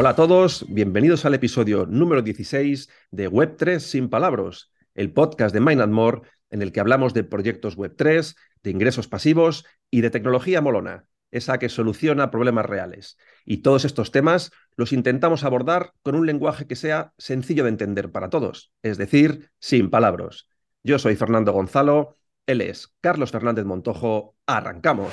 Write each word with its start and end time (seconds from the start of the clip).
Hola 0.00 0.10
a 0.10 0.16
todos, 0.16 0.64
bienvenidos 0.66 1.26
al 1.26 1.34
episodio 1.34 1.84
número 1.84 2.22
16 2.22 2.88
de 3.10 3.30
Web3 3.30 3.80
sin 3.80 4.08
palabras, 4.08 4.72
el 4.94 5.12
podcast 5.12 5.52
de 5.52 5.60
Mind 5.60 5.86
More 5.88 6.22
en 6.48 6.62
el 6.62 6.72
que 6.72 6.80
hablamos 6.80 7.12
de 7.12 7.22
proyectos 7.22 7.76
Web3, 7.76 8.34
de 8.62 8.70
ingresos 8.70 9.08
pasivos 9.08 9.66
y 9.90 10.00
de 10.00 10.08
tecnología 10.08 10.62
molona, 10.62 11.04
esa 11.30 11.58
que 11.58 11.68
soluciona 11.68 12.30
problemas 12.30 12.64
reales. 12.64 13.18
Y 13.44 13.58
todos 13.58 13.84
estos 13.84 14.10
temas 14.10 14.52
los 14.74 14.94
intentamos 14.94 15.44
abordar 15.44 15.92
con 16.00 16.14
un 16.14 16.24
lenguaje 16.24 16.66
que 16.66 16.76
sea 16.76 17.12
sencillo 17.18 17.64
de 17.64 17.68
entender 17.68 18.10
para 18.10 18.30
todos, 18.30 18.72
es 18.80 18.96
decir, 18.96 19.50
sin 19.58 19.90
palabras. 19.90 20.48
Yo 20.82 20.98
soy 20.98 21.14
Fernando 21.14 21.52
Gonzalo, 21.52 22.16
él 22.46 22.62
es 22.62 22.96
Carlos 23.02 23.32
Fernández 23.32 23.66
Montojo. 23.66 24.34
Arrancamos. 24.46 25.12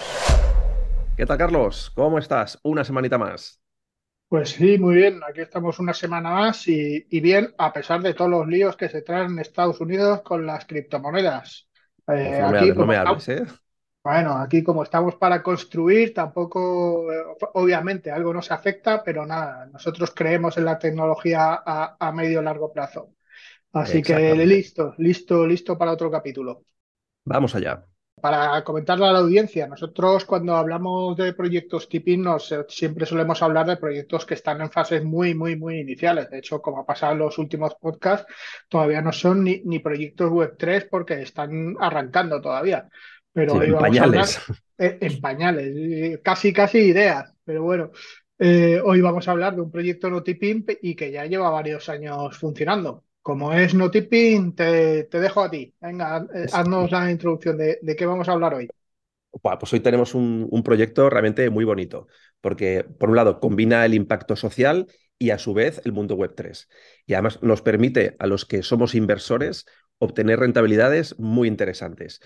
¿Qué 1.18 1.26
tal, 1.26 1.38
Carlos? 1.38 1.92
¿Cómo 1.94 2.20
estás? 2.20 2.58
Una 2.64 2.86
semanita 2.86 3.18
más. 3.18 3.62
Pues 4.30 4.50
sí, 4.50 4.78
muy 4.78 4.96
bien. 4.96 5.22
Aquí 5.28 5.42
estamos 5.42 5.80
una 5.80 5.94
semana 5.94 6.32
más 6.32 6.68
y, 6.68 7.06
bien, 7.22 7.54
a 7.58 7.72
pesar 7.72 8.02
de 8.02 8.14
todos 8.14 8.30
los 8.30 8.48
líos 8.48 8.76
que 8.76 8.90
se 8.90 9.02
traen 9.02 9.32
en 9.32 9.40
Estados 9.40 9.80
Unidos 9.80 10.22
con 10.22 10.46
las 10.46 10.66
criptomonedas. 10.66 11.70
Eh, 12.08 12.42
no, 12.76 12.86
me 12.86 12.98
hables, 12.98 13.30
¿eh? 13.30 13.46
Bueno, 14.04 14.38
aquí 14.38 14.64
como 14.64 14.84
estamos 14.84 15.16
para 15.16 15.42
construir, 15.44 16.14
tampoco, 16.14 17.12
eh, 17.12 17.24
obviamente, 17.54 18.12
algo 18.12 18.34
nos 18.34 18.52
afecta, 18.52 19.04
pero 19.04 19.26
nada, 19.26 19.66
nosotros 19.66 20.14
creemos 20.16 20.58
en 20.58 20.66
la 20.66 20.80
tecnología 20.80 21.62
a, 21.66 21.98
a 22.00 22.12
medio 22.12 22.42
largo 22.42 22.72
plazo. 22.72 23.14
Así 23.74 24.02
que 24.02 24.34
listo, 24.36 24.94
listo, 24.98 25.46
listo 25.46 25.78
para 25.78 25.92
otro 25.92 26.10
capítulo. 26.10 26.64
Vamos 27.26 27.54
allá. 27.56 27.88
Para 28.20 28.64
comentarle 28.64 29.06
a 29.06 29.12
la 29.12 29.20
audiencia, 29.20 29.68
nosotros 29.68 30.26
cuando 30.26 30.56
hablamos 30.56 31.16
de 31.16 31.34
proyectos 31.34 31.88
tipping 31.88 32.24
nos, 32.24 32.52
eh, 32.52 32.66
siempre 32.68 33.06
solemos 33.06 33.44
hablar 33.44 33.68
de 33.68 33.78
proyectos 33.78 34.26
que 34.26 34.34
están 34.34 34.60
en 34.62 34.72
fases 34.72 35.04
muy, 35.04 35.36
muy, 35.36 35.56
muy 35.56 35.80
iniciales. 35.80 36.28
De 36.32 36.40
hecho, 36.40 36.60
como 36.60 36.80
ha 36.80 36.86
pasado 36.86 37.14
en 37.14 37.20
los 37.20 37.38
últimos 37.38 37.76
podcasts, 37.76 38.26
todavía 38.68 39.02
no 39.02 39.12
son 39.12 39.44
ni, 39.44 39.62
ni 39.66 39.78
proyectos 39.78 40.32
web 40.32 40.56
3 40.58 40.88
porque 40.90 41.22
están 41.22 41.76
arrancando 41.80 42.42
todavía. 42.42 42.90
Pero 43.32 43.62
en 43.62 43.78
pañales. 43.78 44.42
Eh, 44.80 44.98
en, 45.02 45.22
pañales, 45.22 46.20
casi, 46.24 46.54
casi 46.54 46.80
ideas. 46.80 47.32
Pero 47.44 47.64
bueno, 47.64 47.92
eh, 48.40 48.80
hoy 48.84 49.02
vamos 49.02 49.28
a 49.28 49.32
hablar 49.32 49.56
de 49.56 49.62
un 49.62 49.72
proyecto 49.72 50.10
no 50.10 50.22
tipping 50.22 50.66
y 50.82 50.96
que 50.96 51.12
ya 51.12 51.26
lleva 51.26 51.50
varios 51.50 51.90
años 51.90 52.38
funcionando. 52.38 53.04
Como 53.28 53.52
es 53.52 53.74
no 53.74 53.92
tipping, 53.92 54.56
te, 54.56 55.04
dejo 55.12 55.44
a 55.44 55.52
ti. 55.52 55.74
Venga, 55.82 56.26
eh, 56.34 56.46
haznos 56.50 56.90
la 56.92 57.12
introducción 57.12 57.58
de, 57.58 57.78
qué 57.98 58.06
vamos 58.06 58.30
a 58.30 58.32
hablar 58.32 58.54
hoy. 58.54 58.70
Pues 59.42 59.74
hoy 59.74 59.82
tenemos 59.82 60.16
un, 60.16 60.64
proyecto 60.64 61.10
realmente 61.10 61.50
muy 61.50 61.66
bonito, 61.66 62.08
porque 62.40 62.86
por 62.86 63.10
un 63.10 63.18
lado 63.18 63.42
combina 63.42 63.86
el 63.86 63.96
impacto 63.96 64.38
social 64.38 64.88
y 65.20 65.32
a 65.32 65.40
su 65.40 65.54
vez 65.54 65.82
el 65.84 65.92
mundo 65.92 66.16
web 66.16 66.36
3. 66.38 66.70
Y 67.06 67.16
además 67.16 67.44
nos 67.44 67.62
permite 67.62 68.16
a 68.18 68.28
los 68.28 68.46
que 68.46 68.64
somos 68.64 68.96
inversores 68.96 69.66
obtener 70.00 70.40
rentabilidades 70.40 71.20
muy 71.20 71.50
interesantes. 71.50 72.22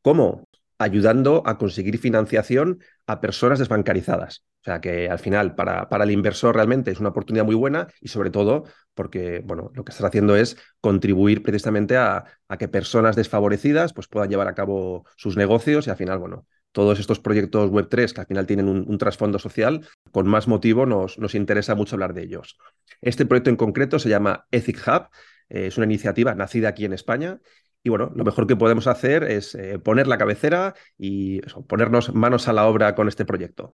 ¿Cómo? 0.00 0.48
Ayudando 0.78 1.42
a 1.46 1.58
conseguir 1.58 1.98
financiación 1.98 2.80
a 3.06 3.20
personas 3.20 3.58
desbancarizadas. 3.58 4.44
O 4.60 4.64
sea 4.64 4.80
que 4.80 5.08
al 5.08 5.18
final 5.18 5.54
para, 5.54 5.88
para, 5.88 6.04
el 6.04 6.10
inversor 6.10 6.54
realmente 6.54 6.90
es 6.90 6.98
una 6.98 7.10
oportunidad 7.10 7.44
muy 7.44 7.54
buena 7.54 7.86
y 8.00 8.08
sobre 8.08 8.30
todo 8.30 8.64
porque 8.94 9.40
bueno, 9.44 9.70
lo 9.74 9.84
que 9.84 9.92
estás 9.92 10.06
haciendo 10.06 10.34
es 10.34 10.56
contribuir 10.80 11.42
precisamente 11.42 11.96
a, 11.96 12.24
que 12.58 12.66
personas 12.66 13.14
desfavorecidas 13.14 13.92
pues, 13.92 14.08
puedan 14.08 14.28
llevar 14.28 14.48
a 14.48 14.54
cabo 14.54 15.04
sus 15.16 15.36
negocios 15.36 15.86
y 15.86 15.90
al 15.90 15.96
final, 15.96 16.18
bueno, 16.18 16.46
todos 16.72 16.98
estos 16.98 17.20
proyectos 17.20 17.70
Web3 17.70 18.12
que 18.12 18.20
al 18.20 18.26
final 18.26 18.46
tienen 18.46 18.68
un, 18.68 18.98
trasfondo 18.98 19.38
social, 19.38 19.86
con 20.10 20.26
más 20.26 20.48
motivo 20.48 20.84
nos, 20.84 21.18
nos, 21.18 21.34
interesa 21.34 21.74
mucho 21.74 21.94
hablar 21.94 22.12
de 22.12 22.24
ellos. 22.24 22.58
Este 23.00 23.24
proyecto 23.24 23.50
en 23.50 23.56
concreto 23.56 23.98
se 23.98 24.08
llama 24.08 24.46
Ethic 24.50 24.82
Hub, 24.86 25.08
eh, 25.48 25.68
es 25.68 25.76
una 25.76 25.86
iniciativa 25.86 26.34
nacida 26.34 26.68
aquí 26.68 26.84
en 26.84 26.92
España 26.92 27.40
y 27.86 27.88
bueno, 27.88 28.10
lo 28.16 28.24
mejor 28.24 28.48
que 28.48 28.56
podemos 28.56 28.88
hacer 28.88 29.22
es 29.22 29.54
eh, 29.54 29.78
poner 29.78 30.08
la 30.08 30.18
cabecera 30.18 30.74
y 30.98 31.40
ponernos 31.68 32.12
manos 32.12 32.48
a 32.48 32.52
la 32.52 32.66
obra 32.66 32.96
con 32.96 33.06
este 33.06 33.24
proyecto. 33.24 33.76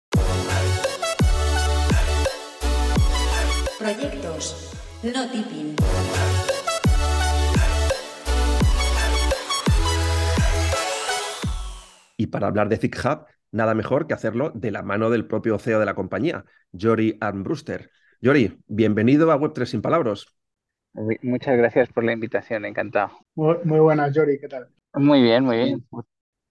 Proyectos, 3.80 4.72
no 5.02 5.28
tipping. 5.28 5.74
Y 12.16 12.28
para 12.28 12.46
hablar 12.46 12.68
de 12.68 12.78
Thick 12.78 13.04
Hub, 13.04 13.26
nada 13.50 13.74
mejor 13.74 14.06
que 14.06 14.14
hacerlo 14.14 14.52
de 14.54 14.70
la 14.70 14.84
mano 14.84 15.10
del 15.10 15.26
propio 15.26 15.58
CEO 15.58 15.80
de 15.80 15.86
la 15.86 15.96
compañía, 15.96 16.44
Jory 16.72 17.18
Armbruster. 17.20 17.90
Jory, 18.22 18.56
bienvenido 18.68 19.32
a 19.32 19.36
Web3 19.36 19.66
sin 19.66 19.82
palabras. 19.82 20.26
Muchas 21.22 21.56
gracias 21.56 21.88
por 21.90 22.04
la 22.04 22.12
invitación, 22.12 22.64
encantado. 22.64 23.18
Muy, 23.34 23.56
muy 23.64 23.80
buenas, 23.80 24.16
Jory, 24.16 24.38
¿qué 24.38 24.48
tal? 24.48 24.68
Muy 24.94 25.22
bien, 25.22 25.44
muy 25.44 25.56
bien. 25.56 25.86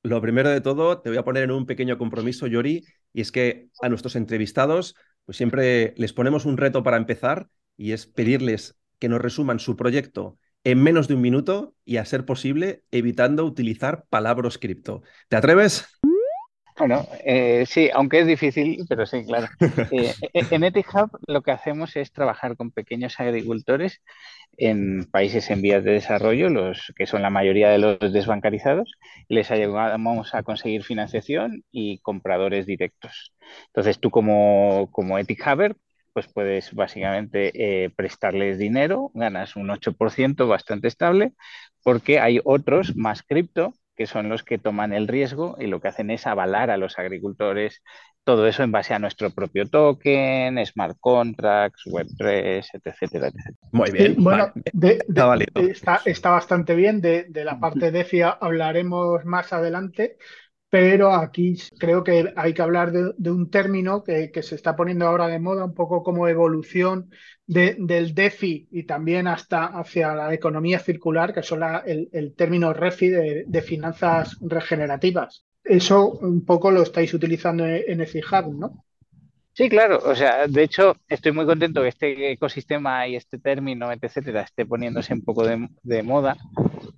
Lo 0.04 0.22
primero 0.22 0.50
de 0.50 0.62
todo, 0.62 1.02
te 1.02 1.10
voy 1.10 1.18
a 1.18 1.24
poner 1.24 1.44
en 1.44 1.52
un 1.52 1.66
pequeño 1.66 1.98
compromiso, 1.98 2.46
Yori, 2.46 2.86
y 3.12 3.22
es 3.22 3.32
que 3.32 3.70
a 3.82 3.90
nuestros 3.90 4.16
entrevistados 4.16 4.96
pues 5.26 5.38
siempre 5.38 5.96
les 5.98 6.14
ponemos 6.14 6.46
un 6.46 6.58
reto 6.58 6.84
para 6.84 6.98
empezar 6.98 7.48
y 7.76 7.92
es 7.92 8.06
pedirles 8.06 8.78
que 9.00 9.10
nos 9.10 9.20
resuman 9.20 9.60
su 9.60 9.76
proyecto 9.76 10.38
en 10.64 10.82
menos 10.82 11.08
de 11.08 11.16
un 11.16 11.22
minuto 11.22 11.76
y, 11.84 11.98
a 11.98 12.06
ser 12.06 12.26
posible, 12.26 12.84
evitando 12.92 13.46
utilizar 13.46 14.06
palabras 14.10 14.58
cripto. 14.58 15.04
¿Te 15.28 15.36
atreves? 15.36 15.86
Bueno, 16.78 17.08
eh, 17.24 17.66
sí, 17.68 17.90
aunque 17.94 18.20
es 18.20 18.28
difícil, 18.28 18.86
pero 18.90 19.06
sí, 19.06 19.24
claro. 19.26 19.48
Eh, 19.92 20.14
en 20.52 20.64
EtiHub 20.64 21.10
lo 21.28 21.42
que 21.42 21.52
hacemos 21.52 21.96
es 21.96 22.12
trabajar 22.12 22.58
con 22.58 22.72
pequeños 22.72 23.20
agricultores 23.20 24.02
en 24.58 25.06
países 25.10 25.50
en 25.52 25.62
vías 25.62 25.84
de 25.84 25.92
desarrollo, 25.92 26.50
los 26.50 26.92
que 26.98 27.06
son 27.06 27.22
la 27.22 27.30
mayoría 27.30 27.70
de 27.70 27.78
los 27.78 28.00
desbancarizados, 28.12 28.92
y 29.28 29.36
les 29.36 29.52
ayudamos 29.52 30.36
a 30.36 30.44
conseguir 30.44 30.84
financiación 30.84 31.64
y 31.72 32.00
compradores 32.00 32.66
directos. 32.66 33.34
Entonces, 33.68 34.00
tú 34.00 34.12
como, 34.12 34.90
como 34.92 35.18
EtiHuber, 35.18 35.76
pues 36.14 36.28
puedes 36.28 36.74
básicamente 36.74 37.52
eh, 37.86 37.90
prestarles 37.90 38.58
dinero, 38.58 39.12
ganas 39.14 39.56
un 39.56 39.70
8% 39.70 40.48
bastante 40.48 40.88
estable, 40.88 41.34
porque 41.84 42.20
hay 42.20 42.40
otros 42.44 42.96
más 42.96 43.24
cripto 43.24 43.74
que 43.96 44.08
son 44.08 44.30
los 44.30 44.44
que 44.44 44.58
toman 44.58 44.94
el 44.94 45.08
riesgo 45.08 45.56
y 45.60 45.68
lo 45.68 45.80
que 45.80 45.88
hacen 45.88 46.12
es 46.12 46.28
avalar 46.28 46.70
a 46.70 46.78
los 46.78 47.00
agricultores, 47.00 47.82
todo 48.24 48.48
eso 48.48 48.64
en 48.64 48.72
base 48.72 48.94
a 48.94 49.00
nuestro 49.00 49.30
propio 49.30 49.70
token, 49.70 50.64
smart 50.66 50.98
contracts, 51.00 51.84
Web3, 51.86 52.68
etcétera, 52.74 53.28
etcétera. 53.28 53.58
Muy 53.72 53.92
bien. 53.92 54.16
bueno, 54.18 54.52
está, 55.54 56.02
está, 56.06 56.32
bastante 56.32 56.76
bien. 56.76 57.02
De, 57.02 57.26
de 57.30 57.46
la 57.46 57.60
parte 57.60 57.92
de 57.92 58.04
FIA 58.04 58.30
hablaremos 58.42 59.24
más 59.26 59.54
adelante 59.54 60.18
pero 60.78 61.14
aquí 61.14 61.56
creo 61.80 62.04
que 62.04 62.34
hay 62.36 62.54
que 62.54 62.62
hablar 62.62 62.92
de, 62.92 63.32
un 63.32 63.50
término 63.50 64.04
que, 64.04 64.30
se 64.44 64.56
está 64.56 64.76
poniendo 64.76 65.08
ahora 65.08 65.28
de 65.28 65.40
moda, 65.40 65.64
un 65.64 65.74
poco 65.74 66.04
como 66.04 66.28
evolución 66.28 67.12
del 67.48 68.14
DeFi 68.14 68.68
y 68.72 68.84
también 68.84 69.26
hasta 69.26 69.68
hacia 69.68 70.14
la 70.14 70.34
economía 70.34 70.80
circular, 70.80 71.34
que 71.34 71.44
son 71.44 71.62
el, 71.86 72.34
término 72.36 72.74
REFI 72.74 73.08
de, 73.48 73.62
finanzas 73.62 74.36
regenerativas. 74.42 75.46
Eso 75.64 76.10
un 76.10 76.44
poco 76.44 76.72
lo 76.72 76.82
estáis 76.82 77.14
utilizando 77.14 77.66
en 77.66 78.02
EFIHub, 78.02 78.54
¿no? 78.60 78.84
Sí, 79.54 79.70
claro. 79.70 80.02
O 80.04 80.14
sea, 80.14 80.46
de 80.46 80.64
hecho, 80.64 80.98
estoy 81.08 81.32
muy 81.32 81.46
contento 81.46 81.84
que 81.84 81.88
este 81.88 82.32
ecosistema 82.34 83.08
y 83.08 83.16
este 83.16 83.40
término, 83.40 83.94
etcétera, 83.94 84.42
esté 84.42 84.66
poniéndose 84.66 85.14
un 85.14 85.24
poco 85.24 85.48
de, 85.48 85.70
de 85.84 86.04
moda, 86.04 86.36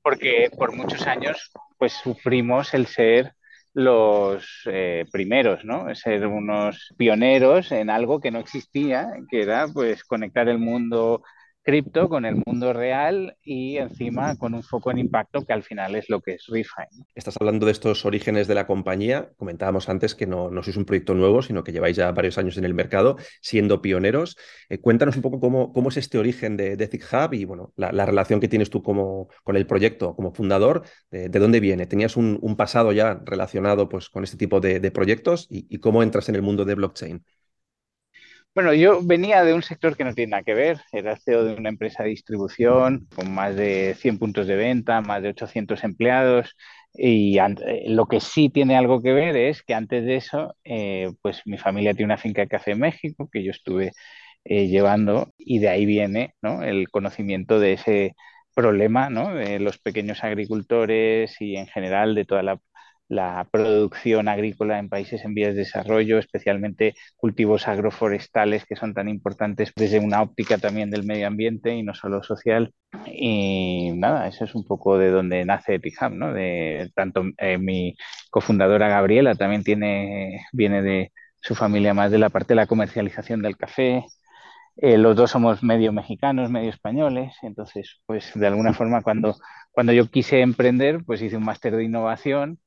porque 0.02 0.50
por 0.58 0.76
muchos 0.76 1.06
años, 1.06 1.52
pues 1.78 1.94
sufrimos 1.94 2.74
el 2.74 2.88
ser 2.88 3.36
los 3.74 4.62
eh, 4.66 5.06
primeros, 5.12 5.64
¿no? 5.66 5.94
Ser 5.96 6.28
unos 6.28 6.94
pioneros 6.98 7.72
en 7.72 7.90
algo 7.90 8.20
que 8.20 8.32
no 8.32 8.40
existía, 8.40 9.12
que 9.30 9.42
era 9.42 9.68
pues 9.68 10.04
conectar 10.04 10.50
el 10.50 10.60
mundo 10.60 11.24
cripto 11.68 12.08
con 12.08 12.24
el 12.24 12.42
mundo 12.46 12.72
real 12.72 13.36
y 13.44 13.76
encima 13.76 14.38
con 14.38 14.54
un 14.54 14.64
foco 14.64 14.90
en 14.90 15.00
impacto 15.00 15.46
que 15.46 15.52
al 15.52 15.64
final 15.64 15.96
es 15.96 16.10
lo 16.10 16.22
que 16.22 16.36
es 16.36 16.46
Refine. 16.48 17.06
Estás 17.14 17.36
hablando 17.38 17.66
de 17.66 17.74
estos 17.74 18.06
orígenes 18.06 18.48
de 18.48 18.56
la 18.56 18.66
compañía. 18.66 19.34
Comentábamos 19.36 19.90
antes 19.90 20.16
que 20.16 20.26
no, 20.26 20.50
no 20.50 20.64
sois 20.64 20.78
un 20.78 20.86
proyecto 20.86 21.14
nuevo, 21.14 21.42
sino 21.42 21.66
que 21.66 21.74
lleváis 21.74 21.98
ya 21.98 22.10
varios 22.14 22.38
años 22.38 22.58
en 22.58 22.64
el 22.64 22.74
mercado 22.74 23.18
siendo 23.42 23.82
pioneros. 23.82 24.38
Eh, 24.70 24.78
cuéntanos 24.78 25.18
un 25.18 25.22
poco 25.22 25.42
cómo, 25.42 25.74
cómo, 25.74 25.90
es 25.90 25.98
este 25.98 26.18
origen 26.18 26.56
de, 26.56 26.78
de 26.78 26.86
Hub 26.86 27.34
y 27.34 27.44
bueno, 27.44 27.74
la, 27.76 28.06
relación 28.06 28.40
que 28.40 28.48
tienes 28.48 28.70
tú 28.70 28.82
como, 28.82 29.28
con 29.44 29.58
el 29.58 29.68
proyecto 29.68 30.16
como 30.16 30.32
fundador. 30.34 30.84
De, 31.12 31.28
dónde 31.28 31.60
viene? 31.60 31.86
¿Tenías 31.86 32.16
un, 32.16 32.56
pasado 32.56 32.94
ya 32.94 33.20
relacionado 33.26 33.90
pues, 33.90 34.10
con 34.10 34.24
este 34.24 34.38
tipo 34.38 34.62
de, 34.62 34.90
proyectos 34.92 35.48
y 35.50 35.80
cómo 35.80 36.02
entras 36.02 36.30
en 36.30 36.36
el 36.36 36.44
mundo 36.44 36.64
de 36.64 36.76
blockchain? 36.76 37.26
Bueno, 38.58 38.74
yo 38.74 39.04
venía 39.04 39.44
de 39.44 39.54
un 39.54 39.62
sector 39.62 39.96
que 39.96 40.04
no 40.04 40.16
tiene 40.16 40.32
nada 40.32 40.42
que 40.42 40.56
ver, 40.56 40.80
era 40.92 41.16
CEO 41.16 41.44
de 41.44 41.54
una 41.54 41.70
empresa 41.70 42.02
de 42.02 42.10
distribución 42.10 43.08
con 43.16 43.32
más 43.32 43.56
de 43.56 43.94
100 44.00 44.18
puntos 44.18 44.48
de 44.48 44.56
venta, 44.56 45.00
más 45.02 45.22
de 45.22 45.30
800 45.30 45.84
empleados. 45.84 46.56
Y 46.92 47.38
eh, 47.38 47.84
lo 47.88 48.08
que 48.08 48.20
sí 48.20 48.50
tiene 48.50 48.76
algo 48.76 49.04
que 49.04 49.14
ver 49.14 49.38
es 49.38 49.62
que 49.62 49.76
antes 49.76 50.04
de 50.06 50.16
eso, 50.16 50.56
eh, 50.64 51.12
pues 51.22 51.44
mi 51.46 51.60
familia 51.60 51.94
tiene 51.94 52.06
una 52.06 52.18
finca 52.18 52.42
de 52.42 52.48
café 52.48 52.72
en 52.72 52.80
México, 52.80 53.30
que 53.32 53.44
yo 53.44 53.52
estuve 53.52 53.92
llevando 54.44 55.30
y 55.38 55.60
de 55.60 55.70
ahí 55.70 55.86
viene 55.86 56.34
el 56.42 56.90
conocimiento 56.90 57.60
de 57.60 57.74
ese 57.74 58.16
problema 58.56 59.10
de 59.10 59.60
los 59.60 59.78
pequeños 59.78 60.24
agricultores 60.24 61.40
y 61.42 61.58
en 61.58 61.68
general 61.68 62.16
de 62.16 62.26
toda 62.26 62.42
la 62.42 62.60
la 63.10 63.48
producción 63.52 64.28
agrícola 64.28 64.80
en 64.80 64.90
países 64.90 65.24
en 65.24 65.34
vías 65.34 65.54
de 65.54 65.60
desarrollo, 65.62 66.18
especialmente 66.18 66.96
cultivos 67.16 67.68
agroforestales 67.68 68.66
que 68.66 68.76
son 68.76 68.94
tan 68.94 69.08
importantes 69.08 69.72
desde 69.76 70.00
una 70.00 70.22
óptica 70.22 70.58
también 70.58 70.90
del 70.90 71.06
medio 71.06 71.28
ambiente 71.28 71.74
y 71.74 71.84
no 71.84 71.94
solo 71.94 72.22
social. 72.24 72.74
Y 73.06 73.92
nada, 73.96 74.28
eso 74.28 74.44
es 74.46 74.56
un 74.56 74.66
poco 74.66 74.98
de 74.98 75.10
donde 75.10 75.46
nace 75.46 75.76
Epiham, 75.76 76.18
¿no? 76.18 76.34
De, 76.34 76.92
tanto 76.96 77.24
eh, 77.38 77.58
mi 77.58 77.96
cofundadora 78.30 78.90
Gabriela 78.90 79.36
también 79.36 79.64
tiene, 79.64 80.46
viene 80.52 80.82
de 80.82 81.12
su 81.42 81.56
familia 81.56 81.94
más 81.94 82.12
de 82.12 82.20
la 82.20 82.30
parte 82.30 82.50
de 82.50 82.56
la 82.56 82.68
comercialización 82.68 83.42
del 83.42 83.58
café. 83.58 84.06
Eh, 84.78 84.98
los 84.98 85.16
dos 85.16 85.32
somos 85.32 85.64
medio 85.64 85.92
mexicanos, 85.94 86.52
medio 86.52 86.70
españoles, 86.70 87.36
entonces, 87.42 88.00
pues 88.06 88.32
de 88.36 88.48
alguna 88.48 88.74
forma 88.74 89.02
cuando, 89.02 89.36
cuando 89.72 89.94
yo 89.94 90.10
quise 90.12 90.42
emprender, 90.42 91.04
pues 91.06 91.22
hice 91.22 91.38
un 91.38 91.46
máster 91.46 91.76
de 91.76 91.84
innovación 91.86 92.60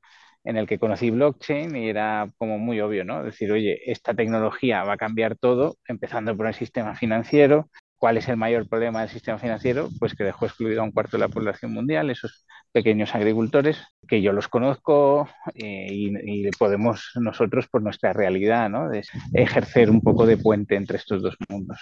en 0.45 0.57
el 0.57 0.67
que 0.67 0.79
conocí 0.79 1.11
blockchain 1.11 1.77
y 1.77 1.89
era 1.89 2.27
como 2.39 2.59
muy 2.59 2.81
obvio, 2.81 3.05
¿no? 3.05 3.23
Decir, 3.23 3.53
oye, 3.53 3.91
esta 3.91 4.15
tecnología 4.15 4.85
va 4.85 4.95
a 4.95 4.99
cambiar 4.99 5.37
todo, 5.37 5.77
empezando 5.87 6.37
por 6.37 6.47
el 6.47 6.55
sistema 6.55 6.95
financiero. 6.95 7.69
¿Cuál 7.99 8.17
es 8.17 8.29
el 8.29 8.39
mayor 8.39 8.67
problema 8.67 9.01
del 9.01 9.11
sistema 9.11 9.39
financiero? 9.39 9.91
Pues 9.99 10.15
que 10.15 10.25
dejó 10.25 10.47
excluido 10.47 10.81
a 10.81 10.85
un 10.85 10.93
cuarto 10.93 11.19
de 11.19 11.21
la 11.21 11.29
población 11.29 11.73
mundial, 11.75 12.09
esos 12.09 12.47
pequeños 12.73 13.15
agricultores, 13.15 13.79
que 14.09 14.23
yo 14.23 14.33
los 14.33 14.49
conozco 14.49 15.29
eh, 15.55 15.89
y, 15.91 16.51
podemos 16.53 17.11
nosotros, 17.17 17.69
por 17.69 17.83
nuestra 17.83 18.15
realidad, 18.15 18.71
¿no? 18.71 18.91
Ejercer 19.35 19.91
un 19.91 20.01
poco 20.01 20.25
de 20.25 20.39
puente 20.39 20.77
entre 20.77 20.97
estos 20.97 21.21
dos 21.21 21.37
mundos. 21.51 21.79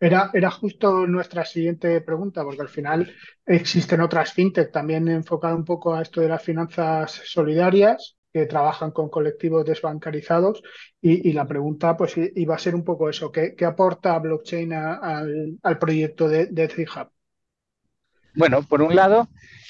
Era, 0.00 0.30
era 0.34 0.50
justo 0.50 1.06
nuestra 1.06 1.44
siguiente 1.44 2.00
pregunta, 2.00 2.42
porque 2.42 2.62
al 2.62 2.68
final 2.68 3.14
existen 3.46 4.00
otras 4.00 4.32
fintech 4.32 4.72
también 4.72 5.06
enfocadas 5.08 5.56
un 5.56 5.64
poco 5.64 5.94
a 5.94 6.02
esto 6.02 6.20
de 6.20 6.28
las 6.28 6.42
finanzas 6.42 7.22
solidarias 7.24 8.16
que 8.32 8.46
trabajan 8.46 8.90
con 8.92 9.10
colectivos 9.10 9.64
desbancarizados 9.64 10.62
y, 11.00 11.32
la 11.32 11.46
pregunta 11.46 11.96
pues 11.96 12.14
iba 12.16 12.54
a 12.54 12.58
ser 12.58 12.74
un 12.74 12.84
poco 12.84 13.10
eso, 13.10 13.30
¿qué, 13.30 13.54
aporta 13.64 14.18
blockchain 14.18 14.72
al, 14.72 15.78
proyecto 15.78 16.28
de, 16.28 16.46
de 16.46 16.88
Bueno, 18.34 18.62
por 18.62 18.80
un 18.82 18.96
lado, 18.96 19.28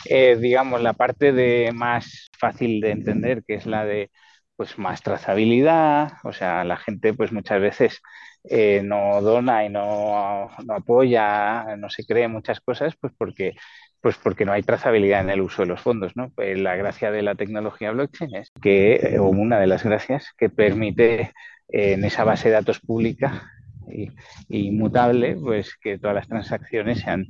eh, 0.08 0.36
digamos, 0.36 0.80
la 0.80 0.92
parte 0.92 1.32
de 1.32 1.72
más 1.74 2.30
fácil 2.38 2.80
de 2.80 2.92
entender, 2.92 3.42
que 3.44 3.54
es 3.54 3.66
la 3.66 3.84
de 3.84 4.10
pues 4.54 4.78
más 4.78 5.02
trazabilidad, 5.02 6.12
o 6.22 6.32
sea, 6.32 6.62
la 6.62 6.76
gente 6.76 7.14
pues 7.14 7.32
muchas 7.32 7.60
veces 7.60 8.00
eh, 8.44 8.82
no 8.82 9.20
dona 9.22 9.64
y 9.64 9.68
no, 9.68 10.48
apoya, 10.68 11.76
no 11.76 11.88
se 11.90 12.04
cree 12.04 12.28
muchas 12.28 12.60
cosas, 12.60 12.94
pues 13.00 13.12
porque, 13.16 13.54
pues 14.00 14.16
porque 14.18 14.44
no 14.44 14.52
hay 14.52 14.62
trazabilidad 14.62 15.20
en 15.22 15.30
el 15.30 15.40
uso 15.40 15.62
de 15.62 15.68
los 15.68 15.80
fondos. 15.80 16.16
¿no? 16.16 16.30
Pues 16.30 16.58
la 16.58 16.76
gracia 16.76 17.10
de 17.10 17.22
la 17.22 17.34
tecnología 17.34 17.92
blockchain 17.92 18.34
es 18.36 18.50
que, 18.60 19.16
o 19.20 19.28
una 19.28 19.60
de 19.60 19.66
las 19.66 19.84
gracias, 19.84 20.32
que 20.36 20.48
permite 20.48 21.32
eh, 21.68 21.92
en 21.92 22.04
esa 22.04 22.24
base 22.24 22.48
de 22.48 22.54
datos 22.54 22.80
pública 22.80 23.50
y, 23.88 24.10
inmutable, 24.48 25.36
pues 25.36 25.76
que 25.76 25.98
todas 25.98 26.16
las 26.16 26.28
transacciones 26.28 27.00
sean 27.00 27.26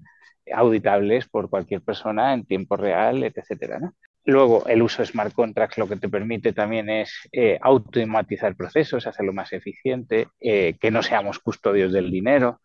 auditables 0.53 1.29
por 1.29 1.51
cualquier 1.51 1.83
persona 1.83 2.35
en 2.35 2.45
tiempo 2.47 2.77
real, 2.77 3.23
etcétera. 3.23 3.79
¿no? 3.79 3.95
Luego, 4.25 4.67
el 4.67 4.83
uso 4.83 5.03
de 5.03 5.07
smart 5.07 5.33
contracts 5.33 5.79
lo 5.79 5.89
que 5.89 5.97
te 5.97 6.09
permite 6.09 6.53
también 6.53 6.89
es 6.89 7.29
eh, 7.33 7.59
automatizar 7.61 8.55
procesos, 8.55 9.07
hacerlo 9.07 9.33
más 9.33 9.53
eficiente, 9.53 10.29
eh, 10.41 10.77
que 10.81 10.93
no 10.93 11.03
seamos 11.03 11.41
custodios 11.41 11.93
del 11.93 12.11
dinero. 12.11 12.61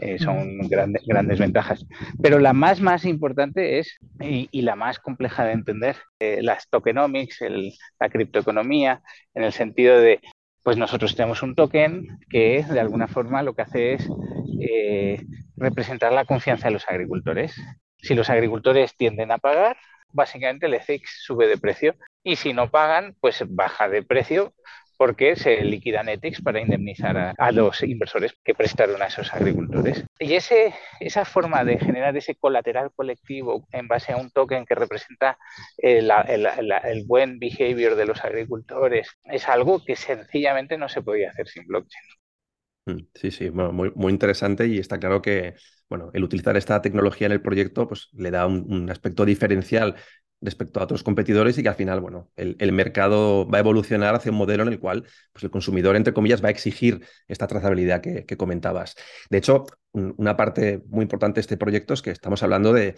Eh, 0.00 0.18
son 0.18 0.58
grandes, 0.68 1.02
grandes 1.06 1.38
ventajas. 1.38 1.84
Pero 2.22 2.38
la 2.38 2.52
más, 2.52 2.80
más 2.80 3.04
importante 3.04 3.78
es, 3.78 3.98
y, 4.20 4.62
la 4.62 4.76
más 4.76 4.98
compleja 4.98 5.44
de 5.44 5.52
entender, 5.52 5.96
las 6.18 6.68
tokenomics, 6.68 7.40
la 7.98 8.08
criptoeconomía, 8.08 9.02
en 9.34 9.42
el 9.42 9.52
sentido 9.52 9.98
de, 9.98 10.20
pues 10.62 10.76
nosotros 10.76 11.16
tenemos 11.16 11.42
un 11.42 11.54
token 11.54 12.18
que 12.28 12.64
de 12.70 12.80
alguna 12.80 13.08
forma 13.08 13.42
lo 13.42 13.54
que 13.54 13.62
hace 13.62 13.94
es 13.94 14.08
representar 15.56 16.12
la 16.12 16.24
confianza 16.24 16.68
de 16.68 16.74
los 16.74 16.88
agricultores. 16.88 17.60
Si 17.98 18.14
los 18.14 18.30
agricultores 18.30 18.96
tienden 18.96 19.32
a 19.32 19.38
pagar, 19.38 19.76
básicamente 20.12 20.66
el 20.66 20.74
ETHIX 20.74 21.10
sube 21.22 21.46
de 21.46 21.58
precio 21.58 21.94
y 22.22 22.36
si 22.36 22.52
no 22.52 22.70
pagan, 22.70 23.16
pues 23.20 23.42
baja 23.48 23.88
de 23.88 24.02
precio 24.02 24.52
porque 25.00 25.34
se 25.34 25.64
liquidan 25.64 26.10
ETHIX 26.10 26.42
para 26.42 26.60
indemnizar 26.60 27.34
a, 27.38 27.52
los 27.52 27.82
inversores 27.82 28.34
que 28.44 28.54
prestaron 28.54 29.00
a 29.00 29.06
esos 29.06 29.32
agricultores. 29.32 30.04
Y 30.18 30.34
ese, 30.34 30.74
esa 31.00 31.24
forma 31.24 31.64
de 31.64 31.78
generar 31.78 32.14
ese 32.18 32.34
colateral 32.34 32.90
colectivo 32.94 33.66
en 33.72 33.88
base 33.88 34.12
a 34.12 34.18
un 34.18 34.30
token 34.30 34.66
que 34.66 34.74
representa 34.74 35.38
el, 35.78 36.10
el 36.10 37.04
buen 37.06 37.38
behavior 37.38 37.94
de 37.96 38.04
los 38.04 38.22
agricultores 38.22 39.08
es 39.24 39.48
algo 39.48 39.82
que 39.82 39.96
sencillamente 39.96 40.76
no 40.76 40.90
se 40.90 41.00
podía 41.00 41.30
hacer 41.30 41.48
sin 41.48 41.66
blockchain. 41.66 42.04
Mm, 42.84 43.06
sí, 43.14 43.30
sí, 43.30 43.50
muy, 43.50 43.92
muy 43.94 44.12
interesante 44.12 44.66
y 44.66 44.78
está 44.78 44.98
claro 44.98 45.22
que 45.22 45.54
bueno, 45.90 46.10
el 46.14 46.22
utilizar 46.22 46.56
esta 46.56 46.80
tecnología 46.80 47.26
en 47.26 47.32
el 47.32 47.42
proyecto 47.42 47.88
pues, 47.88 48.08
le 48.12 48.30
da 48.30 48.46
un, 48.46 48.88
aspecto 48.90 49.24
diferencial 49.24 49.96
respecto 50.40 50.80
a 50.80 50.84
otros 50.84 51.02
competidores 51.02 51.58
y 51.58 51.62
que 51.62 51.68
al 51.68 51.74
final, 51.74 52.00
bueno, 52.00 52.30
el, 52.36 52.72
mercado 52.72 53.46
va 53.46 53.58
a 53.58 53.60
evolucionar 53.60 54.14
hacia 54.14 54.32
un 54.32 54.38
modelo 54.38 54.62
en 54.62 54.70
el 54.70 54.78
cual 54.78 55.04
pues, 55.32 55.44
el 55.44 55.50
consumidor, 55.50 55.96
entre 55.96 56.14
comillas, 56.14 56.42
va 56.42 56.48
a 56.48 56.50
exigir 56.50 57.04
esta 57.28 57.46
trazabilidad 57.46 58.00
que, 58.00 58.36
comentabas. 58.36 58.96
De 59.28 59.38
hecho, 59.38 59.66
una 59.92 60.36
parte 60.36 60.82
muy 60.86 61.02
importante 61.02 61.36
de 61.36 61.40
este 61.42 61.56
proyecto 61.56 61.94
es 61.94 62.00
que 62.00 62.10
estamos 62.10 62.42
hablando 62.42 62.72
de, 62.72 62.94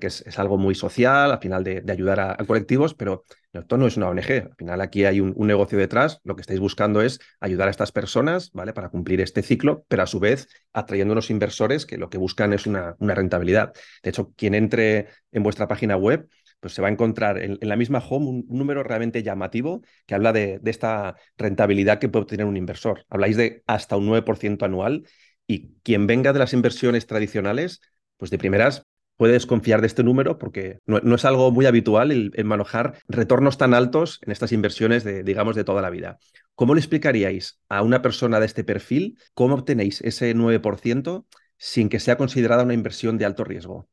que 0.00 0.06
es, 0.08 0.38
algo 0.38 0.58
muy 0.58 0.74
social, 0.74 1.30
al 1.30 1.38
final 1.38 1.64
de, 1.64 1.82
ayudar 1.88 2.20
a, 2.20 2.36
colectivos, 2.44 2.94
pero 2.94 3.24
esto 3.52 3.76
no 3.78 3.86
es 3.86 3.96
una 3.96 4.08
ONG. 4.08 4.30
Al 4.30 4.54
final 4.56 4.80
aquí 4.80 5.04
hay 5.04 5.20
un, 5.20 5.34
negocio 5.46 5.78
detrás. 5.78 6.20
Lo 6.24 6.34
que 6.34 6.42
estáis 6.42 6.60
buscando 6.60 7.00
es 7.00 7.20
ayudar 7.40 7.68
a 7.68 7.70
estas 7.70 7.92
personas, 7.92 8.50
¿vale? 8.52 8.72
Para 8.74 8.90
cumplir 8.90 9.20
este 9.20 9.42
ciclo, 9.42 9.84
pero 9.88 10.02
a 10.02 10.06
su 10.06 10.20
vez 10.20 10.48
atrayendo 10.72 11.12
unos 11.12 11.30
inversores 11.30 11.86
que 11.86 11.96
lo 11.96 12.10
que 12.10 12.18
buscan 12.18 12.52
es 12.52 12.66
una, 12.66 12.96
una 12.98 13.14
rentabilidad. 13.14 13.72
De 14.02 14.10
hecho, 14.10 14.32
quien 14.36 14.54
entre 14.54 15.08
en 15.30 15.42
vuestra 15.42 15.68
página 15.68 15.96
web 15.96 16.28
pues 16.62 16.74
se 16.74 16.80
va 16.80 16.86
a 16.86 16.92
encontrar 16.92 17.38
en, 17.38 17.58
la 17.60 17.74
misma 17.74 17.98
home 17.98 18.26
un, 18.28 18.46
número 18.48 18.84
realmente 18.84 19.24
llamativo 19.24 19.82
que 20.06 20.14
habla 20.14 20.32
de, 20.32 20.60
esta 20.64 21.16
rentabilidad 21.36 21.98
que 21.98 22.08
puede 22.08 22.22
obtener 22.22 22.46
un 22.46 22.56
inversor. 22.56 23.04
Habláis 23.10 23.36
de 23.36 23.64
hasta 23.66 23.96
un 23.96 24.06
9% 24.06 24.64
anual 24.64 25.04
y 25.48 25.74
quien 25.82 26.06
venga 26.06 26.32
de 26.32 26.38
las 26.38 26.52
inversiones 26.52 27.08
tradicionales, 27.08 27.80
pues 28.16 28.30
de 28.30 28.38
primeras 28.38 28.86
puede 29.16 29.32
desconfiar 29.32 29.80
de 29.80 29.88
este 29.88 30.04
número 30.04 30.38
porque 30.38 30.78
no, 30.86 31.16
es 31.16 31.24
algo 31.24 31.50
muy 31.50 31.66
habitual 31.66 32.12
el, 32.12 32.44
manejar 32.44 32.94
retornos 33.08 33.58
tan 33.58 33.74
altos 33.74 34.20
en 34.22 34.30
estas 34.30 34.52
inversiones 34.52 35.02
de, 35.02 35.24
digamos, 35.24 35.56
de 35.56 35.64
toda 35.64 35.82
la 35.82 35.90
vida. 35.90 36.20
¿Cómo 36.54 36.76
le 36.76 36.80
explicaríais 36.80 37.58
a 37.68 37.82
una 37.82 38.02
persona 38.02 38.38
de 38.38 38.46
este 38.46 38.62
perfil 38.62 39.18
cómo 39.34 39.56
obtenéis 39.56 40.00
ese 40.02 40.32
9% 40.32 41.26
sin 41.58 41.88
que 41.88 41.98
sea 41.98 42.16
considerada 42.16 42.62
una 42.62 42.74
inversión 42.74 43.18
de 43.18 43.24
alto 43.24 43.42
riesgo? 43.42 43.88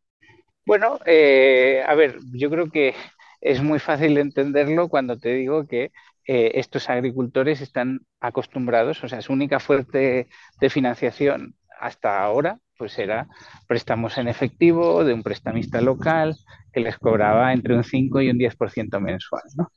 Bueno, 0.69 0.99
eh, 1.07 1.83
a 1.83 1.95
ver, 1.95 2.19
yo 2.31 2.51
creo 2.51 2.69
que 2.69 2.93
es 3.41 3.59
muy 3.59 3.79
fácil 3.79 4.15
entenderlo 4.19 4.87
cuando 4.87 5.17
te 5.17 5.29
digo 5.33 5.65
que 5.65 5.91
eh, 6.27 6.51
estos 6.53 6.91
agricultores 6.91 7.59
están 7.61 8.01
acostumbrados, 8.19 9.03
o 9.03 9.07
sea, 9.07 9.19
su 9.23 9.33
única 9.33 9.59
fuerte 9.59 10.27
de 10.61 10.69
financiación 10.69 11.55
hasta 11.79 12.21
ahora, 12.21 12.59
pues 12.77 12.99
era 12.99 13.27
préstamos 13.65 14.19
en 14.19 14.27
efectivo 14.27 15.03
de 15.03 15.15
un 15.15 15.23
prestamista 15.23 15.81
local 15.81 16.35
que 16.71 16.81
les 16.81 16.99
cobraba 16.99 17.51
entre 17.51 17.75
un 17.75 17.83
5 17.83 18.21
y 18.21 18.29
un 18.29 18.37
10% 18.37 18.99
mensual. 18.99 19.41
¿no? 19.55 19.71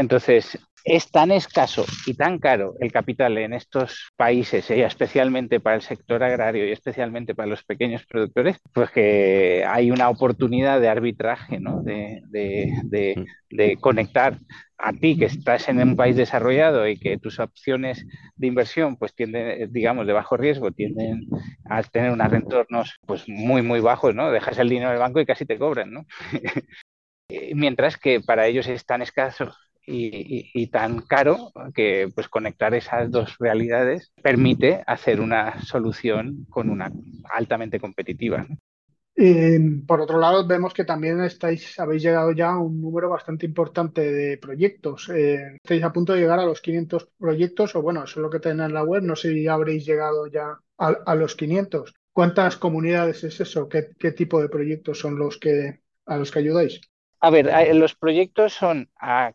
Entonces, 0.00 0.58
es 0.82 1.10
tan 1.10 1.30
escaso 1.30 1.84
y 2.06 2.14
tan 2.14 2.38
caro 2.38 2.72
el 2.80 2.90
capital 2.90 3.36
en 3.36 3.52
estos 3.52 4.10
países, 4.16 4.70
y 4.70 4.80
especialmente 4.80 5.60
para 5.60 5.76
el 5.76 5.82
sector 5.82 6.22
agrario 6.22 6.66
y 6.66 6.72
especialmente 6.72 7.34
para 7.34 7.50
los 7.50 7.64
pequeños 7.64 8.06
productores, 8.06 8.56
pues 8.72 8.90
que 8.90 9.62
hay 9.68 9.90
una 9.90 10.08
oportunidad 10.08 10.80
de 10.80 10.88
arbitraje, 10.88 11.60
¿no? 11.60 11.82
de, 11.82 12.22
de, 12.30 13.76
conectar 13.78 14.38
a 14.78 14.94
ti 14.94 15.18
que 15.18 15.26
estás 15.26 15.68
en 15.68 15.82
un 15.82 15.96
país 15.96 16.16
desarrollado 16.16 16.88
y 16.88 16.98
que 16.98 17.18
tus 17.18 17.38
opciones 17.38 18.06
de 18.36 18.46
inversión 18.46 18.96
pues 18.96 19.14
tienden, 19.14 19.70
digamos, 19.70 20.06
de 20.06 20.14
bajo 20.14 20.38
riesgo, 20.38 20.70
tienden 20.70 21.26
a 21.66 21.82
tener 21.82 22.10
unos 22.10 22.30
retornos 22.30 22.96
pues 23.04 23.28
muy, 23.28 23.60
muy 23.60 23.80
bajos, 23.80 24.14
¿no? 24.14 24.30
Dejas 24.30 24.58
el 24.58 24.70
dinero 24.70 24.88
en 24.88 24.94
el 24.94 25.00
banco 25.00 25.20
y 25.20 25.26
casi 25.26 25.44
te 25.44 25.58
cobran, 25.58 25.92
¿no? 25.92 26.06
Mientras 27.54 27.96
que 27.98 28.20
para 28.20 28.46
ellos 28.46 28.66
es 28.66 28.84
tan 28.86 29.02
escaso 29.02 29.52
y, 29.86 30.66
tan 30.68 31.00
caro 31.02 31.52
que 31.74 32.08
pues 32.14 32.28
conectar 32.28 32.74
esas 32.74 33.10
dos 33.10 33.36
realidades 33.38 34.12
permite 34.22 34.82
hacer 34.86 35.20
una 35.20 35.60
solución 35.62 36.46
con 36.48 36.70
una 36.70 36.90
altamente 37.32 37.80
competitiva. 37.80 38.46
por 39.86 40.00
otro 40.00 40.18
lado, 40.18 40.46
vemos 40.46 40.72
que 40.72 40.84
también 40.84 41.20
estáis, 41.22 41.78
habéis 41.78 42.02
llegado 42.02 42.32
ya 42.32 42.50
a 42.50 42.58
un 42.58 42.80
número 42.80 43.10
bastante 43.10 43.46
importante 43.46 44.12
de 44.12 44.38
proyectos. 44.38 45.08
Eh, 45.10 45.56
estáis 45.56 45.82
a 45.82 45.92
punto 45.92 46.12
de 46.12 46.20
llegar 46.20 46.38
a 46.38 46.46
los 46.46 46.60
500 46.60 47.08
proyectos, 47.18 47.74
o 47.74 47.82
bueno, 47.82 48.04
eso 48.04 48.20
es 48.20 48.22
lo 48.22 48.30
que 48.30 48.40
tenéis 48.40 48.68
en 48.68 48.74
la 48.74 48.84
web. 48.84 49.02
No 49.02 49.16
sé 49.16 49.32
si 49.32 49.48
habréis 49.48 49.84
llegado 49.84 50.26
ya 50.26 50.58
a, 50.78 51.14
los 51.14 51.34
500. 51.36 51.94
¿Cuántas 52.12 52.56
comunidades 52.56 53.22
es 53.24 53.40
eso? 53.40 53.68
¿Qué, 53.68 53.88
¿Qué, 53.98 54.12
tipo 54.12 54.40
de 54.40 54.48
proyectos 54.48 54.98
son 54.98 55.16
los 55.16 55.38
que 55.38 55.80
a 56.06 56.16
los 56.16 56.30
que 56.30 56.38
ayudáis? 56.38 56.80
A 57.20 57.30
ver, 57.30 57.48
eh, 57.48 57.74
los 57.74 57.94
proyectos 57.94 58.54
son 58.54 58.88
a, 58.98 59.32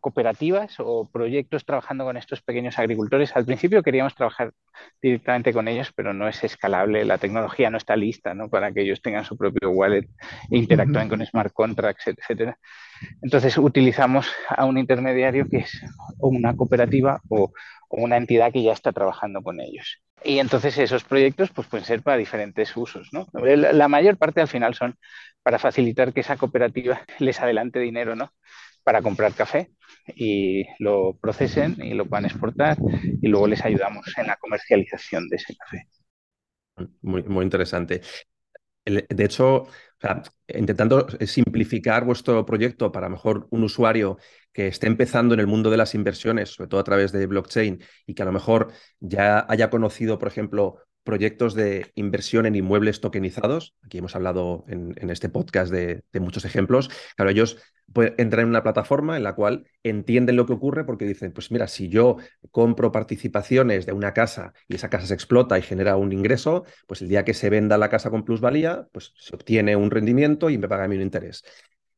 cooperativas 0.00 0.76
o 0.78 1.08
proyectos 1.10 1.64
trabajando 1.64 2.04
con 2.04 2.16
estos 2.16 2.42
pequeños 2.42 2.78
agricultores. 2.78 3.34
Al 3.36 3.44
principio 3.44 3.82
queríamos 3.82 4.14
trabajar 4.14 4.52
directamente 5.00 5.52
con 5.52 5.68
ellos, 5.68 5.92
pero 5.94 6.12
no 6.12 6.28
es 6.28 6.42
escalable. 6.44 7.04
La 7.04 7.18
tecnología 7.18 7.70
no 7.70 7.76
está 7.76 7.96
lista 7.96 8.34
¿no? 8.34 8.48
para 8.48 8.72
que 8.72 8.82
ellos 8.82 9.02
tengan 9.02 9.24
su 9.24 9.36
propio 9.36 9.70
wallet 9.70 10.08
e 10.50 10.56
interactúen 10.56 11.08
con 11.08 11.24
smart 11.24 11.52
contracts, 11.52 12.08
etcétera. 12.08 12.58
Entonces 13.22 13.56
utilizamos 13.58 14.30
a 14.48 14.64
un 14.64 14.78
intermediario 14.78 15.46
que 15.48 15.58
es 15.58 15.80
una 16.18 16.56
cooperativa 16.56 17.20
o, 17.28 17.52
una 17.96 18.16
entidad 18.16 18.52
que 18.52 18.62
ya 18.62 18.72
está 18.72 18.92
trabajando 18.92 19.40
con 19.42 19.60
ellos. 19.60 20.02
Y 20.24 20.38
entonces 20.40 20.76
esos 20.78 21.04
proyectos 21.04 21.50
pues, 21.50 21.68
pueden 21.68 21.84
ser 21.84 22.02
para 22.02 22.16
diferentes 22.16 22.76
usos. 22.76 23.10
¿no? 23.12 23.26
La 23.32 23.88
mayor 23.88 24.16
parte 24.16 24.40
al 24.40 24.48
final 24.48 24.74
son 24.74 24.96
para 25.42 25.58
facilitar 25.58 26.12
que 26.12 26.20
esa 26.20 26.36
cooperativa 26.36 27.02
les 27.18 27.40
adelante 27.40 27.78
dinero 27.78 28.16
¿no? 28.16 28.32
Para 28.84 29.02
comprar 29.02 29.34
café 29.34 29.70
y 30.14 30.64
lo 30.78 31.16
procesen 31.20 31.76
y 31.82 31.94
lo 31.94 32.06
puedan 32.06 32.26
exportar 32.26 32.76
y 33.20 33.26
luego 33.28 33.48
les 33.48 33.64
ayudamos 33.64 34.06
en 34.16 34.26
la 34.26 34.36
comercialización 34.36 35.28
de 35.28 35.36
ese 35.36 35.56
café. 35.56 35.88
Muy, 37.02 37.22
muy 37.22 37.44
interesante. 37.44 38.02
De 38.84 39.24
hecho, 39.24 39.66
intentando 40.48 41.06
simplificar 41.26 42.04
vuestro 42.04 42.44
proyecto 42.44 42.92
para 42.92 43.08
mejor 43.08 43.46
un 43.50 43.64
usuario 43.64 44.18
que 44.52 44.68
esté 44.68 44.86
empezando 44.86 45.32
en 45.32 45.40
el 45.40 45.46
mundo 45.46 45.70
de 45.70 45.78
las 45.78 45.94
inversiones, 45.94 46.50
sobre 46.50 46.68
todo 46.68 46.80
a 46.80 46.84
través 46.84 47.10
de 47.10 47.26
blockchain, 47.26 47.82
y 48.06 48.14
que 48.14 48.22
a 48.22 48.26
lo 48.26 48.32
mejor 48.32 48.72
ya 49.00 49.46
haya 49.48 49.70
conocido, 49.70 50.18
por 50.18 50.28
ejemplo, 50.28 50.80
proyectos 51.04 51.54
de 51.54 51.92
inversión 51.94 52.46
en 52.46 52.56
inmuebles 52.56 53.00
tokenizados. 53.00 53.74
Aquí 53.84 53.98
hemos 53.98 54.16
hablado 54.16 54.64
en, 54.68 55.10
este 55.10 55.28
podcast 55.28 55.70
de, 55.70 56.02
muchos 56.14 56.44
ejemplos. 56.44 56.90
Claro, 57.16 57.30
ellos 57.30 57.58
pueden 57.92 58.14
entrar 58.18 58.42
en 58.42 58.48
una 58.48 58.62
plataforma 58.62 59.16
en 59.16 59.22
la 59.22 59.34
cual 59.34 59.66
entienden 59.82 60.36
lo 60.36 60.46
que 60.46 60.54
ocurre 60.54 60.84
porque 60.84 61.04
dicen, 61.04 61.32
pues 61.32 61.50
mira, 61.50 61.68
si 61.68 61.88
yo 61.88 62.16
compro 62.50 62.90
participaciones 62.90 63.86
de 63.86 63.92
una 63.92 64.14
casa 64.14 64.54
y 64.66 64.76
esa 64.76 64.88
casa 64.88 65.06
se 65.06 65.14
explota 65.14 65.58
y 65.58 65.62
genera 65.62 65.96
un 65.96 66.12
ingreso, 66.12 66.64
pues 66.86 67.02
el 67.02 67.08
día 67.08 67.24
que 67.24 67.34
se 67.34 67.50
venda 67.50 67.78
la 67.78 67.90
casa 67.90 68.10
con 68.10 68.24
plusvalía, 68.24 68.88
pues 68.90 69.12
se 69.16 69.36
obtiene 69.36 69.76
un 69.76 69.90
rendimiento 69.90 70.48
y 70.50 70.58
me 70.58 70.68
paga 70.68 70.84
a 70.84 70.88
mí 70.88 70.96
un 70.96 71.02
interés. 71.02 71.44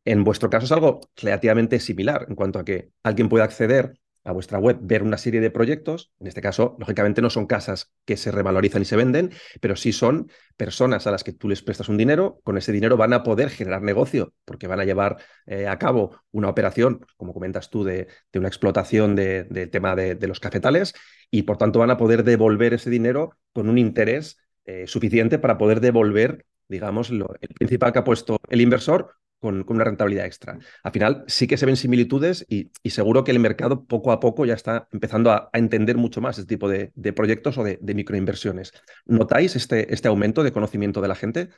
En 0.05 0.25
vuestro 0.25 0.51
caso 0.51 0.67
es 0.67 0.73
algo 0.73 1.01
relativamente 1.17 1.81
similar 1.81 2.27
en 2.29 2.35
cuanto 2.35 2.59
a 2.59 2.65
que 2.65 2.91
alguien 3.03 3.29
puede 3.29 3.45
acceder 3.45 3.95
a 4.27 4.33
vuestra 4.33 4.59
web, 4.59 4.79
ver 4.81 5.03
una 5.03 5.19
serie 5.19 5.41
de 5.41 5.51
proyectos. 5.51 6.13
En 6.19 6.27
este 6.27 6.43
caso, 6.43 6.77
lógicamente, 6.79 7.23
no 7.23 7.31
son 7.31 7.47
casas 7.47 7.93
que 8.05 8.17
se 8.17 8.33
revalorizan 8.33 8.83
y 8.83 8.85
se 8.85 8.97
venden, 8.97 9.31
pero 9.61 9.77
sí 9.77 9.93
son 9.93 10.31
personas 10.57 11.07
a 11.07 11.13
las 11.13 11.23
que 11.23 11.33
tú 11.33 11.49
les 11.49 11.63
prestas 11.63 11.89
un 11.89 11.97
dinero. 11.97 12.41
Con 12.43 12.59
ese 12.59 12.73
dinero 12.73 12.97
van 12.97 13.13
a 13.13 13.23
poder 13.23 13.51
generar 13.51 13.83
negocio 13.83 14.35
porque 14.45 14.67
van 14.67 14.81
a 14.81 14.85
llevar 14.85 15.19
eh, 15.47 15.69
a 15.69 15.79
cabo 15.79 16.21
una 16.33 16.49
operación, 16.49 17.07
como 17.17 17.33
comentas 17.33 17.71
tú, 17.71 17.85
de, 17.85 18.09
una 18.35 18.49
explotación 18.49 19.15
del 19.15 19.49
de 19.49 19.67
tema 19.69 19.95
de, 19.95 20.27
los 20.27 20.41
cafetales 20.41 20.93
y 21.31 21.43
por 21.43 21.57
tanto 21.57 21.79
van 21.79 21.91
a 21.91 21.97
poder 21.97 22.25
devolver 22.25 22.75
ese 22.75 22.91
dinero 22.91 23.39
con 23.53 23.69
un 23.69 23.79
interés 23.79 24.39
eh, 24.65 24.87
suficiente 24.89 25.39
para 25.39 25.57
poder 25.57 25.81
devolver 25.81 26.45
digamos, 26.69 27.11
el 27.11 27.25
principal 27.55 27.93
que 27.93 28.01
ha 28.01 28.05
puesto 28.05 28.39
el 28.49 28.61
inversor 28.61 29.15
con, 29.41 29.65
una 29.69 29.85
rentabilidad 29.85 30.27
extra. 30.27 30.59
Al 30.83 30.93
final 30.93 31.25
sí 31.27 31.47
que 31.47 31.57
se 31.57 31.67
ven 31.67 31.77
similitudes 31.77 32.47
y, 32.49 32.71
seguro 32.89 33.25
que 33.25 33.33
el 33.33 33.39
mercado 33.39 33.85
poco 33.85 34.13
a 34.13 34.21
poco 34.21 34.45
ya 34.45 34.55
está 34.55 34.89
empezando 34.93 35.31
a, 35.31 35.51
entender 35.53 35.97
mucho 35.97 36.21
más 36.21 36.39
este 36.39 36.55
tipo 36.55 36.69
de, 36.69 36.93
proyectos 37.13 37.59
o 37.59 37.65
de, 37.65 37.79
microinversiones. 37.95 38.73
¿Notáis 39.05 39.57
este, 39.57 39.93
este 39.93 40.09
aumento 40.09 40.43
de 40.43 40.53
conocimiento 40.53 41.01
de 41.01 41.09
la 41.09 41.15
gente? 41.15 41.49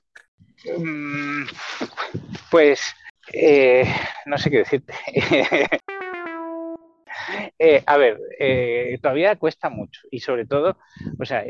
Mm, 0.77 1.45
pues 2.51 2.81
eh, 3.33 3.85
no 4.27 4.39
sé 4.39 4.51
qué 4.51 4.59
decirte. 4.59 4.95
Eh, 7.59 7.83
a 7.87 7.97
ver, 7.97 8.19
eh, 8.39 8.99
todavía 9.03 9.37
cuesta 9.37 9.69
mucho 9.69 10.01
y 10.11 10.21
sobre 10.21 10.47
todo, 10.47 10.79
o 11.19 11.25
sea, 11.25 11.45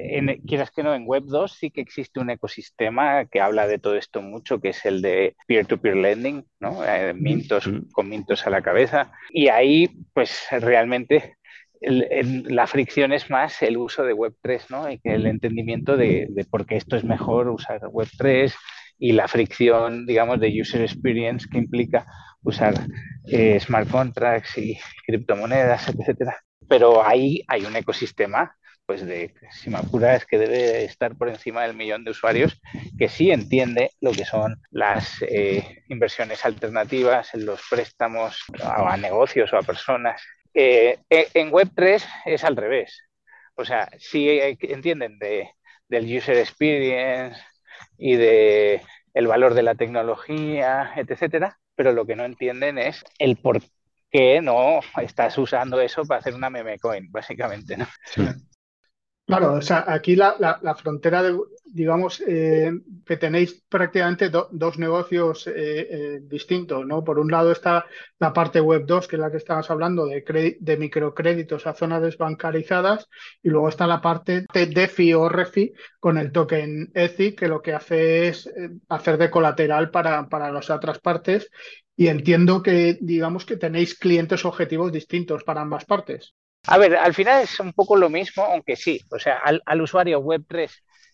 quieras 0.47 0.71
que 0.71 0.83
no, 0.83 0.95
en 0.95 1.07
Web 1.07 1.25
2 1.27 1.53
sí 1.53 1.71
que 1.71 1.81
existe 1.81 2.21
un 2.21 2.31
ecosistema 2.31 3.27
que 3.27 3.41
habla 3.41 3.67
de 3.67 3.79
todo 3.79 3.97
esto 3.97 4.23
mucho, 4.23 4.61
que 4.61 4.71
es 4.71 4.85
el 4.85 5.03
de 5.03 5.37
peer-to-peer 5.47 5.97
lending, 5.97 6.45
¿no? 6.61 6.85
Eh, 6.85 7.15
mintos 7.15 7.69
con 7.93 8.09
mintos 8.09 8.47
a 8.47 8.51
la 8.51 8.63
cabeza. 8.63 9.13
Y 9.31 9.49
ahí, 9.49 9.89
pues 10.13 10.47
realmente 10.51 11.37
la 11.81 12.67
fricción 12.67 13.13
es 13.13 13.31
más 13.31 13.63
el 13.63 13.77
uso 13.77 14.03
de 14.03 14.15
Web3, 14.15 14.63
¿no? 14.71 14.91
Y 14.91 15.01
el 15.05 15.27
entendimiento 15.27 15.97
de, 15.97 16.27
de 16.31 16.45
por 16.45 16.67
qué 16.67 16.77
esto 16.77 16.97
es 16.97 17.05
mejor 17.05 17.49
usar 17.49 17.81
Web3 17.83 18.53
y 18.99 19.13
la 19.13 19.29
fricción, 19.29 20.07
digamos, 20.07 20.41
de 20.41 20.61
user 20.61 20.83
experience 20.83 21.47
que 21.49 21.59
implica 21.59 22.07
usar 22.42 22.75
eh, 23.26 23.59
smart 23.61 23.90
contracts 23.90 24.59
y 24.59 24.78
criptomonedas, 25.07 25.88
etcétera. 25.88 26.40
Pero 26.68 27.07
ahí 27.07 27.42
hay 27.49 27.64
un 27.64 27.76
ecosistema, 27.76 28.57
pues 28.87 29.04
de, 29.04 29.35
si 29.50 29.71
me 29.71 29.78
es 30.14 30.26
que 30.26 30.38
debe 30.38 30.85
estar 30.85 31.16
por 31.16 31.28
encima 31.28 31.62
del 31.62 31.76
millón 31.76 32.04
de 32.04 32.11
usuarios, 32.11 32.61
que 32.99 33.09
sí 33.09 33.30
entiende 33.30 33.90
lo 34.00 34.12
que 34.12 34.25
son 34.25 34.62
las 34.71 35.23
eh, 35.23 35.83
inversiones 35.88 36.45
alternativas, 36.45 37.35
en 37.35 37.47
los 37.47 37.61
préstamos 37.68 38.45
a, 38.62 38.97
negocios 38.97 39.52
o 39.52 39.59
a 39.59 39.62
personas. 39.62 40.23
Eh, 40.54 40.99
en 41.11 41.50
Web3 41.50 42.02
es 42.26 42.45
al 42.45 42.57
revés. 42.57 43.02
O 43.54 43.64
sea, 43.64 43.88
sí 43.99 44.28
entienden 44.61 45.18
de, 45.18 45.50
del 45.88 46.16
user 46.16 46.38
experience 46.38 47.40
y 47.99 48.16
de 48.16 48.83
el 49.14 49.26
valor 49.26 49.54
de 49.54 49.62
la 49.62 49.75
tecnología, 49.75 50.92
etcétera, 50.97 51.59
pero 51.79 51.93
lo 51.93 52.05
que 52.05 52.17
no 52.17 52.25
entienden 52.25 52.77
es 52.77 53.05
el 53.21 53.37
por 53.37 53.63
qué 54.11 54.43
no 54.43 54.81
estás 55.01 55.39
usando 55.39 55.81
eso 55.81 56.05
para 56.05 56.19
hacer 56.19 56.35
una 56.35 56.51
meme 56.51 56.77
coin, 56.81 57.09
básicamente, 57.13 57.77
¿no? 57.77 57.87
Claro, 59.29 59.53
o 59.53 59.61
sea, 59.61 59.85
aquí 59.87 60.17
la, 60.17 60.37
la, 60.39 60.75
frontera, 60.75 61.23
de, 61.23 61.39
digamos, 61.67 62.23
eh, 62.27 62.73
que 63.05 63.19
tenéis 63.19 63.63
prácticamente 63.69 64.31
dos 64.31 64.79
negocios 64.79 65.47
eh, 65.49 65.53
eh, 65.55 66.21
distintos, 66.23 66.87
¿no? 66.87 67.05
Por 67.05 67.19
un 67.19 67.31
lado 67.31 67.53
está 67.53 67.85
la 68.19 68.33
parte 68.33 68.59
web 68.59 68.87
2, 68.87 69.07
que 69.07 69.17
es 69.17 69.21
la 69.21 69.31
que 69.31 69.37
estabas 69.37 69.71
hablando, 69.71 70.07
de, 70.07 70.57
de 70.59 70.77
microcréditos 70.79 71.67
a 71.67 71.75
zonas 71.75 72.01
desbancarizadas, 72.01 73.07
y 73.43 73.51
luego 73.51 73.69
está 73.69 73.87
la 73.87 74.01
parte 74.01 74.47
de 74.51 74.67
DeFi 74.67 75.13
o 75.13 75.29
ReFi 75.29 75.75
con 76.01 76.17
el 76.17 76.33
token 76.33 76.91
ETHI, 76.95 77.35
que 77.35 77.49
lo 77.49 77.61
que 77.61 77.75
hace 77.75 78.29
es 78.29 78.51
hacer 78.89 79.19
de 79.19 79.31
colateral 79.31 79.91
para, 79.91 80.27
para 80.31 80.51
las 80.51 80.71
otras 80.71 81.01
partes. 81.01 81.51
Y 81.95 82.07
entiendo 82.07 82.63
que, 82.63 82.97
digamos, 83.03 83.45
que 83.45 83.59
tenéis 83.59 83.99
clientes 83.99 84.47
objetivos 84.47 84.91
distintos 84.91 85.45
para 85.45 85.61
ambas 85.61 85.85
partes. 85.85 86.35
A 86.67 86.79
ver, 86.79 86.97
al 86.97 87.15
final 87.15 87.43
es 87.43 87.59
un 87.61 87.73
poco 87.73 87.97
lo 87.97 88.11
mismo, 88.11 88.45
aunque 88.45 88.77
sí, 88.77 89.00
o 89.11 89.19
sea, 89.19 89.38
al, 89.38 89.81
usuario 89.81 90.21
Web3 90.21 90.71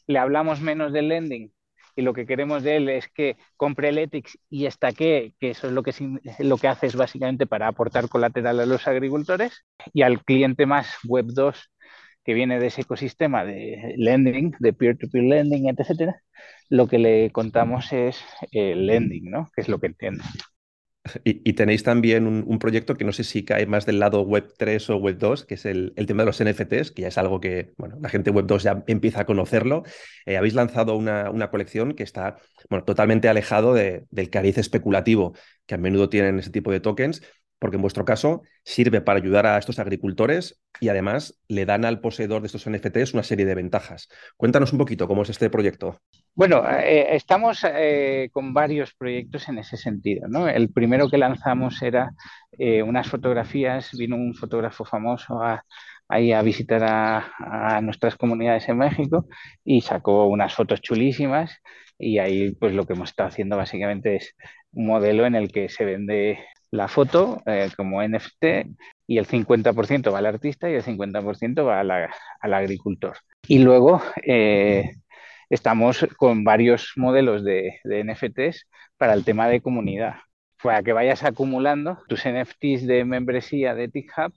le 0.06 0.18
hablamos 0.18 0.60
menos 0.60 0.92
del 0.92 1.08
lending 1.08 1.52
y 1.96 2.02
lo 2.02 2.12
que 2.12 2.26
queremos 2.26 2.62
de 2.64 2.76
él 2.76 2.88
es 2.88 3.08
que 3.08 3.36
compre 3.56 3.90
el 3.90 3.98
ethics 3.98 4.36
y 4.50 4.66
hasta 4.66 4.92
que, 4.92 5.34
que 5.38 5.50
eso 5.50 5.68
es 5.68 5.72
lo 5.72 5.82
que, 5.84 5.94
lo 6.40 6.58
que 6.58 6.68
hace 6.68 6.86
es 6.86 6.96
básicamente 6.96 7.46
para 7.46 7.68
aportar 7.68 8.08
colateral 8.08 8.58
a 8.58 8.66
los 8.66 8.88
agricultores 8.88 9.64
y 9.92 10.02
al 10.02 10.24
cliente 10.24 10.66
más 10.66 10.96
Web 11.04 11.26
2 11.28 11.70
que 12.24 12.34
viene 12.34 12.58
de 12.58 12.68
ese 12.68 12.80
ecosistema 12.80 13.44
de 13.44 13.94
lending, 13.96 14.56
de 14.58 14.72
peer-to-peer 14.72 15.24
lending, 15.24 15.68
etcétera, 15.68 16.22
lo 16.70 16.88
que 16.88 16.98
le 16.98 17.30
contamos 17.30 17.92
es 17.92 18.24
el 18.50 18.86
lending, 18.86 19.30
¿no? 19.30 19.50
Que 19.54 19.60
es 19.60 19.68
lo 19.68 19.78
que 19.78 19.88
entiende. 19.88 20.24
Y, 21.25 21.52
tenéis 21.52 21.82
también 21.82 22.26
un, 22.26 22.58
proyecto 22.58 22.94
que 22.94 23.04
no 23.04 23.12
sé 23.12 23.25
si 23.25 23.44
cae 23.44 23.66
más 23.66 23.87
del 23.87 23.99
lado 23.99 24.23
web 24.23 24.52
3 24.56 24.90
o 24.90 24.96
web 24.96 25.18
2, 25.18 25.44
que 25.44 25.54
es 25.54 25.66
el, 25.66 25.92
tema 26.06 26.23
de 26.23 26.26
los 26.26 26.42
NFTs, 26.42 26.92
que 26.92 27.02
ya 27.02 27.08
es 27.08 27.18
algo 27.18 27.40
que 27.40 27.73
bueno, 27.76 27.99
la 28.00 28.08
gente 28.08 28.30
web 28.30 28.46
2 28.46 28.62
ya 28.62 28.82
empieza 28.87 29.20
a 29.20 29.26
conocerlo. 29.26 29.82
Eh, 30.26 30.37
habéis 30.37 30.54
lanzado 30.54 30.96
una, 30.96 31.50
colección 31.50 31.92
que 31.92 32.02
está 32.02 32.37
bueno, 32.70 32.84
totalmente 32.84 33.28
alejado 33.28 33.75
del 33.75 34.30
cariz 34.30 34.58
especulativo 34.58 35.34
que 35.66 35.75
a 35.75 35.78
menudo 35.78 36.08
tienen 36.08 36.38
ese 36.38 36.50
tipo 36.50 36.73
de 36.73 36.80
tokens 36.80 37.23
porque 37.58 37.76
en 37.76 37.82
vuestro 37.82 38.04
caso 38.04 38.42
sirve 38.64 39.00
para 39.00 39.18
ayudar 39.18 39.46
a 39.46 39.58
estos 39.58 39.78
agricultores 39.78 40.61
y 40.80 40.88
además 40.88 41.40
le 41.49 41.66
dan 41.66 41.84
al 41.84 42.00
poseedor 42.00 42.42
de 42.42 42.46
estos 42.46 42.68
NFTs 42.68 43.14
una 43.14 43.23
serie 43.23 43.46
de 43.46 43.54
ventajas. 43.54 44.08
Cuéntanos 44.37 44.73
un 44.73 44.78
poquito 44.78 45.06
cómo 45.08 45.23
es 45.23 45.30
este 45.30 45.50
proyecto. 45.50 46.00
Bueno, 46.34 46.64
eh, 46.68 47.14
estamos 47.14 47.64
eh, 47.64 48.28
con 48.32 48.52
varios 48.52 48.94
proyectos 48.94 49.49
en 49.49 49.58
ese 49.58 49.76
sentido. 49.76 50.28
¿no? 50.28 50.49
El 50.49 50.73
primero 50.73 51.08
que 51.08 51.18
lanzamos 51.18 51.80
era 51.82 52.11
eh, 52.58 52.82
unas 52.82 53.08
fotografías, 53.08 53.90
vino 53.92 54.16
un 54.16 54.34
fotógrafo 54.34 54.84
famoso 54.84 55.42
a, 55.42 55.64
ahí 56.08 56.32
a 56.32 56.42
visitar 56.42 56.82
a, 56.84 57.80
nuestras 57.82 58.16
comunidades 58.16 58.68
en 58.68 58.78
México 58.78 59.26
y 59.64 59.80
sacó 59.80 60.26
unas 60.26 60.54
fotos 60.54 60.80
chulísimas 60.80 61.61
y 61.99 62.18
ahí 62.18 62.52
pues 62.54 62.75
lo 62.75 62.87
que 62.87 62.94
hemos 62.94 63.11
estado 63.11 63.28
haciendo 63.28 63.56
básicamente 63.56 64.16
es 64.16 64.34
un 64.73 64.87
modelo 64.87 65.26
en 65.26 65.34
el 65.34 65.50
que 65.52 65.68
se 65.68 65.84
vende 65.84 66.38
la 66.74 66.88
foto 66.88 67.40
eh, 67.46 67.70
como 67.76 68.02
NFT 68.02 68.44
y 69.06 69.18
el 69.18 69.26
50% 69.26 70.12
va 70.12 70.18
al 70.18 70.26
artista 70.26 70.68
y 70.68 70.74
el 70.74 70.82
50% 70.82 71.64
va 71.64 71.80
al 71.80 72.54
agricultor. 72.54 73.16
Y 73.46 73.60
luego 73.60 74.02
eh, 74.26 74.90
estamos 75.48 76.04
con 76.16 76.42
varios 76.42 76.92
modelos 76.96 77.44
de, 77.44 77.78
de, 77.84 78.04
NFTs 78.04 78.66
para 78.96 79.14
el 79.14 79.24
tema 79.24 79.48
de 79.48 79.60
comunidad, 79.60 80.16
para 80.62 80.82
que 80.82 80.92
vayas 80.92 81.22
acumulando 81.22 81.98
tus 82.08 82.24
NFTs 82.26 82.86
de 82.86 83.04
membresía 83.04 83.74
de 83.74 83.88
TikHub 83.88 84.32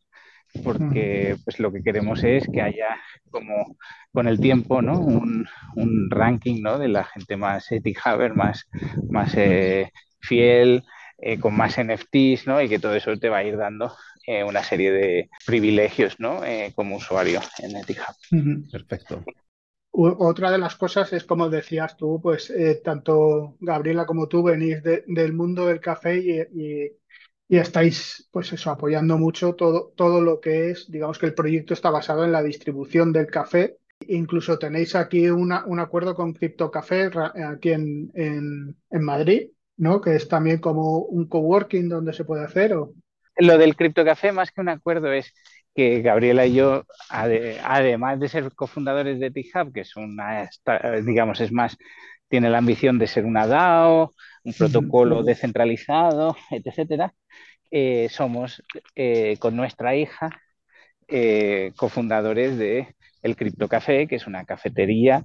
porque 0.63 1.35
pues 1.43 1.59
lo 1.59 1.71
que 1.71 1.83
queremos 1.83 2.23
es 2.23 2.47
que 2.51 2.61
haya 2.61 2.97
como 3.29 3.77
con 4.13 4.27
el 4.27 4.39
tiempo 4.39 4.81
¿no? 4.81 4.99
un, 4.99 5.45
un 5.75 6.09
ranking 6.09 6.61
¿no? 6.61 6.77
de 6.79 6.87
la 6.87 7.03
gente 7.03 7.35
más 7.35 7.67
TikHuber, 7.67 8.33
más, 8.33 8.67
más 9.09 9.35
eh, 9.35 9.91
fiel, 10.21 10.83
eh, 11.17 11.39
con 11.39 11.55
más 11.55 11.77
NFTs, 11.77 12.47
¿no? 12.47 12.61
Y 12.61 12.69
que 12.69 12.79
todo 12.79 12.95
eso 12.95 13.17
te 13.17 13.29
va 13.29 13.37
a 13.37 13.43
ir 13.43 13.57
dando 13.57 13.93
eh, 14.25 14.43
una 14.43 14.63
serie 14.63 14.91
de 14.91 15.29
privilegios, 15.45 16.19
¿no? 16.19 16.41
como 16.75 16.97
usuario 16.97 17.41
en 17.59 17.77
EtiHub. 17.77 18.69
Perfecto. 18.71 19.23
Otra 19.91 20.51
de 20.51 20.59
las 20.59 20.75
cosas 20.75 21.11
es, 21.13 21.23
como 21.23 21.49
decías 21.49 21.97
tú, 21.97 22.19
pues 22.21 22.53
tanto 22.83 23.55
Gabriela 23.59 24.05
como 24.05 24.27
tú 24.27 24.43
venís 24.43 24.83
del 24.83 25.33
mundo 25.33 25.65
del 25.65 25.79
café 25.79 26.17
y, 26.19 26.91
y 27.49 27.57
estáis, 27.57 28.27
pues 28.31 28.51
eso, 28.51 28.71
apoyando 28.71 29.17
mucho 29.17 29.55
todo, 29.55 29.93
todo 29.95 30.21
lo 30.21 30.41
que 30.41 30.71
es, 30.71 30.91
digamos 30.91 31.17
que 31.17 31.27
el 31.27 31.33
proyecto 31.33 31.73
está 31.73 31.89
basado 31.89 32.25
en 32.25 32.31
la 32.31 32.43
distribución 32.43 33.13
del 33.13 33.27
café. 33.27 33.77
Incluso 34.07 34.59
tenéis 34.59 34.95
aquí 34.95 35.29
una, 35.29 35.65
un 35.65 35.79
acuerdo 35.79 36.13
con 36.13 36.33
CryptoCafé 36.33 37.09
aquí 37.45 37.71
en, 37.71 38.11
en, 38.13 39.03
Madrid, 39.03 39.49
¿no? 39.77 40.01
Que 40.01 40.15
es 40.15 40.27
también 40.27 40.59
como 40.59 40.99
un 40.99 41.27
coworking 41.27 41.89
donde 41.89 42.13
se 42.13 42.25
puede 42.25 42.43
hacer. 42.43 42.73
¿o? 42.73 42.93
Lo 43.37 43.57
del 43.57 43.75
CryptoCafé, 43.75 44.31
más 44.31 44.51
que 44.51 44.61
un 44.61 44.69
acuerdo, 44.69 45.11
es 45.11 45.33
que 45.75 46.01
Gabriela 46.01 46.45
y 46.47 46.55
yo, 46.55 46.85
además 47.09 48.19
de 48.19 48.29
ser 48.29 48.51
cofundadores 48.53 49.19
de 49.19 49.29
TIHub, 49.29 49.71
que 49.71 49.81
es 49.81 49.95
una, 49.95 50.49
digamos, 51.05 51.39
es 51.39 51.51
más, 51.51 51.77
tiene 52.27 52.49
la 52.49 52.57
ambición 52.57 52.97
de 52.97 53.05
ser 53.05 53.25
una 53.25 53.45
DAO, 53.45 54.11
un 54.43 54.53
protocolo 54.53 55.21
descentralizado, 55.23 56.35
etcétera, 56.49 57.13
eh, 57.69 58.07
somos 58.09 58.63
eh, 58.95 59.37
con 59.39 59.55
nuestra 59.55 59.95
hija 59.95 60.29
eh, 61.07 61.73
cofundadores 61.75 62.57
de 62.57 62.95
el 63.21 63.35
Crypto 63.35 63.67
Café, 63.67 64.07
que 64.07 64.15
es 64.15 64.25
una 64.25 64.45
cafetería 64.45 65.23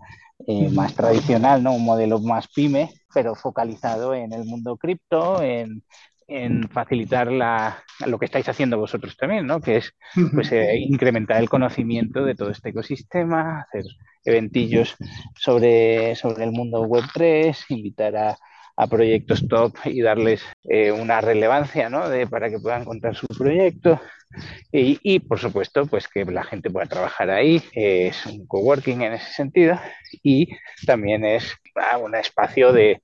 más 0.72 0.94
tradicional, 0.94 1.62
¿no? 1.62 1.74
un 1.74 1.84
modelo 1.84 2.18
más 2.18 2.48
pyme, 2.48 2.90
pero 3.14 3.34
focalizado 3.34 4.14
en 4.14 4.32
el 4.32 4.44
mundo 4.44 4.76
cripto, 4.76 5.42
en, 5.42 5.82
en 6.26 6.68
facilitar 6.68 7.30
la, 7.30 7.82
lo 8.06 8.18
que 8.18 8.26
estáis 8.26 8.48
haciendo 8.48 8.78
vosotros 8.78 9.16
también, 9.16 9.46
¿no? 9.46 9.60
que 9.60 9.76
es 9.76 9.92
pues, 10.34 10.52
incrementar 10.76 11.40
el 11.40 11.48
conocimiento 11.48 12.24
de 12.24 12.34
todo 12.34 12.50
este 12.50 12.70
ecosistema, 12.70 13.62
hacer 13.62 13.84
eventillos 14.24 14.96
sobre, 15.36 16.14
sobre 16.14 16.44
el 16.44 16.52
mundo 16.52 16.84
Web3, 16.84 17.56
invitar 17.68 18.16
a 18.16 18.38
a 18.76 18.86
proyectos 18.86 19.46
top 19.48 19.74
y 19.84 20.02
darles 20.02 20.42
eh, 20.64 20.92
una 20.92 21.20
relevancia 21.20 21.88
¿no? 21.88 22.08
de, 22.08 22.26
para 22.26 22.50
que 22.50 22.58
puedan 22.58 22.84
contar 22.84 23.14
su 23.14 23.26
proyecto. 23.26 24.00
Y, 24.72 25.18
por 25.20 25.38
supuesto, 25.38 25.86
pues 25.86 26.08
que 26.08 26.24
la 26.24 26.42
gente 26.42 26.70
pueda 26.70 26.86
trabajar 26.86 27.30
ahí. 27.30 27.62
es 27.72 28.24
un 28.26 28.46
coworking 28.46 29.02
en 29.02 29.12
ese 29.14 29.32
sentido. 29.32 29.78
Y 30.22 30.48
también 30.86 31.24
es 31.24 31.54
ah, 31.76 31.98
un 31.98 32.14
espacio 32.14 32.72
de, 32.72 33.02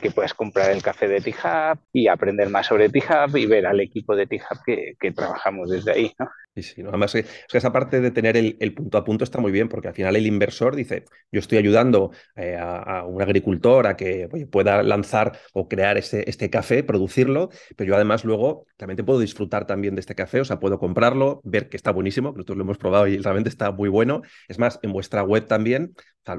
que 0.00 0.10
puedas 0.10 0.34
comprar 0.34 0.70
el 0.70 0.82
café 0.82 1.08
de 1.08 1.20
T-Hub 1.20 1.78
y 1.92 2.08
aprender 2.08 2.48
más 2.48 2.66
sobre 2.66 2.88
T-Hub 2.88 3.36
y 3.36 3.46
ver 3.46 3.66
al 3.66 3.80
equipo 3.80 4.16
de 4.16 4.26
T-Hub 4.26 4.62
que, 4.64 4.94
que, 4.98 5.12
trabajamos 5.12 5.68
desde 5.68 5.92
ahí. 5.92 6.14
¿no? 6.18 6.28
Sí, 6.56 6.64
sí, 6.64 6.82
además 6.82 7.14
es 7.14 7.26
que 7.48 7.58
esa 7.58 7.72
parte 7.72 8.00
de 8.00 8.10
tener 8.10 8.36
el, 8.36 8.74
punto 8.74 8.98
a 8.98 9.04
punto 9.04 9.22
está 9.22 9.38
muy 9.40 9.52
bien, 9.52 9.68
porque 9.68 9.86
al 9.86 9.94
final 9.94 10.16
el 10.16 10.26
inversor 10.26 10.74
dice, 10.74 11.04
yo 11.30 11.38
estoy 11.38 11.58
ayudando 11.58 12.10
eh, 12.34 12.56
a, 12.58 13.04
un 13.06 13.22
agricultor 13.22 13.86
a 13.86 13.96
que 13.96 14.28
pueda 14.50 14.82
lanzar 14.82 15.38
o 15.52 15.68
crear 15.68 15.96
este, 15.96 16.28
este 16.28 16.50
café, 16.50 16.82
producirlo, 16.82 17.50
pero 17.76 17.88
yo 17.88 17.94
además 17.94 18.24
luego 18.24 18.66
también 18.76 18.96
te 18.96 19.04
puedo 19.04 19.20
disfrutar 19.20 19.64
también 19.64 19.94
de 19.94 20.00
este 20.00 20.16
café, 20.16 20.40
o 20.40 20.44
sea, 20.44 20.58
puedo 20.58 20.80
comprarlo, 20.80 21.40
ver 21.44 21.68
que 21.68 21.76
está 21.76 21.92
buenísimo, 21.92 22.32
nosotros 22.32 22.58
lo 22.58 22.64
hemos 22.64 22.78
probado 22.78 23.06
y 23.06 23.18
realmente 23.18 23.48
está 23.48 23.70
muy 23.70 23.88
bueno. 23.88 24.22
Es 24.48 24.58
más, 24.58 24.80
en 24.82 24.92
vuestra 24.92 25.22
web 25.22 25.46
también 25.46 25.94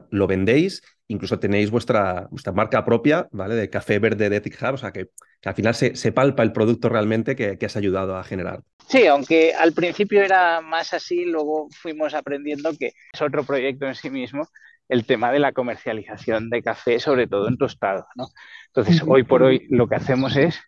lo 0.09 0.27
vendéis, 0.27 0.83
incluso 1.07 1.39
tenéis 1.39 1.71
vuestra, 1.71 2.27
vuestra 2.31 2.51
marca 2.53 2.83
propia, 2.83 3.27
¿vale? 3.31 3.55
De 3.55 3.69
café 3.69 3.99
verde 3.99 4.29
de 4.29 4.35
Ethic 4.37 4.61
o 4.61 4.77
sea, 4.77 4.91
que, 4.91 5.09
al 5.43 5.55
final 5.55 5.73
se, 5.73 5.95
se, 5.95 6.11
palpa 6.11 6.43
el 6.43 6.51
producto 6.51 6.89
realmente 6.89 7.35
que, 7.35 7.57
que 7.57 7.65
has 7.65 7.75
ayudado 7.75 8.15
a 8.17 8.23
generar. 8.23 8.63
Sí, 8.87 9.07
aunque 9.07 9.53
al 9.53 9.73
principio 9.73 10.21
era 10.21 10.61
más 10.61 10.93
así, 10.93 11.25
luego 11.25 11.67
fuimos 11.71 12.13
aprendiendo 12.13 12.71
que 12.77 12.93
es 13.13 13.21
otro 13.21 13.43
proyecto 13.43 13.85
en 13.87 13.95
sí 13.95 14.09
mismo 14.09 14.47
el 14.89 15.05
tema 15.05 15.31
de 15.31 15.39
la 15.39 15.53
comercialización 15.53 16.49
de 16.49 16.61
café, 16.61 16.99
sobre 16.99 17.25
todo 17.27 17.47
en 17.47 17.57
tostado. 17.57 18.05
¿no? 18.15 18.27
Entonces, 18.67 19.01
hoy 19.07 19.23
por 19.23 19.41
hoy 19.41 19.65
lo 19.69 19.87
que 19.87 19.95
hacemos 19.95 20.35
es 20.35 20.59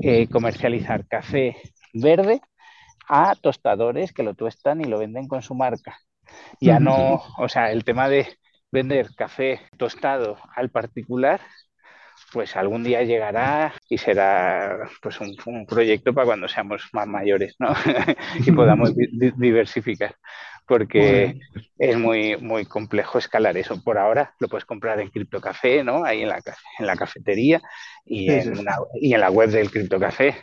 eh, 0.00 0.28
comercializar 0.28 1.06
café 1.06 1.56
verde 1.92 2.40
a 3.06 3.34
tostadores 3.34 4.12
que 4.12 4.22
lo 4.22 4.34
tuestan 4.34 4.80
y 4.80 4.84
lo 4.84 4.98
venden 4.98 5.28
con 5.28 5.42
su 5.42 5.54
marca. 5.54 5.98
Ya 6.60 6.80
no, 6.80 7.22
o 7.38 7.48
sea, 7.48 7.72
el 7.72 7.84
tema 7.84 8.08
de 8.08 8.38
vender 8.70 9.10
café 9.14 9.60
tostado 9.76 10.38
al 10.54 10.70
particular 10.70 11.40
pues 12.32 12.56
algún 12.56 12.84
día 12.84 13.02
llegará 13.02 13.74
y 13.88 13.98
será 13.98 14.88
pues 15.02 15.18
un, 15.20 15.66
proyecto 15.66 16.14
para 16.14 16.26
cuando 16.26 16.48
seamos 16.48 16.88
más 16.92 17.06
mayores, 17.06 17.56
¿no? 17.58 17.68
y 18.46 18.52
podamos 18.52 18.94
diversificar, 18.94 20.14
porque 20.66 21.40
es 21.78 21.98
muy, 21.98 22.36
muy 22.36 22.64
complejo 22.66 23.18
escalar 23.18 23.56
eso. 23.56 23.82
Por 23.82 23.98
ahora 23.98 24.34
lo 24.38 24.48
puedes 24.48 24.64
comprar 24.64 25.00
en 25.00 25.10
CryptoCafé, 25.10 25.82
¿no? 25.82 26.04
Ahí 26.04 26.22
en 26.22 26.28
la, 26.28 26.40
en 26.78 26.86
la 26.86 26.96
cafetería 26.96 27.60
y, 28.04 28.30
en 28.30 28.54
y 28.94 29.14
en 29.14 29.20
la 29.20 29.30
web 29.30 29.50
del 29.50 29.70
CryptoCafé, 29.70 30.36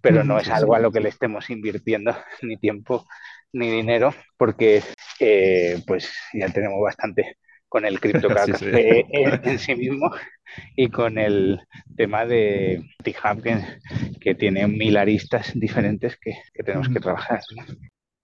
pero 0.00 0.24
no 0.24 0.38
es 0.38 0.48
algo 0.48 0.74
a 0.74 0.80
lo 0.80 0.90
que 0.92 1.00
le 1.00 1.08
estemos 1.08 1.50
invirtiendo 1.50 2.16
ni 2.42 2.56
tiempo 2.56 3.06
ni 3.52 3.70
dinero, 3.70 4.14
porque 4.36 4.82
eh, 5.20 5.82
pues 5.86 6.12
ya 6.32 6.48
tenemos 6.48 6.80
bastante 6.82 7.36
con 7.68 7.84
el 7.84 8.00
CryptoCafé 8.00 9.06
en, 9.10 9.58
sí 9.58 9.74
mismo 9.74 10.10
y 10.76 10.88
con 10.88 11.18
el 11.18 11.60
tema 11.96 12.24
de 12.24 12.82
TIHub 13.02 13.42
que, 14.20 14.34
tiene 14.34 14.66
mil 14.66 14.96
aristas 14.96 15.52
diferentes 15.54 16.16
que, 16.16 16.34
tenemos 16.64 16.88
que 16.88 17.00
trabajar. 17.00 17.40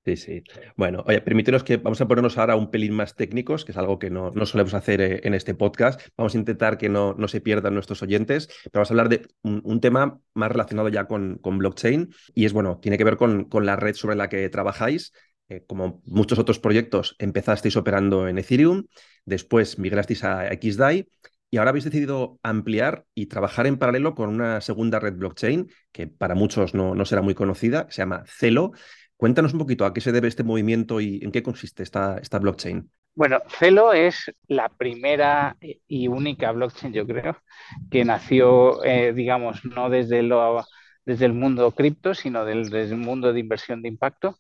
Sí, 0.05 0.16
sí. 0.16 0.42
Bueno, 0.76 1.05
oye, 1.07 1.20
permítenos 1.20 1.62
que 1.62 1.76
vamos 1.76 2.00
a 2.00 2.09
ponernos 2.09 2.37
ahora 2.37 2.57
un 2.57 2.72
pelín 2.72 2.92
más 2.92 3.14
técnicos, 3.14 3.64
que 3.64 3.70
es 3.70 3.78
algo 3.78 4.00
que 4.00 4.11
no, 4.11 4.33
no 4.33 4.46
solemos 4.46 4.74
hacer 4.74 5.00
eh, 5.00 5.20
en 5.22 5.33
este 5.35 5.55
podcast. 5.55 6.00
Vamos 6.16 6.35
a 6.35 6.38
intentar 6.38 6.76
que 6.76 6.88
no, 6.88 7.14
no 7.14 7.28
se 7.28 7.40
pierdan 7.40 7.74
nuestros 7.74 8.02
oyentes, 8.02 8.48
pero 8.64 8.81
vamos 8.81 8.90
a 8.90 8.94
hablar 8.94 9.09
de 9.09 9.28
un, 9.42 9.81
tema 9.81 10.18
más 10.35 10.50
relacionado 10.50 10.88
ya 10.88 11.07
con, 11.07 11.38
con, 11.38 11.57
blockchain 11.59 12.12
y 12.35 12.46
es, 12.46 12.52
bueno, 12.52 12.81
tiene 12.83 12.98
que 12.98 13.05
ver 13.05 13.16
con, 13.16 13.44
con 13.44 13.64
la 13.64 13.76
red 13.76 13.94
sobre 13.94 14.16
la 14.16 14.28
que 14.28 14.48
trabajáis. 14.48 15.12
Eh, 15.52 15.64
como 15.66 16.00
muchos 16.06 16.38
otros 16.38 16.58
proyectos, 16.58 17.14
empezasteis 17.18 17.76
operando 17.76 18.26
en 18.26 18.38
Ethereum, 18.38 18.84
después 19.26 19.78
migrasteis 19.78 20.24
a 20.24 20.48
XDAI 20.48 21.06
y 21.50 21.58
ahora 21.58 21.70
habéis 21.70 21.84
decidido 21.84 22.38
ampliar 22.42 23.04
y 23.14 23.26
trabajar 23.26 23.66
en 23.66 23.76
paralelo 23.76 24.14
con 24.14 24.30
una 24.30 24.62
segunda 24.62 24.98
red 24.98 25.12
blockchain 25.14 25.68
que 25.92 26.06
para 26.06 26.34
muchos 26.34 26.72
no, 26.72 26.94
no 26.94 27.04
será 27.04 27.20
muy 27.20 27.34
conocida, 27.34 27.86
se 27.90 28.00
llama 28.00 28.24
Celo. 28.26 28.72
Cuéntanos 29.18 29.52
un 29.52 29.58
poquito 29.58 29.84
a 29.84 29.92
qué 29.92 30.00
se 30.00 30.10
debe 30.10 30.26
este 30.26 30.42
movimiento 30.42 31.02
y 31.02 31.20
en 31.22 31.30
qué 31.30 31.42
consiste 31.42 31.82
esta, 31.82 32.16
esta 32.16 32.38
blockchain. 32.38 32.90
Bueno, 33.14 33.40
Celo 33.46 33.92
es 33.92 34.32
la 34.48 34.70
primera 34.70 35.58
y 35.86 36.08
única 36.08 36.50
blockchain, 36.52 36.94
yo 36.94 37.06
creo, 37.06 37.36
que 37.90 38.06
nació, 38.06 38.82
eh, 38.84 39.12
digamos, 39.12 39.66
no 39.66 39.90
desde, 39.90 40.20
el 40.20 41.32
mundo 41.34 41.72
cripto, 41.72 42.14
sino 42.14 42.46
desde 42.46 42.84
el 42.84 42.96
mundo 42.96 43.34
de 43.34 43.40
inversión 43.40 43.82
de 43.82 43.88
impacto. 43.88 44.38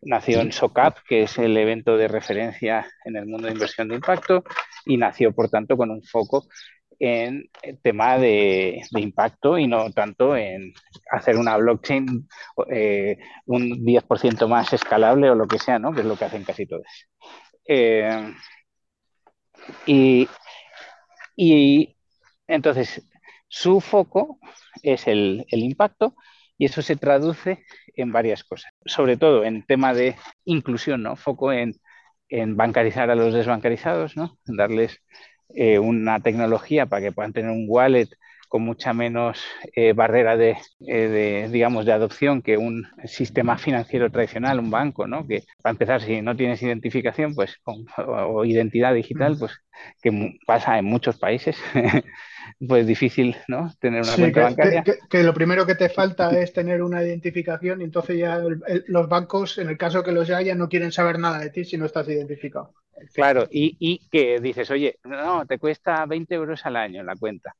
Nació 0.00 0.40
en 0.40 0.52
SOCAP, 0.52 0.98
que 1.08 1.22
es 1.22 1.38
el 1.38 1.56
evento 1.56 1.96
de 1.96 2.08
referencia 2.08 2.86
en 3.04 3.16
el 3.16 3.26
mundo 3.26 3.46
de 3.46 3.54
inversión 3.54 3.88
de 3.88 3.96
impacto, 3.96 4.44
y 4.84 4.96
nació, 4.96 5.32
por 5.32 5.48
tanto, 5.48 5.76
con 5.76 5.90
un 5.90 6.02
foco 6.02 6.46
en 6.98 7.50
el 7.62 7.80
tema 7.80 8.16
de, 8.16 8.80
impacto 8.92 9.58
y 9.58 9.66
no 9.66 9.90
tanto 9.90 10.36
en 10.36 10.72
hacer 11.10 11.36
una 11.36 11.56
blockchain 11.56 12.28
eh, 12.70 13.18
un 13.46 13.84
10% 13.84 14.46
más 14.46 14.72
escalable 14.72 15.28
o 15.28 15.34
lo 15.34 15.48
que 15.48 15.58
sea, 15.58 15.80
¿no? 15.80 15.92
que 15.92 16.02
es 16.02 16.06
lo 16.06 16.16
que 16.16 16.26
hacen 16.26 16.44
casi 16.44 16.66
todos. 16.66 16.86
Eh, 17.66 18.32
y, 21.36 21.96
entonces, 22.46 23.02
su 23.48 23.80
foco 23.80 24.38
es 24.82 25.08
el 25.08 25.44
impacto 25.50 26.14
Y 26.62 26.66
eso 26.66 26.80
se 26.80 26.94
traduce 26.94 27.64
en 27.96 28.12
varias 28.12 28.44
cosas, 28.44 28.70
sobre 28.86 29.16
todo 29.16 29.42
en 29.44 29.64
tema 29.64 29.94
de 29.94 30.14
inclusión, 30.44 31.02
¿no? 31.02 31.16
Foco 31.16 31.52
en, 31.52 31.74
en 32.28 32.56
bancarizar 32.56 33.10
a 33.10 33.16
los 33.16 33.34
desbancarizados, 33.34 34.16
¿no? 34.16 34.38
Darles 34.44 35.00
eh, 35.56 35.80
una 35.80 36.20
tecnología 36.20 36.86
para 36.86 37.02
que 37.02 37.10
puedan 37.10 37.32
tener 37.32 37.50
un 37.50 37.66
wallet 37.68 38.10
con 38.48 38.62
mucha 38.62 38.92
menos 38.92 39.42
eh, 39.74 39.92
barrera 39.92 40.36
de, 40.36 40.56
eh, 40.86 41.08
de, 41.08 41.48
digamos, 41.50 41.84
de 41.84 41.94
adopción 41.94 42.42
que 42.42 42.58
un 42.58 42.86
sistema 43.06 43.58
financiero 43.58 44.12
tradicional, 44.12 44.60
un 44.60 44.70
banco, 44.70 45.08
¿no? 45.08 45.26
Que 45.26 45.42
para 45.62 45.72
empezar, 45.72 46.00
si 46.00 46.22
no 46.22 46.36
tienes 46.36 46.62
identificación, 46.62 47.34
pues, 47.34 47.56
o, 47.64 48.44
identidad 48.44 48.94
digital, 48.94 49.36
pues, 49.36 49.52
que 50.00 50.38
pasa 50.46 50.78
en 50.78 50.84
muchos 50.84 51.18
países, 51.18 51.56
pues 52.66 52.86
difícil, 52.86 53.36
¿no? 53.48 53.72
Tener 53.78 54.02
una 54.02 54.14
cuenta 54.14 54.42
bancaria. 54.42 54.84
Que, 55.08 55.22
lo 55.22 55.34
primero 55.34 55.66
que 55.66 55.74
te 55.74 55.88
falta 55.88 56.30
es 56.38 56.52
tener 56.52 56.82
una 56.82 57.02
identificación 57.02 57.80
y 57.80 57.84
entonces 57.84 58.18
ya 58.18 58.40
los 58.86 59.08
bancos, 59.08 59.58
en 59.58 59.68
el 59.68 59.76
caso 59.76 60.02
que 60.02 60.12
los 60.12 60.30
haya, 60.30 60.54
no 60.54 60.68
quieren 60.68 60.92
saber 60.92 61.18
nada 61.18 61.40
de 61.40 61.50
ti 61.50 61.64
si 61.64 61.76
no 61.76 61.86
estás 61.86 62.08
identificado. 62.08 62.74
Claro, 63.14 63.48
y, 63.50 63.76
y 63.80 64.08
que 64.10 64.38
dices, 64.40 64.70
oye, 64.70 64.98
no, 65.04 65.44
te 65.46 65.58
cuesta 65.58 66.06
20 66.06 66.34
euros 66.34 66.64
al 66.64 66.76
año 66.76 67.02
la 67.02 67.16
cuenta. 67.16 67.54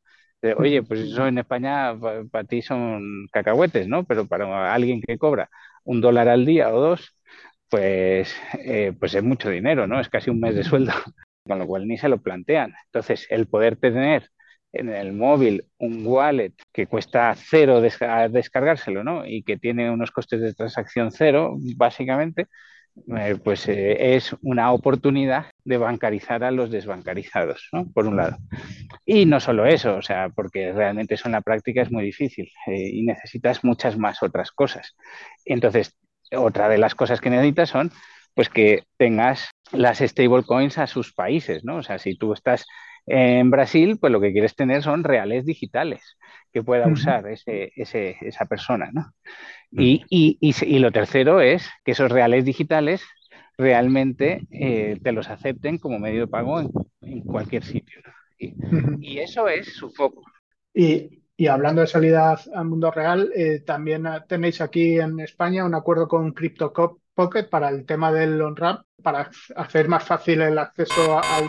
Oye, 0.57 0.83
pues 0.83 1.01
eso 1.13 1.27
en 1.27 1.39
España 1.39 1.95
para 2.31 2.45
ti 2.45 2.63
son 2.63 3.27
cacahuetes, 3.33 3.89
¿no? 3.89 4.05
Pero 4.05 4.27
para 4.27 4.73
alguien 4.73 5.01
que 5.01 5.19
cobra 5.19 5.49
un 5.85 6.01
dólar 6.01 6.29
al 6.29 6.45
día 6.47 6.73
o 6.73 6.81
dos, 6.81 7.17
pues, 7.69 8.35
eh, 8.59 8.93
pues 8.99 9.15
es 9.15 9.23
mucho 9.23 9.51
dinero, 9.51 9.87
¿no? 9.87 10.01
Es 10.01 10.09
casi 10.09 10.31
un 10.31 10.41
mes 10.41 10.55
de 10.55 10.65
sueldo, 10.65 10.93
con 11.47 11.59
lo 11.59 11.67
cual 11.67 11.87
ni 11.87 11.99
se 11.99 12.09
lo 12.09 12.19
plantean. 12.19 12.75
Entonces, 12.87 13.27
el 13.31 13.47
poder 13.47 13.77
tener 13.77 14.31
en 14.73 14.89
el 14.89 15.13
móvil 15.13 15.65
un 15.79 16.07
wallet 16.07 16.55
que 16.73 16.87
cuesta 16.87 17.35
cero 17.37 17.81
descargárselo, 17.81 19.05
¿no? 19.05 19.27
Y 19.27 19.43
que 19.43 19.59
tiene 19.59 19.91
unos 19.91 20.11
costes 20.11 20.41
de 20.41 20.55
transacción 20.55 21.11
cero, 21.13 21.57
básicamente, 21.77 22.47
eh, 23.17 23.37
pues 23.43 23.69
eh, 23.69 24.17
es 24.17 24.37
una 24.43 24.73
oportunidad 24.73 25.47
de 25.65 25.79
bancarizar 25.79 26.45
a 26.45 26.51
los 26.51 26.71
desbancarizados, 26.71 27.69
¿no? 27.73 27.91
por 27.93 28.07
un 28.07 28.17
lado. 28.17 28.37
Y 29.07 29.25
no 29.25 29.41
solo 29.41 29.65
eso, 29.67 29.97
o 29.97 30.03
sea, 30.03 30.29
porque 30.29 30.73
realmente 30.73 31.15
eso 31.15 31.29
en 31.29 31.33
la 31.33 31.41
práctica 31.41 31.83
es 31.83 31.91
muy 31.91 32.05
difícil 32.05 32.51
eh, 32.67 32.91
y 32.93 33.03
necesitas 33.03 33.65
muchas 33.65 33.97
más 33.97 34.23
otras 34.23 34.53
cosas. 34.53 34.95
Entonces, 35.47 35.97
otra 36.37 36.69
de 36.69 36.79
las 36.79 36.95
cosas 36.95 37.21
que 37.21 37.31
necesitas 37.31 37.71
son 37.71 37.91
pues 38.35 38.49
que 38.49 38.85
tengas 38.97 39.51
las 39.73 39.99
stablecoins 39.99 40.79
a 40.79 40.87
sus 40.87 41.13
países, 41.13 41.65
¿no? 41.65 41.77
O 41.77 41.83
sea, 41.83 41.99
si 41.99 42.17
tú 42.17 42.33
estás 42.33 42.67
en 43.07 43.51
Brasil, 43.51 43.99
pues 44.01 44.13
lo 44.13 44.21
que 44.21 44.33
quieres 44.33 44.55
tener 44.55 44.83
son 44.83 45.05
reales 45.05 45.45
digitales 45.45 46.17
que 46.53 46.63
pueda 46.63 46.87
usar 46.87 47.27
ese, 47.29 47.73
esa 47.77 48.45
persona, 48.47 48.91
¿no? 48.93 49.13
Y, 49.71 50.05
y, 50.11 50.79
lo 50.79 50.93
tercero 50.93 51.41
es 51.41 51.69
que 51.85 51.93
esos 51.93 52.13
reales 52.13 52.45
digitales 52.45 53.03
realmente 53.57 54.47
eh, 54.51 54.99
te 55.03 55.13
los 55.13 55.31
acepten 55.31 55.79
como 55.79 55.99
medio 55.99 56.21
de 56.21 56.27
pago 56.27 56.61
en, 57.01 57.21
cualquier 57.23 57.65
sitio. 57.65 58.01
Y, 58.39 59.19
eso 59.19 59.49
es 59.49 59.75
su 59.75 59.91
foco. 59.91 60.23
Y, 60.75 61.23
hablando 61.49 61.81
de 61.81 61.89
salida 61.89 62.39
al 62.55 62.67
mundo 62.67 62.91
real, 62.91 63.31
eh, 63.35 63.61
también 63.61 64.07
tenéis 64.29 64.61
aquí 64.61 65.01
en 65.01 65.19
España 65.21 65.65
un 65.65 65.75
acuerdo 65.75 66.07
con 66.07 66.33
Crypto 66.33 66.73
Pocket 67.15 67.49
para 67.49 67.71
el 67.71 67.85
tema 67.87 68.13
del 68.13 68.41
on-ramp, 68.41 68.83
para 69.03 69.31
hacer 69.57 69.89
más 69.89 70.05
fácil 70.05 70.43
el 70.43 70.59
acceso 70.59 71.19
a, 71.19 71.21
a 71.21 71.41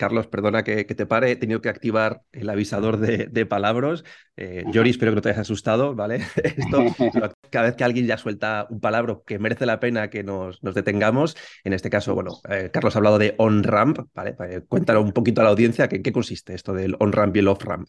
Carlos, 0.00 0.28
perdona 0.28 0.64
que, 0.64 0.86
te 0.86 1.04
pare, 1.04 1.30
he 1.30 1.36
tenido 1.36 1.60
que 1.60 1.68
activar 1.68 2.22
el 2.32 2.48
avisador 2.48 2.96
de, 2.96 3.44
palabras. 3.44 4.02
Eh, 4.34 4.64
Yori, 4.72 4.88
espero 4.88 5.12
que 5.12 5.16
no 5.16 5.20
te 5.20 5.28
hayas 5.28 5.40
asustado, 5.40 5.94
¿vale? 5.94 6.22
Esto, 6.42 6.86
cada 7.50 7.66
vez 7.66 7.76
que 7.76 7.84
alguien 7.84 8.06
ya 8.06 8.16
suelta 8.16 8.66
un 8.70 8.80
palabra 8.80 9.18
que 9.26 9.38
merece 9.38 9.66
la 9.66 9.78
pena 9.78 10.08
que 10.08 10.24
nos, 10.24 10.58
detengamos, 10.62 11.36
en 11.64 11.74
este 11.74 11.90
caso, 11.90 12.14
bueno, 12.14 12.30
eh, 12.48 12.70
Carlos 12.72 12.96
ha 12.96 12.98
hablado 12.98 13.18
de 13.18 13.34
on-ramp, 13.36 13.98
¿vale? 14.14 14.36
Eh, 14.48 14.62
cuéntalo 14.66 15.02
un 15.02 15.12
poquito 15.12 15.42
a 15.42 15.44
la 15.44 15.50
audiencia, 15.50 15.86
¿qué, 15.86 16.00
qué 16.00 16.12
consiste 16.12 16.54
esto 16.54 16.72
del 16.72 16.96
on-ramp 16.98 17.36
y 17.36 17.40
el 17.40 17.48
off-ramp? 17.48 17.86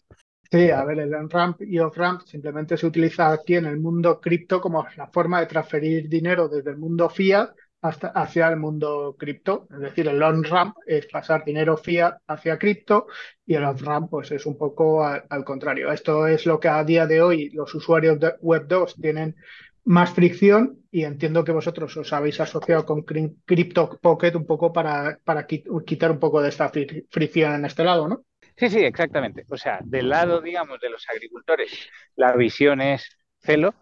Sí, 0.50 0.68
a 0.68 0.84
ver, 0.84 0.98
el 0.98 1.14
on-ramp 1.14 1.62
y 1.62 1.78
off-ramp 1.78 2.26
simplemente 2.26 2.76
se 2.76 2.86
utiliza 2.86 3.32
aquí 3.32 3.54
en 3.54 3.64
el 3.64 3.80
mundo 3.80 4.20
cripto 4.20 4.60
como 4.60 4.86
la 4.98 5.06
forma 5.06 5.40
de 5.40 5.46
transferir 5.46 6.10
dinero 6.10 6.46
desde 6.46 6.72
el 6.72 6.76
mundo 6.76 7.08
fiat 7.08 7.54
hasta, 7.82 8.08
hacia 8.08 8.48
el 8.48 8.56
mundo 8.56 9.16
cripto. 9.18 9.66
Es 9.70 9.80
decir, 9.80 10.08
el 10.08 10.22
on-ramp 10.22 10.76
es 10.86 11.06
pasar 11.06 11.44
dinero 11.44 11.76
fiat 11.76 12.18
hacia 12.28 12.58
cripto 12.58 13.08
y 13.44 13.54
el 13.54 13.64
off-ramp 13.64 14.08
pues, 14.08 14.30
es 14.30 14.46
un 14.46 14.56
poco 14.56 15.04
al, 15.04 15.44
contrario. 15.44 15.90
Esto 15.92 16.26
es 16.26 16.46
lo 16.46 16.58
que 16.58 16.68
a 16.68 16.82
día 16.84 17.06
de 17.06 17.20
hoy 17.20 17.50
los 17.50 17.74
usuarios 17.74 18.18
de 18.20 18.34
Web 18.40 18.66
2 18.68 18.96
tienen 19.00 19.36
más 19.84 20.10
fricción 20.10 20.78
y 20.92 21.02
entiendo 21.02 21.42
que 21.42 21.50
vosotros 21.50 21.96
os 21.96 22.12
habéis 22.12 22.40
asociado 22.40 22.86
con 22.86 23.02
Crypto 23.02 23.98
Pocket 24.00 24.36
un 24.36 24.46
poco 24.46 24.72
para, 24.72 25.18
para 25.24 25.44
quitar 25.46 26.12
un 26.12 26.20
poco 26.20 26.40
de 26.40 26.50
esta 26.50 26.70
fricción 26.70 27.54
en 27.54 27.64
este 27.64 27.82
lado, 27.82 28.06
¿no? 28.06 28.24
Sí, 28.56 28.68
sí, 28.68 28.78
exactamente. 28.78 29.44
O 29.48 29.56
sea, 29.56 29.80
del 29.82 30.08
lado, 30.08 30.40
digamos, 30.40 30.78
de 30.80 30.90
los 30.90 31.04
agricultores, 31.08 31.88
la 32.14 32.36
visión 32.36 32.80
es 32.80 33.18
celo. 33.40 33.74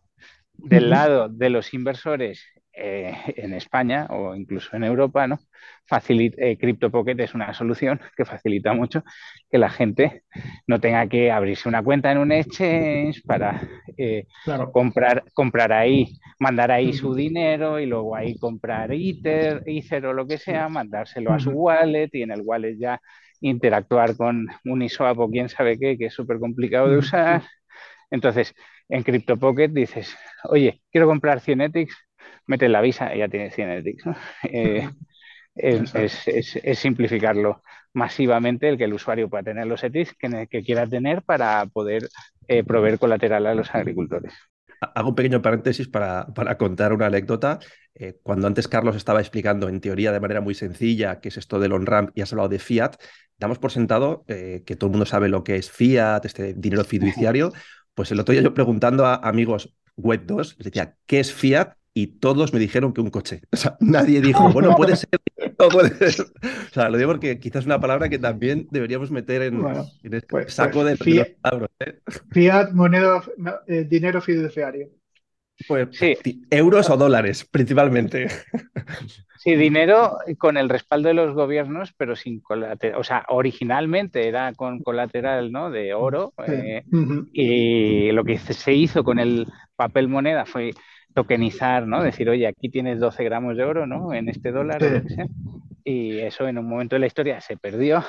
Del 0.55 0.91
lado 0.91 1.29
de 1.31 1.49
los 1.49 1.73
inversores 1.73 2.45
eh, 2.73 3.15
en 3.37 3.53
España 3.55 4.07
o 4.11 4.35
incluso 4.35 4.77
en 4.77 4.85
Europa, 4.85 5.27
¿no? 5.27 5.39
Facilita, 5.87 6.37
eh, 6.41 6.57
CryptoPocket 6.57 7.19
es 7.21 7.35
una 7.35 7.53
solución 7.53 8.01
que 8.17 8.25
facilita 8.25 8.73
mucho 8.73 9.03
que 9.51 9.59
la 9.59 9.71
gente 9.71 10.23
no 10.67 10.81
tenga 10.81 11.07
que 11.09 11.33
abrirse 11.33 11.69
una 11.69 11.83
cuenta 11.83 12.13
en 12.13 12.19
un 12.19 12.33
exchange 12.33 13.23
para 13.25 13.61
eh, 13.97 14.27
comprar, 14.73 15.25
comprar 15.35 15.73
ahí, 15.73 16.19
mandar 16.39 16.71
ahí 16.71 16.93
su 16.93 17.15
dinero 17.15 17.81
y 17.81 17.87
luego 17.87 18.15
ahí 18.15 18.39
comprar 18.39 18.93
Ether, 18.93 19.63
Ether 19.67 20.07
o 20.07 20.13
lo 20.13 20.27
que 20.27 20.39
sea, 20.39 20.69
mandárselo 20.69 21.33
a 21.33 21.41
su 21.41 21.51
wallet 21.51 22.11
y 22.13 22.23
en 22.23 22.31
el 22.31 22.43
wallet 22.43 22.77
ya 22.79 23.01
interactuar 23.41 24.17
con 24.17 24.47
Uniswap 24.65 25.19
o 25.19 25.31
quién 25.31 25.49
sabe 25.49 25.79
qué, 25.79 25.99
que 25.99 26.07
es 26.07 26.15
súper 26.15 26.39
complicado 26.39 26.89
de 26.89 26.99
usar. 26.99 27.43
Entonces, 28.11 28.55
en 28.89 29.03
CryptoPocket 29.03 29.73
dices, 29.73 30.17
oye, 30.45 30.83
quiero 30.91 31.07
comprar 31.07 31.41
Cienetics, 31.41 31.97
metes 32.51 32.69
la 32.69 32.81
visa 32.81 33.15
y 33.15 33.19
ya 33.19 33.29
tienes 33.29 33.55
Cienetics. 33.55 34.05
Eh, 35.53 35.75
es, 36.05 36.79
simplificarlo 36.79 37.63
masivamente 37.93 38.69
el 38.69 38.79
que 38.79 38.85
el 38.85 38.95
usuario 38.95 39.29
pueda 39.29 39.43
tener 39.43 39.67
los 39.67 39.83
ETIs 39.83 40.15
que, 40.15 40.63
quiera 40.63 40.87
tener 40.87 41.23
para 41.23 41.67
poder 41.67 42.09
eh, 42.47 42.63
proveer 42.63 43.01
colateral 43.01 43.47
a 43.47 43.55
los 43.55 43.75
agricultores. 43.75 44.33
Hago 44.81 45.11
un 45.11 45.15
pequeño 45.17 45.43
paréntesis 45.43 45.89
para, 45.89 46.29
para 46.29 46.57
contar 46.57 46.93
una 46.93 47.07
anécdota. 47.07 47.59
Eh, 47.95 48.17
cuando 48.23 48.47
antes 48.47 48.69
Carlos 48.69 48.95
estaba 48.95 49.21
explicando 49.21 49.69
en 49.69 49.81
teoría 49.81 50.13
de 50.13 50.21
manera 50.21 50.41
muy 50.41 50.55
sencilla 50.55 51.21
qué 51.21 51.29
es 51.29 51.37
esto 51.37 51.59
del 51.59 51.73
on-ramp 51.73 52.11
y 52.15 52.23
has 52.23 52.33
hablado 52.33 52.49
de 52.49 52.61
fiat, 52.61 52.95
damos 53.37 53.59
por 53.59 53.73
sentado 53.73 54.25
que 54.27 54.77
todo 54.79 54.87
el 54.87 54.93
mundo 54.93 55.05
sabe 55.05 55.29
lo 55.29 55.43
que 55.43 55.57
es 55.57 55.71
fiat, 55.71 56.25
este 56.25 56.55
dinero 56.55 56.85
fiduciario. 56.85 57.53
Pues 57.93 58.13
el 58.13 58.21
otro 58.21 58.33
día 58.33 58.41
yo 58.41 58.55
preguntando 58.55 59.05
a 59.05 59.17
amigos 59.17 59.75
web 59.97 60.23
2, 60.25 60.57
les 60.59 60.65
decía, 60.65 60.95
¿qué 61.07 61.21
es 61.21 61.35
fiat? 61.35 61.75
Y 61.95 62.07
todos 62.19 62.53
me 62.53 62.61
dijeron 62.61 62.93
que 62.93 63.01
un 63.01 63.11
coche. 63.11 63.43
O 63.53 63.57
sea, 63.57 63.77
nadie 63.81 64.21
dijo, 64.21 64.51
bueno, 64.53 64.75
puede 64.77 64.97
ser, 64.97 65.09
puede 65.57 66.11
ser. 66.11 66.27
O 66.43 66.73
sea, 66.73 66.89
lo 66.89 66.99
digo 66.99 67.11
porque 67.11 67.39
quizás 67.39 67.61
es 67.61 67.67
una 67.67 67.81
palabra 67.81 68.09
que 68.09 68.19
también 68.19 68.69
deberíamos 68.71 69.11
meter 69.11 69.43
en, 69.43 69.65
este 70.03 70.21
pues, 70.29 70.53
saco 70.53 70.81
pues, 70.81 70.99
de 70.99 71.05
fiat, 71.05 71.29
¿eh? 71.81 72.01
fiat, 72.31 72.73
moneda, 72.73 73.23
eh, 73.67 73.87
dinero 73.89 74.21
fiduciario. 74.21 74.89
Pues 75.69 75.89
sí. 75.93 76.17
euros 76.51 76.89
o 76.89 76.97
dólares, 76.97 77.47
principalmente. 77.51 78.29
Sí, 79.43 79.55
dinero 79.55 80.19
con 80.37 80.59
el 80.59 80.69
respaldo 80.69 81.09
de 81.09 81.15
los 81.15 81.33
gobiernos, 81.33 81.95
pero 81.97 82.15
sin 82.15 82.41
colateral. 82.41 83.01
O 83.01 83.05
sea, 83.05 83.25
originalmente 83.31 84.29
era 84.29 84.53
con 84.53 84.83
colateral 84.83 85.51
¿no? 85.51 85.71
de 85.71 85.95
oro. 85.95 86.35
Eh, 86.47 86.85
y 87.33 88.13
lo 88.13 88.23
que 88.23 88.37
se 88.37 88.75
hizo 88.75 89.03
con 89.03 89.19
el 89.19 89.47
papel 89.77 90.09
moneda 90.09 90.45
fue 90.45 90.73
tokenizar, 91.15 91.87
¿no? 91.87 92.03
Decir, 92.03 92.29
oye, 92.29 92.47
aquí 92.47 92.69
tienes 92.69 93.01
12 93.01 93.25
gramos 93.25 93.57
de 93.57 93.65
oro, 93.65 93.87
¿no? 93.87 94.13
En 94.15 94.29
este 94.29 94.53
dólar, 94.53 94.83
o 94.83 94.91
lo 94.91 95.03
que 95.03 95.11
sea. 95.11 95.27
Y 95.85 96.19
eso 96.19 96.47
en 96.47 96.59
un 96.59 96.69
momento 96.69 96.97
de 96.97 97.01
la 97.01 97.07
historia 97.07 97.41
se 97.41 97.57
perdió 97.57 98.05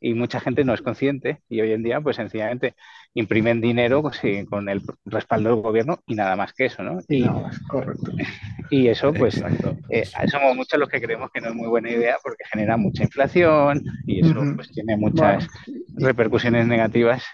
y 0.00 0.14
mucha 0.14 0.40
gente 0.40 0.64
no 0.64 0.74
es 0.74 0.82
consciente 0.82 1.40
y 1.48 1.60
hoy 1.60 1.72
en 1.72 1.82
día, 1.82 2.00
pues 2.00 2.16
sencillamente 2.16 2.74
imprimen 3.14 3.60
dinero 3.60 4.02
pues, 4.02 4.20
con 4.48 4.68
el 4.68 4.82
respaldo 5.04 5.50
del 5.50 5.62
gobierno 5.62 6.00
y 6.06 6.14
nada 6.14 6.36
más 6.36 6.52
que 6.52 6.66
eso, 6.66 6.82
¿no? 6.82 6.98
Y, 7.08 7.26
correcto. 7.68 8.12
y 8.70 8.88
eso, 8.88 9.12
pues, 9.12 9.42
eh, 9.90 10.04
somos 10.30 10.56
muchos 10.56 10.78
los 10.78 10.88
que 10.88 11.00
creemos 11.00 11.30
que 11.32 11.40
no 11.40 11.48
es 11.48 11.54
muy 11.54 11.68
buena 11.68 11.90
idea 11.90 12.16
porque 12.22 12.44
genera 12.52 12.76
mucha 12.76 13.04
inflación 13.04 13.82
y 14.06 14.24
eso, 14.24 14.34
pues, 14.54 14.70
tiene 14.70 14.96
muchas 14.96 15.48
repercusiones 15.96 16.66
negativas 16.66 17.24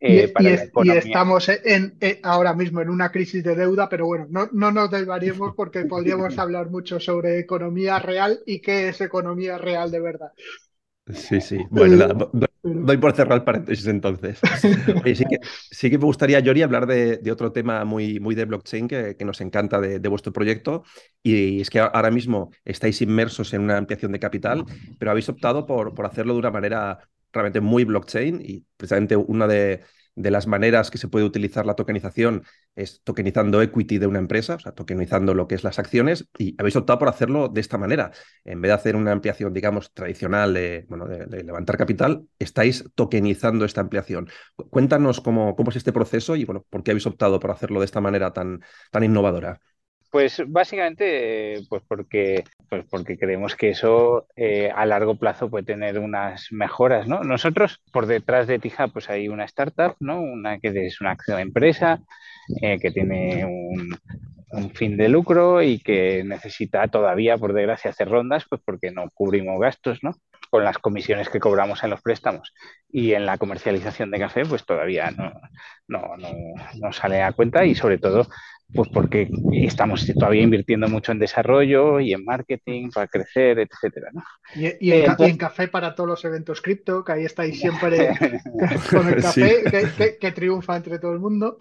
eh, 0.00 0.32
y, 0.40 0.90
estamos 0.90 1.48
en, 1.48 1.98
ahora 2.22 2.54
mismo 2.54 2.80
en 2.80 2.90
una 2.90 3.10
crisis 3.10 3.44
de 3.44 3.54
deuda, 3.54 3.88
pero 3.88 4.06
bueno, 4.06 4.26
no, 4.30 4.48
no 4.52 4.72
nos 4.72 4.90
desvariemos 4.90 5.54
porque 5.54 5.84
podríamos 5.84 6.38
hablar 6.38 6.70
mucho 6.70 6.98
sobre 6.98 7.38
economía 7.38 7.98
real 7.98 8.40
y 8.46 8.60
qué 8.60 8.88
es 8.88 9.00
economía 9.00 9.58
real 9.58 9.90
de 9.90 10.00
verdad. 10.00 10.32
Sí, 11.12 11.40
sí. 11.40 11.58
Bueno, 11.70 12.30
Doy 12.64 12.96
por 12.96 13.12
cerrar 13.12 13.38
el 13.38 13.44
paréntesis 13.44 13.86
entonces. 13.88 14.38
sí, 15.72 15.90
que, 15.90 15.98
me 15.98 16.04
gustaría, 16.04 16.38
Yori, 16.38 16.62
hablar 16.62 16.86
de, 16.86 17.30
otro 17.32 17.50
tema 17.50 17.84
muy, 17.84 18.20
muy 18.20 18.36
de 18.36 18.44
blockchain 18.44 18.86
que, 18.86 19.16
nos 19.24 19.40
encanta 19.40 19.80
de, 19.80 20.08
vuestro 20.08 20.32
proyecto. 20.32 20.84
Y 21.24 21.60
es 21.60 21.70
que 21.70 21.80
ahora 21.80 22.12
mismo 22.12 22.52
estáis 22.64 23.02
inmersos 23.02 23.52
en 23.52 23.62
una 23.62 23.78
ampliación 23.78 24.12
de 24.12 24.20
capital, 24.20 24.64
pero 24.98 25.10
habéis 25.10 25.28
optado 25.28 25.66
por, 25.66 25.92
por 25.92 26.06
hacerlo 26.06 26.34
de 26.34 26.38
una 26.38 26.52
manera 26.52 27.00
realmente 27.32 27.60
muy 27.60 27.84
blockchain 27.84 28.40
y 28.42 28.66
precisamente 28.76 29.16
una 29.16 29.46
de, 29.46 29.82
de 30.14 30.30
las 30.30 30.46
maneras 30.46 30.90
que 30.90 30.98
se 30.98 31.08
puede 31.08 31.24
utilizar 31.24 31.64
la 31.64 31.74
tokenización 31.74 32.44
es 32.74 33.02
tokenizando 33.02 33.62
equity 33.62 33.98
de 33.98 34.06
una 34.06 34.18
empresa, 34.18 34.56
o 34.56 34.58
sea, 34.58 34.72
tokenizando 34.72 35.34
lo 35.34 35.46
que 35.46 35.54
es 35.54 35.64
las 35.64 35.78
acciones, 35.78 36.28
y 36.38 36.54
habéis 36.58 36.76
optado 36.76 36.98
por 36.98 37.08
hacerlo 37.08 37.48
de 37.48 37.60
esta 37.60 37.78
manera. 37.78 38.12
En 38.44 38.60
vez 38.60 38.70
de 38.70 38.74
hacer 38.74 38.96
una 38.96 39.12
ampliación, 39.12 39.52
digamos, 39.52 39.92
tradicional 39.92 40.54
de, 40.54 40.86
bueno, 40.88 41.06
de, 41.06 41.44
levantar 41.44 41.76
capital, 41.76 42.26
estáis 42.38 42.84
tokenizando 42.94 43.64
esta 43.64 43.80
ampliación. 43.80 44.28
Cuéntanos 44.70 45.20
cómo, 45.20 45.56
cómo 45.56 45.70
es 45.70 45.76
este 45.76 45.92
proceso 45.92 46.36
y, 46.36 46.44
bueno, 46.44 46.64
por 46.68 46.82
qué 46.82 46.92
habéis 46.92 47.06
optado 47.06 47.40
por 47.40 47.50
hacerlo 47.50 47.80
de 47.80 47.86
esta 47.86 48.00
manera 48.00 48.32
tan, 48.32 48.60
tan 48.90 49.04
innovadora. 49.04 49.60
Pues 50.12 50.42
básicamente, 50.46 51.62
pues 51.70 51.82
porque, 51.88 52.44
pues 52.68 52.84
porque 52.90 53.16
creemos 53.16 53.56
que 53.56 53.70
eso 53.70 54.26
eh, 54.36 54.70
a 54.70 54.84
largo 54.84 55.14
plazo 55.14 55.48
puede 55.48 55.64
tener 55.64 55.98
unas 55.98 56.48
mejoras, 56.50 57.08
¿no? 57.08 57.22
Nosotros, 57.24 57.80
por 57.94 58.04
detrás 58.04 58.46
de 58.46 58.58
Tija, 58.58 58.88
pues 58.88 59.08
hay 59.08 59.28
una 59.28 59.46
startup, 59.46 59.96
¿no? 60.00 60.20
Una 60.20 60.58
que 60.58 60.68
es 60.86 61.00
una 61.00 61.12
acción 61.12 61.40
empresa, 61.40 62.02
eh, 62.60 62.78
que 62.78 62.90
tiene 62.90 63.46
un, 63.46 64.70
fin 64.74 64.98
de 64.98 65.08
lucro 65.08 65.62
y 65.62 65.78
que 65.78 66.22
necesita 66.24 66.86
todavía, 66.88 67.38
por 67.38 67.54
desgracia, 67.54 67.90
hacer 67.90 68.10
rondas, 68.10 68.44
pues 68.50 68.60
porque 68.62 68.90
no 68.90 69.08
cubrimos 69.14 69.58
gastos, 69.58 70.00
¿no? 70.02 70.10
Con 70.50 70.62
las 70.62 70.76
comisiones 70.76 71.30
que 71.30 71.40
cobramos 71.40 71.82
en 71.84 71.88
los 71.88 72.02
préstamos 72.02 72.52
y 72.86 73.14
en 73.14 73.24
la 73.24 73.38
comercialización 73.38 74.10
de 74.10 74.18
café, 74.18 74.44
pues 74.44 74.66
todavía 74.66 75.10
no, 75.10 75.32
no, 75.88 76.02
no 76.78 76.92
sale 76.92 77.22
a 77.22 77.32
cuenta 77.32 77.64
y 77.64 77.74
sobre 77.74 77.96
todo 77.96 78.26
pues 78.74 78.88
porque 78.88 79.28
estamos 79.52 80.06
todavía 80.14 80.42
invirtiendo 80.42 80.88
mucho 80.88 81.12
en 81.12 81.18
desarrollo 81.18 82.00
y 82.00 82.12
en 82.12 82.24
marketing 82.24 82.90
para 82.90 83.06
crecer, 83.06 83.58
etcétera. 83.58 84.10
¿no? 84.12 84.22
Y, 84.54 84.92
en, 84.92 85.36
café 85.36 85.68
para 85.68 85.94
todos 85.94 86.08
los 86.08 86.24
eventos 86.24 86.62
cripto, 86.62 87.04
que 87.04 87.12
ahí 87.12 87.24
estáis 87.24 87.58
siempre 87.58 88.08
con 88.90 89.08
el 89.08 89.22
café 89.22 90.16
que, 90.18 90.32
triunfa 90.32 90.76
entre 90.76 90.98
todo 90.98 91.12
el 91.12 91.20
mundo. 91.20 91.58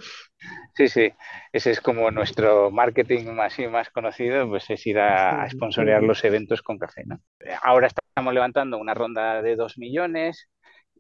Sí, 0.75 0.87
sí, 0.87 1.11
ese 1.51 1.71
es 1.71 1.81
como 1.81 2.09
nuestro 2.11 2.71
marketing 2.71 3.25
más 3.33 3.59
y 3.59 3.67
más 3.67 3.89
conocido, 3.89 4.47
pues 4.47 4.69
es 4.69 4.85
ir 4.87 4.99
a, 4.99 5.43
a 5.43 5.49
sponsorear 5.49 6.03
los 6.03 6.23
eventos 6.23 6.61
con 6.61 6.77
café. 6.77 7.03
¿no? 7.05 7.19
Ahora 7.61 7.87
estamos 7.87 8.33
levantando 8.33 8.77
una 8.77 8.93
ronda 8.93 9.41
de 9.41 9.55
dos 9.55 9.77
millones, 9.77 10.49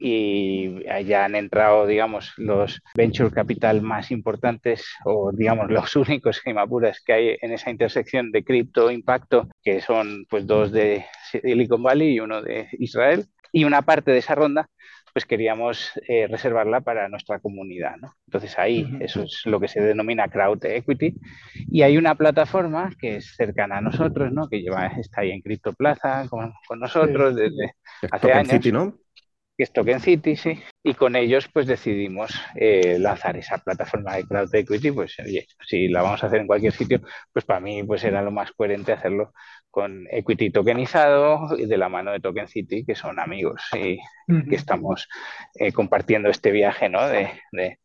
y 0.03 0.83
ya 1.05 1.25
han 1.25 1.35
entrado, 1.35 1.85
digamos, 1.85 2.33
los 2.37 2.81
venture 2.95 3.29
capital 3.29 3.83
más 3.83 4.09
importantes 4.09 4.83
o, 5.05 5.31
digamos, 5.31 5.69
los 5.69 5.95
únicos 5.95 6.39
gemapuras 6.41 7.01
que 7.05 7.13
hay 7.13 7.37
en 7.39 7.51
esa 7.51 7.69
intersección 7.69 8.31
de 8.31 8.43
cripto 8.43 8.89
impacto, 8.89 9.47
que 9.61 9.79
son 9.79 10.25
pues 10.27 10.47
dos 10.47 10.71
de 10.71 11.05
Silicon 11.29 11.83
Valley 11.83 12.15
y 12.15 12.19
uno 12.19 12.41
de 12.41 12.67
Israel. 12.79 13.27
Y 13.53 13.65
una 13.65 13.83
parte 13.83 14.11
de 14.11 14.19
esa 14.19 14.33
ronda, 14.33 14.69
pues 15.13 15.25
queríamos 15.25 15.91
eh, 16.07 16.25
reservarla 16.27 16.81
para 16.81 17.09
nuestra 17.09 17.39
comunidad, 17.39 17.97
¿no? 17.97 18.13
Entonces 18.27 18.57
ahí, 18.57 18.87
eso 19.01 19.23
es 19.23 19.41
lo 19.45 19.59
que 19.59 19.67
se 19.67 19.81
denomina 19.81 20.29
crowd 20.29 20.65
equity. 20.65 21.15
Y 21.69 21.81
hay 21.83 21.97
una 21.97 22.15
plataforma 22.15 22.91
que 22.97 23.17
es 23.17 23.35
cercana 23.35 23.77
a 23.77 23.81
nosotros, 23.81 24.31
¿no? 24.31 24.47
Que 24.47 24.61
lleva, 24.61 24.87
está 24.87 25.21
ahí 25.21 25.31
en 25.31 25.41
CryptoPlaza 25.41 26.27
con, 26.29 26.53
con 26.65 26.79
nosotros 26.79 27.35
desde 27.35 27.75
hace 28.09 28.31
años. 28.31 28.65
¿no? 28.67 29.00
Que 29.61 29.65
es 29.65 29.73
Token 29.73 29.99
City, 29.99 30.35
sí, 30.35 30.59
y 30.83 30.95
con 30.95 31.15
ellos 31.15 31.47
pues 31.53 31.67
decidimos 31.67 32.33
eh, 32.55 32.97
lanzar 32.97 33.37
esa 33.37 33.59
plataforma 33.59 34.15
de 34.15 34.23
Cloud 34.23 34.55
Equity, 34.55 34.89
pues 34.89 35.19
oye, 35.19 35.45
si 35.67 35.87
la 35.87 36.01
vamos 36.01 36.23
a 36.23 36.27
hacer 36.27 36.41
en 36.41 36.47
cualquier 36.47 36.73
sitio, 36.73 36.99
pues 37.31 37.45
para 37.45 37.59
mí 37.59 37.83
pues 37.83 38.03
era 38.03 38.23
lo 38.23 38.31
más 38.31 38.51
coherente 38.53 38.91
hacerlo 38.91 39.33
con 39.69 40.07
Equity 40.09 40.49
tokenizado 40.49 41.55
y 41.55 41.67
de 41.67 41.77
la 41.77 41.89
mano 41.89 42.11
de 42.11 42.19
Token 42.19 42.47
City, 42.47 42.83
que 42.83 42.95
son 42.95 43.19
amigos 43.19 43.61
y 43.77 43.99
que 44.49 44.55
estamos 44.55 45.07
eh, 45.53 45.71
compartiendo 45.71 46.29
este 46.29 46.49
viaje, 46.49 46.89
¿no? 46.89 47.07
De, 47.07 47.29
de, 47.51 47.77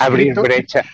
abrir 0.00 0.34
brecha 0.34 0.84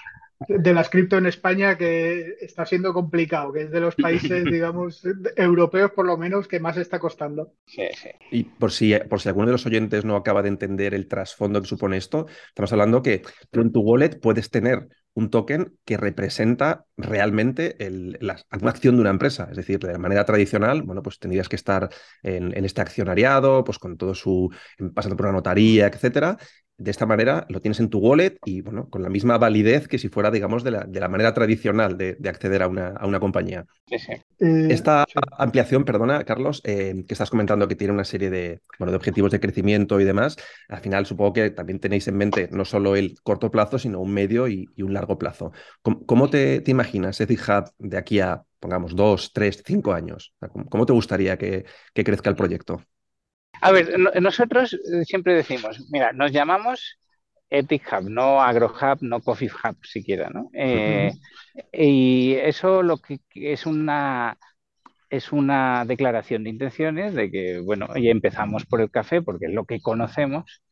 de 0.49 0.75
las 0.75 0.89
cripto 0.89 1.17
en 1.17 1.27
España 1.27 1.77
que 1.77 2.37
está 2.41 2.67
siendo 2.67 2.93
complicado, 2.93 3.53
que 3.53 3.63
es 3.63 3.71
de 3.71 3.81
los 3.81 3.95
países, 3.95 4.45
digamos, 4.45 5.03
europeos 5.37 5.93
por 5.93 6.07
lo 6.07 6.17
menos 6.17 6.49
que 6.49 6.61
más 6.61 6.77
está 6.77 6.99
costando. 6.99 7.53
Sí, 7.67 7.89
sí. 7.95 8.11
Y 8.31 8.45
por 8.45 8.73
si, 8.73 8.95
por 9.09 9.21
si 9.21 9.29
alguno 9.29 9.47
de 9.47 9.53
los 9.53 9.67
oyentes 9.67 10.05
no 10.05 10.17
acaba 10.17 10.43
de 10.43 10.49
entender 10.49 10.95
el 10.95 11.09
trasfondo 11.09 11.61
que 11.61 11.69
supone 11.69 11.97
esto, 11.97 12.27
estamos 12.49 12.73
hablando 12.73 13.03
que 13.03 13.23
tú 13.51 13.61
en 13.61 13.73
tu 13.73 13.81
wallet 13.81 14.21
puedes 14.21 14.51
tener 14.51 14.89
un 15.15 15.31
token 15.31 15.77
que 15.85 15.97
representa 15.97 16.87
realmente 16.97 17.77
la, 18.21 18.37
alguna 18.51 18.73
acción 18.73 18.97
de 18.97 19.03
una 19.03 19.11
empresa. 19.11 19.47
Es 19.49 19.57
decir, 19.57 19.79
de 19.79 19.97
manera 19.97 20.25
tradicional, 20.25 20.83
bueno, 20.83 21.03
pues 21.03 21.21
tendrías 21.21 21.49
que 21.49 21.57
estar 21.57 21.89
en, 22.23 22.57
en, 22.57 22.65
este 22.65 22.81
accionariado, 22.81 23.63
pues 23.63 23.79
con 23.79 23.97
todo 23.97 24.15
su, 24.15 24.51
pasando 24.93 25.17
por 25.17 25.27
una 25.27 25.37
notaría, 25.37 25.87
etcétera, 25.87 26.37
de 26.77 26.91
esta 26.91 27.07
manera 27.07 27.47
lo 27.49 27.61
tienes 27.61 27.79
en 27.79 27.89
tu 27.89 27.99
wallet 27.99 28.37
y 28.45 28.61
bueno, 28.61 28.89
con 28.91 29.03
la 29.03 29.09
misma 29.09 29.39
validez 29.39 29.87
que 29.87 29.99
si 29.99 30.09
fuera, 30.09 30.31
digamos, 30.31 30.65
de 30.65 30.73
la, 30.73 30.85
de 30.85 31.01
la 31.01 31.09
manera 31.09 31.33
tradicional 31.33 31.97
de, 31.97 32.17
acceder 32.29 32.63
a 32.63 32.69
una, 32.69 32.89
a 32.89 33.07
una 33.07 33.21
compañía. 33.21 33.65
Eh, 34.41 34.69
Esta 34.71 35.05
ampliación, 35.39 35.85
perdona, 35.85 36.25
Carlos, 36.25 36.61
eh, 36.65 37.05
que 37.07 37.15
estás 37.15 37.31
comentando 37.31 37.69
que 37.69 37.77
tiene 37.77 37.93
una 37.93 38.05
serie 38.05 38.29
de, 38.29 38.61
bueno, 38.79 38.91
de 38.91 38.97
objetivos 38.97 39.31
de 39.31 39.41
crecimiento 39.41 40.01
y 40.01 40.05
demás, 40.05 40.37
al 40.69 40.81
final 40.81 41.07
supongo 41.07 41.35
que 41.35 41.51
también 41.51 41.79
tenéis 41.79 42.09
en 42.09 42.17
mente 42.17 42.49
no 42.51 42.65
solo 42.65 42.97
el 42.97 43.15
corto 43.23 43.51
plazo, 43.51 43.79
sino 43.79 44.01
un 44.01 44.13
medio 44.13 44.49
y, 44.49 44.69
un 44.83 44.93
largo 44.93 45.17
plazo. 45.17 45.53
¿Cómo, 45.83 46.29
te, 46.29 46.61
te, 46.61 46.71
imaginas 46.71 47.21
ese 47.21 47.35
Hub 47.35 47.71
de 47.79 47.97
aquí 47.97 48.21
a, 48.21 48.43
pongamos, 48.59 48.97
dos, 48.97 49.33
tres, 49.33 49.63
cinco 49.65 49.93
años? 49.93 50.35
¿Cómo, 50.69 50.87
te 50.87 50.93
gustaría 50.93 51.39
que, 51.39 51.65
que 51.93 52.05
crezca 52.05 52.31
el 52.31 52.37
proyecto? 52.37 52.83
A 53.65 53.73
ver, 53.73 53.99
nosotros 54.21 54.75
eh, 54.75 55.05
siempre 55.07 55.33
decimos, 55.33 55.87
mira, 55.91 56.13
nos 56.13 56.33
llamamos 56.33 56.99
Ethic 57.49 57.91
Hub, 57.91 58.11
no 58.11 58.43
Agro 58.43 58.67
Hub, 58.67 58.99
no 59.01 59.21
Coffee 59.21 59.49
Hub 59.49 59.77
siquiera, 59.83 60.29
¿no? 60.29 60.51
Eh, 60.53 61.13
y 61.73 62.35
eso 62.35 62.83
lo 62.83 62.99
que 62.99 63.21
es 63.35 63.65
una 63.65 64.37
es 65.09 65.33
una 65.33 65.85
declaración 65.87 66.45
de 66.45 66.51
intenciones 66.51 67.15
de 67.15 67.31
que, 67.31 67.61
bueno, 67.61 67.87
ya 67.97 68.11
empezamos 68.11 68.67
por 68.67 68.83
el 68.83 68.91
café 68.91 69.23
porque 69.23 69.47
es 69.47 69.53
lo 69.53 69.65
que 69.65 69.81
conocemos 69.81 70.63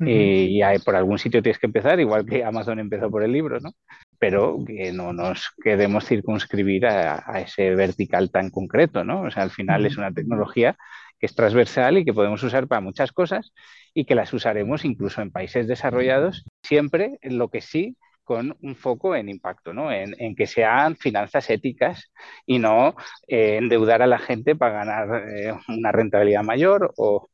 y 0.00 0.62
hay, 0.62 0.78
por 0.78 0.94
algún 0.94 1.18
sitio 1.18 1.42
tienes 1.42 1.58
que 1.58 1.66
empezar, 1.66 1.98
igual 1.98 2.24
que 2.24 2.44
Amazon 2.44 2.78
empezó 2.78 3.10
por 3.10 3.24
el 3.24 3.32
libro, 3.32 3.58
¿no? 3.58 3.72
Pero 4.20 4.58
que 4.64 4.92
no 4.92 5.12
nos 5.12 5.50
queremos 5.62 6.06
circunscribir 6.06 6.86
a, 6.86 7.40
ese 7.40 7.74
vertical 7.74 8.30
tan 8.30 8.50
concreto, 8.50 9.02
¿no? 9.02 9.22
O 9.22 9.30
sea, 9.30 9.42
al 9.42 9.50
final 9.50 9.86
es 9.86 9.96
una 9.96 10.12
tecnología 10.12 10.76
que 11.18 11.26
es 11.26 11.34
transversal 11.34 11.98
y 11.98 12.04
que 12.04 12.14
podemos 12.14 12.42
usar 12.42 12.68
para 12.68 12.80
muchas 12.80 13.12
cosas 13.12 13.52
y 13.94 14.04
que 14.04 14.14
las 14.14 14.32
usaremos 14.32 14.84
incluso 14.84 15.20
en 15.20 15.30
países 15.30 15.66
desarrollados, 15.66 16.44
siempre 16.62 17.18
en 17.22 17.38
lo 17.38 17.48
que 17.48 17.60
sí 17.60 17.96
con 18.28 18.54
un 18.60 18.76
foco 18.76 19.16
en 19.16 19.30
impacto, 19.30 19.72
¿no? 19.72 19.90
en, 19.90 20.36
que 20.36 20.46
sean 20.46 20.96
finanzas 20.96 21.48
éticas 21.48 22.12
y 22.44 22.58
no 22.58 22.94
eh, 23.26 23.56
endeudar 23.56 24.02
a 24.02 24.06
la 24.06 24.18
gente 24.18 24.54
para 24.54 24.84
ganar 24.84 25.28
eh, 25.30 25.54
una 25.68 25.92
rentabilidad 25.92 26.42
mayor 26.42 26.92
o, 26.98 27.30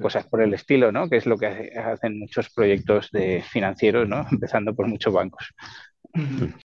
cosas 0.00 0.26
por 0.26 0.40
el 0.40 0.54
estilo, 0.54 0.90
¿no? 0.90 1.10
que 1.10 1.18
es 1.18 1.26
lo 1.26 1.36
que 1.36 1.70
hacen 1.78 2.18
muchos 2.18 2.48
proyectos 2.48 3.10
de 3.10 3.42
financieros, 3.42 4.08
¿no? 4.08 4.26
empezando 4.32 4.74
por 4.74 4.88
muchos 4.88 5.12
bancos. 5.12 5.52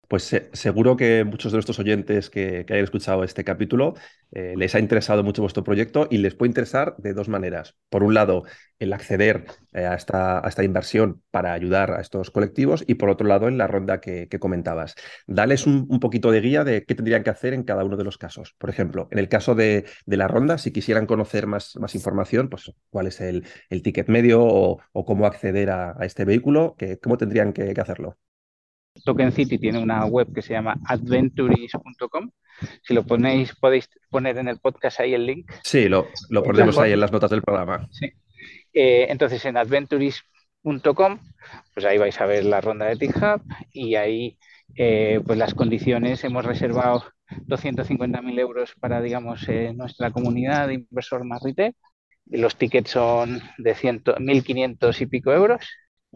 Pues 0.09 0.35
seguro 0.53 0.97
que 0.97 1.25
muchos 1.25 1.53
de 1.53 1.57
nuestros 1.57 1.79
oyentes 1.79 2.31
que, 2.31 2.65
hayan 2.69 2.85
escuchado 2.85 3.25
este 3.25 3.45
capítulo 3.45 3.95
eh, 4.33 4.55
les 4.57 4.75
ha 4.75 4.79
interesado 4.79 5.23
mucho 5.23 5.43
vuestro 5.43 5.65
proyecto 5.65 6.07
y 6.11 6.19
les 6.19 6.35
puede 6.35 6.51
interesar 6.51 6.95
de 6.99 7.15
dos 7.15 7.29
maneras. 7.29 7.77
Por 7.89 8.03
un 8.03 8.15
lado, 8.15 8.45
el 8.79 8.93
acceder 8.93 9.47
eh, 9.73 9.87
a, 9.87 9.95
esta, 9.95 10.65
inversión 10.65 11.23
para 11.31 11.53
ayudar 11.53 11.93
a 11.93 12.01
estos 12.01 12.31
colectivos 12.31 12.85
y 12.87 12.95
por 12.95 13.09
otro 13.09 13.27
lado, 13.27 13.49
en 13.49 13.59
la 13.59 13.67
ronda 13.67 14.01
que, 14.01 14.29
comentabas. 14.39 14.95
Dales 15.27 15.67
un, 15.67 15.87
poquito 16.01 16.31
de 16.31 16.41
guía 16.41 16.65
de 16.65 16.85
qué 16.85 16.95
tendrían 16.95 17.23
que 17.23 17.31
hacer 17.31 17.55
en 17.55 17.63
cada 17.63 17.85
uno 17.85 17.97
de 17.97 18.05
los 18.05 18.19
casos. 18.19 18.55
Por 18.59 18.71
ejemplo, 18.71 19.09
en 19.11 19.19
el 19.19 19.29
caso 19.29 19.55
de, 19.55 19.85
la 20.07 20.29
ronda, 20.29 20.59
si 20.59 20.73
quisieran 20.73 21.07
conocer 21.07 21.47
más, 21.47 21.77
más 21.77 21.95
información, 21.95 22.49
pues 22.49 22.73
cuál 22.91 23.07
es 23.07 23.21
el, 23.21 23.45
ticket 23.83 24.09
medio 24.09 24.43
o, 24.43 25.05
cómo 25.05 25.27
acceder 25.27 25.71
a, 25.71 25.97
este 26.01 26.25
vehículo, 26.25 26.77
¿cómo 27.03 27.17
tendrían 27.17 27.53
que 27.53 27.75
hacerlo? 27.81 28.19
Token 29.05 29.33
City 29.33 29.59
tiene 29.59 29.79
una 29.79 30.05
web 30.07 30.33
que 30.33 30.43
se 30.43 30.53
llama 30.53 30.77
adventuris.com. 30.87 32.31
Si 32.83 32.95
lo 32.95 33.05
ponéis, 33.05 33.55
podéis 33.57 33.89
poner 34.11 34.39
en 34.39 34.49
el 34.49 34.59
podcast 34.59 35.01
ahí 35.01 35.15
el 35.15 35.27
link. 35.27 35.51
Sí, 35.63 35.89
lo, 35.89 36.09
lo 36.31 36.43
ponemos 36.43 36.79
ahí 36.79 36.93
en 36.93 37.01
las 37.01 37.13
notas 37.13 37.31
del 37.31 37.43
programa. 37.43 37.89
Sí. 37.91 38.13
Eh, 38.73 39.07
entonces, 39.09 39.45
en 39.45 39.57
adventuris.com, 39.57 41.19
pues 41.75 41.87
ahí 41.87 41.99
vais 41.99 42.21
a 42.21 42.27
ver 42.27 42.45
la 42.45 42.61
ronda 42.61 42.87
de 42.87 42.97
TikHub 42.97 43.43
y 43.73 43.97
ahí, 43.97 44.39
eh, 44.77 45.21
pues 45.27 45.39
las 45.39 45.55
condiciones, 45.55 46.23
hemos 46.25 46.45
reservado 46.45 47.05
250.000 47.47 48.39
euros 48.39 48.75
para, 48.79 49.01
digamos, 49.01 49.49
eh, 49.49 49.73
nuestra 49.75 50.11
comunidad 50.11 50.69
de 50.69 50.75
inversor 50.75 51.25
más 51.25 51.43
retail 51.43 51.75
los 52.27 52.57
tickets 52.57 52.91
son 52.91 53.41
de 53.59 53.75
1.500 53.75 55.01
y 55.01 55.07
pico 55.07 55.33
euros. 55.33 55.67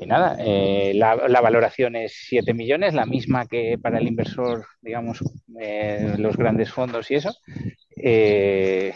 Y 0.01 0.07
nada, 0.07 0.37
eh, 0.39 0.93
la, 0.95 1.41
valoración 1.41 1.97
es 1.97 2.13
7 2.29 2.55
millones, 2.55 2.95
la 2.95 3.05
misma 3.05 3.47
que 3.47 3.79
para 3.83 3.99
el 3.99 4.07
inversor, 4.07 4.65
digamos, 4.81 5.25
eh, 5.61 6.15
los 6.19 6.37
grandes 6.37 6.71
fondos 6.71 7.11
y 7.11 7.17
eso. 7.17 7.35
Eh, 7.97 8.95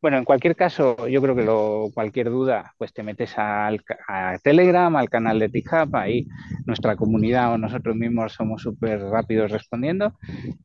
bueno, 0.00 0.16
en 0.16 0.24
cualquier 0.24 0.54
caso, 0.54 1.08
yo 1.08 1.20
creo 1.20 1.34
que 1.34 1.42
lo, 1.42 1.90
cualquier 1.92 2.30
duda, 2.30 2.72
pues 2.78 2.92
te 2.92 3.02
metes 3.02 3.36
al, 3.36 3.82
a 4.06 4.38
Telegram, 4.40 4.94
al 4.94 5.10
canal 5.10 5.40
de 5.40 5.48
TikHub, 5.48 5.96
ahí 5.96 6.28
nuestra 6.66 6.94
comunidad 6.94 7.54
o 7.54 7.58
nosotros 7.58 7.96
mismos 7.96 8.32
somos 8.32 8.62
súper 8.62 9.00
rápidos 9.00 9.50
respondiendo. 9.50 10.16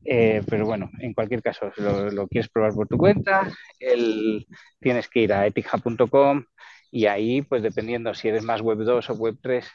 Pero 0.04 0.66
bueno, 0.66 0.88
en 1.00 1.14
cualquier 1.14 1.42
caso, 1.42 1.72
lo, 1.78 2.12
lo 2.12 2.28
quieres 2.28 2.48
probar 2.48 2.74
por 2.74 2.86
tu 2.86 2.96
cuenta, 2.96 3.50
el, 3.80 4.46
tienes 4.78 5.08
que 5.08 5.22
ir 5.22 5.32
a 5.32 5.48
etihub.com 5.48 6.44
y 6.94 7.06
ahí, 7.06 7.42
pues 7.42 7.60
dependiendo 7.60 8.14
si 8.14 8.28
eres 8.28 8.44
más 8.44 8.60
web 8.60 8.78
2 8.78 9.10
o 9.10 9.14
web 9.14 9.36
3, 9.42 9.66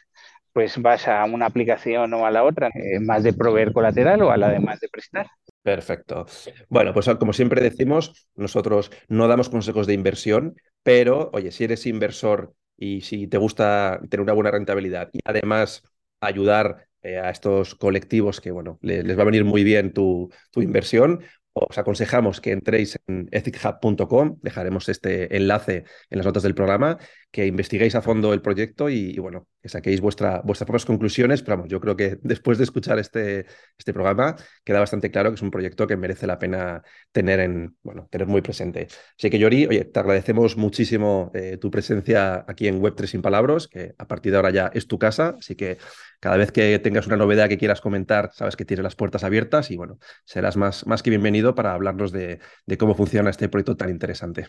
pues 0.53 0.81
vas 0.81 1.05
a 1.05 1.25
una 1.25 1.47
aplicación 1.47 2.13
o 2.13 2.25
a 2.25 2.31
la 2.31 2.45
otra, 2.45 2.69
eh, 2.69 3.01
más 3.01 3.23
de 3.23 3.33
proveer 3.33 3.73
colateral 3.73 4.21
o 4.21 4.31
a 4.31 4.37
la 4.37 4.47
de 4.47 4.61
más 4.61 4.79
de 4.79 4.87
prestar. 4.87 5.27
Perfecto. 5.61 6.25
Bueno, 6.69 6.93
pues 6.93 7.09
como 7.19 7.33
siempre 7.33 7.61
decimos, 7.61 8.29
nosotros 8.35 8.89
no 9.09 9.27
damos 9.27 9.49
consejos 9.49 9.85
de 9.85 9.95
inversión, 9.95 10.55
pero 10.81 11.29
oye, 11.33 11.51
si 11.51 11.65
eres 11.65 11.85
inversor 11.85 12.53
y 12.77 13.01
si 13.01 13.27
te 13.27 13.37
gusta 13.37 13.99
tener 14.09 14.21
una 14.21 14.33
buena 14.33 14.51
rentabilidad 14.51 15.09
y 15.11 15.19
además 15.25 15.83
ayudar 16.21 16.87
eh, 17.01 17.17
a 17.17 17.31
estos 17.31 17.75
colectivos 17.75 18.39
que, 18.39 18.51
bueno, 18.51 18.79
les, 18.81 19.17
va 19.17 19.23
a 19.23 19.25
venir 19.25 19.43
muy 19.43 19.65
bien 19.65 19.91
tu, 19.91 20.31
tu 20.51 20.61
inversión, 20.61 21.19
os 21.67 21.77
aconsejamos 21.77 22.41
que 22.41 22.51
entréis 22.51 22.99
en 23.07 23.27
ethichub.com, 23.31 24.39
dejaremos 24.41 24.89
este 24.89 25.35
enlace 25.35 25.83
en 26.09 26.17
las 26.17 26.25
notas 26.25 26.43
del 26.43 26.55
programa, 26.55 26.97
que 27.31 27.45
investiguéis 27.45 27.95
a 27.95 28.01
fondo 28.01 28.33
el 28.33 28.41
proyecto 28.41 28.89
y, 28.89 29.17
bueno, 29.19 29.47
que 29.61 29.69
saquéis 29.69 30.01
vuestra, 30.01 30.41
vuestras 30.43 30.65
propias 30.65 30.85
conclusiones, 30.85 31.43
pero 31.43 31.57
vamos, 31.57 31.69
yo 31.69 31.79
creo 31.79 31.95
que 31.95 32.17
después 32.23 32.57
de 32.57 32.63
escuchar 32.63 32.97
este, 32.99 33.45
este 33.77 33.93
programa 33.93 34.35
queda 34.63 34.79
bastante 34.79 35.11
claro 35.11 35.29
que 35.29 35.35
es 35.35 35.41
un 35.41 35.51
proyecto 35.51 35.85
que 35.85 35.95
merece 35.95 36.25
la 36.25 36.39
pena 36.39 36.81
tener, 37.11 37.39
en, 37.39 37.75
bueno, 37.83 38.07
tener 38.09 38.27
muy 38.27 38.41
presente. 38.41 38.87
Así 39.17 39.29
que 39.29 39.37
Yori, 39.37 39.67
oye, 39.67 39.85
te 39.85 39.99
agradecemos 39.99 40.57
muchísimo 40.57 41.31
eh, 41.33 41.57
tu 41.57 41.69
presencia 41.69 42.45
aquí 42.47 42.67
en 42.67 42.81
Web3 42.81 43.05
sin 43.05 43.21
palabras, 43.21 43.67
que 43.67 43.93
a 43.97 44.07
partir 44.07 44.31
de 44.31 44.37
ahora 44.37 44.49
ya 44.49 44.71
es 44.73 44.87
tu 44.87 44.97
casa, 44.97 45.35
así 45.37 45.55
que 45.55 45.77
cada 46.19 46.37
vez 46.37 46.51
que 46.51 46.79
tengas 46.79 47.07
una 47.07 47.17
novedad 47.17 47.47
que 47.47 47.57
quieras 47.57 47.81
comentar, 47.81 48.31
sabes 48.33 48.55
que 48.55 48.65
tienes 48.65 48.83
las 48.83 48.95
puertas 48.95 49.23
abiertas 49.23 49.71
y 49.71 49.77
bueno, 49.77 49.99
serás 50.25 50.57
más, 50.57 50.85
más 50.87 51.03
que 51.03 51.09
bienvenido 51.09 51.55
para 51.55 51.73
hablarnos 51.73 52.11
de, 52.11 52.39
cómo 52.77 52.95
funciona 52.95 53.29
este 53.29 53.49
proyecto 53.49 53.77
tan 53.77 53.89
interesante. 53.89 54.47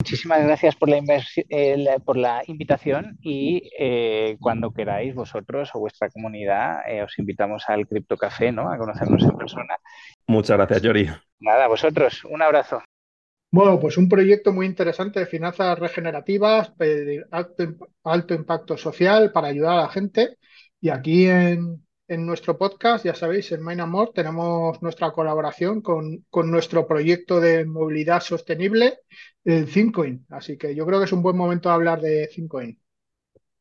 Muchísimas 0.00 0.42
gracias 0.42 0.76
por 0.76 0.88
la, 0.88 0.98
por 2.02 2.16
la 2.16 2.42
invitación 2.46 3.18
y 3.20 3.70
eh, 3.78 4.38
cuando 4.40 4.72
queráis 4.72 5.14
vosotros 5.14 5.70
o 5.74 5.80
vuestra 5.80 6.08
comunidad 6.08 6.88
eh, 6.88 7.02
os 7.02 7.18
invitamos 7.18 7.64
al 7.68 7.86
Crypto 7.86 8.16
Café, 8.16 8.50
¿no? 8.50 8.72
A 8.72 8.78
conocernos 8.78 9.22
en 9.24 9.36
persona. 9.36 9.76
Muchas 10.26 10.56
gracias, 10.56 10.80
Yori. 10.80 11.06
Nada, 11.40 11.66
vosotros, 11.66 12.24
un 12.24 12.40
abrazo. 12.40 12.82
Bueno, 13.50 13.78
pues 13.78 13.98
un 13.98 14.08
proyecto 14.08 14.54
muy 14.54 14.64
interesante 14.64 15.20
de 15.20 15.26
finanzas 15.26 15.78
regenerativas, 15.78 16.74
de 16.78 17.22
alto 18.02 18.32
impacto 18.34 18.78
social 18.78 19.32
para 19.32 19.48
ayudar 19.48 19.80
a 19.80 19.82
la 19.82 19.88
gente 19.90 20.38
y 20.80 20.88
aquí 20.88 21.26
en, 21.28 21.84
nuestro 22.18 22.58
podcast, 22.58 23.04
ya 23.04 23.14
sabéis, 23.14 23.52
en 23.52 23.62
Main 23.62 23.80
Amor 23.80 24.12
tenemos 24.12 24.82
nuestra 24.82 25.12
colaboración 25.12 25.80
con, 25.80 26.24
con 26.28 26.50
nuestro 26.50 26.86
proyecto 26.86 27.40
de 27.40 27.64
movilidad 27.64 28.20
sostenible, 28.20 28.98
el 29.44 29.70
Thinkoin. 29.70 30.26
Así 30.30 30.58
que 30.58 30.74
yo 30.74 30.84
creo 30.86 30.98
que 30.98 31.04
es 31.04 31.12
un 31.12 31.22
buen 31.22 31.36
momento 31.36 31.68
de 31.68 31.74
hablar 31.76 32.00
de 32.00 32.26
Thinkoin. 32.26 32.78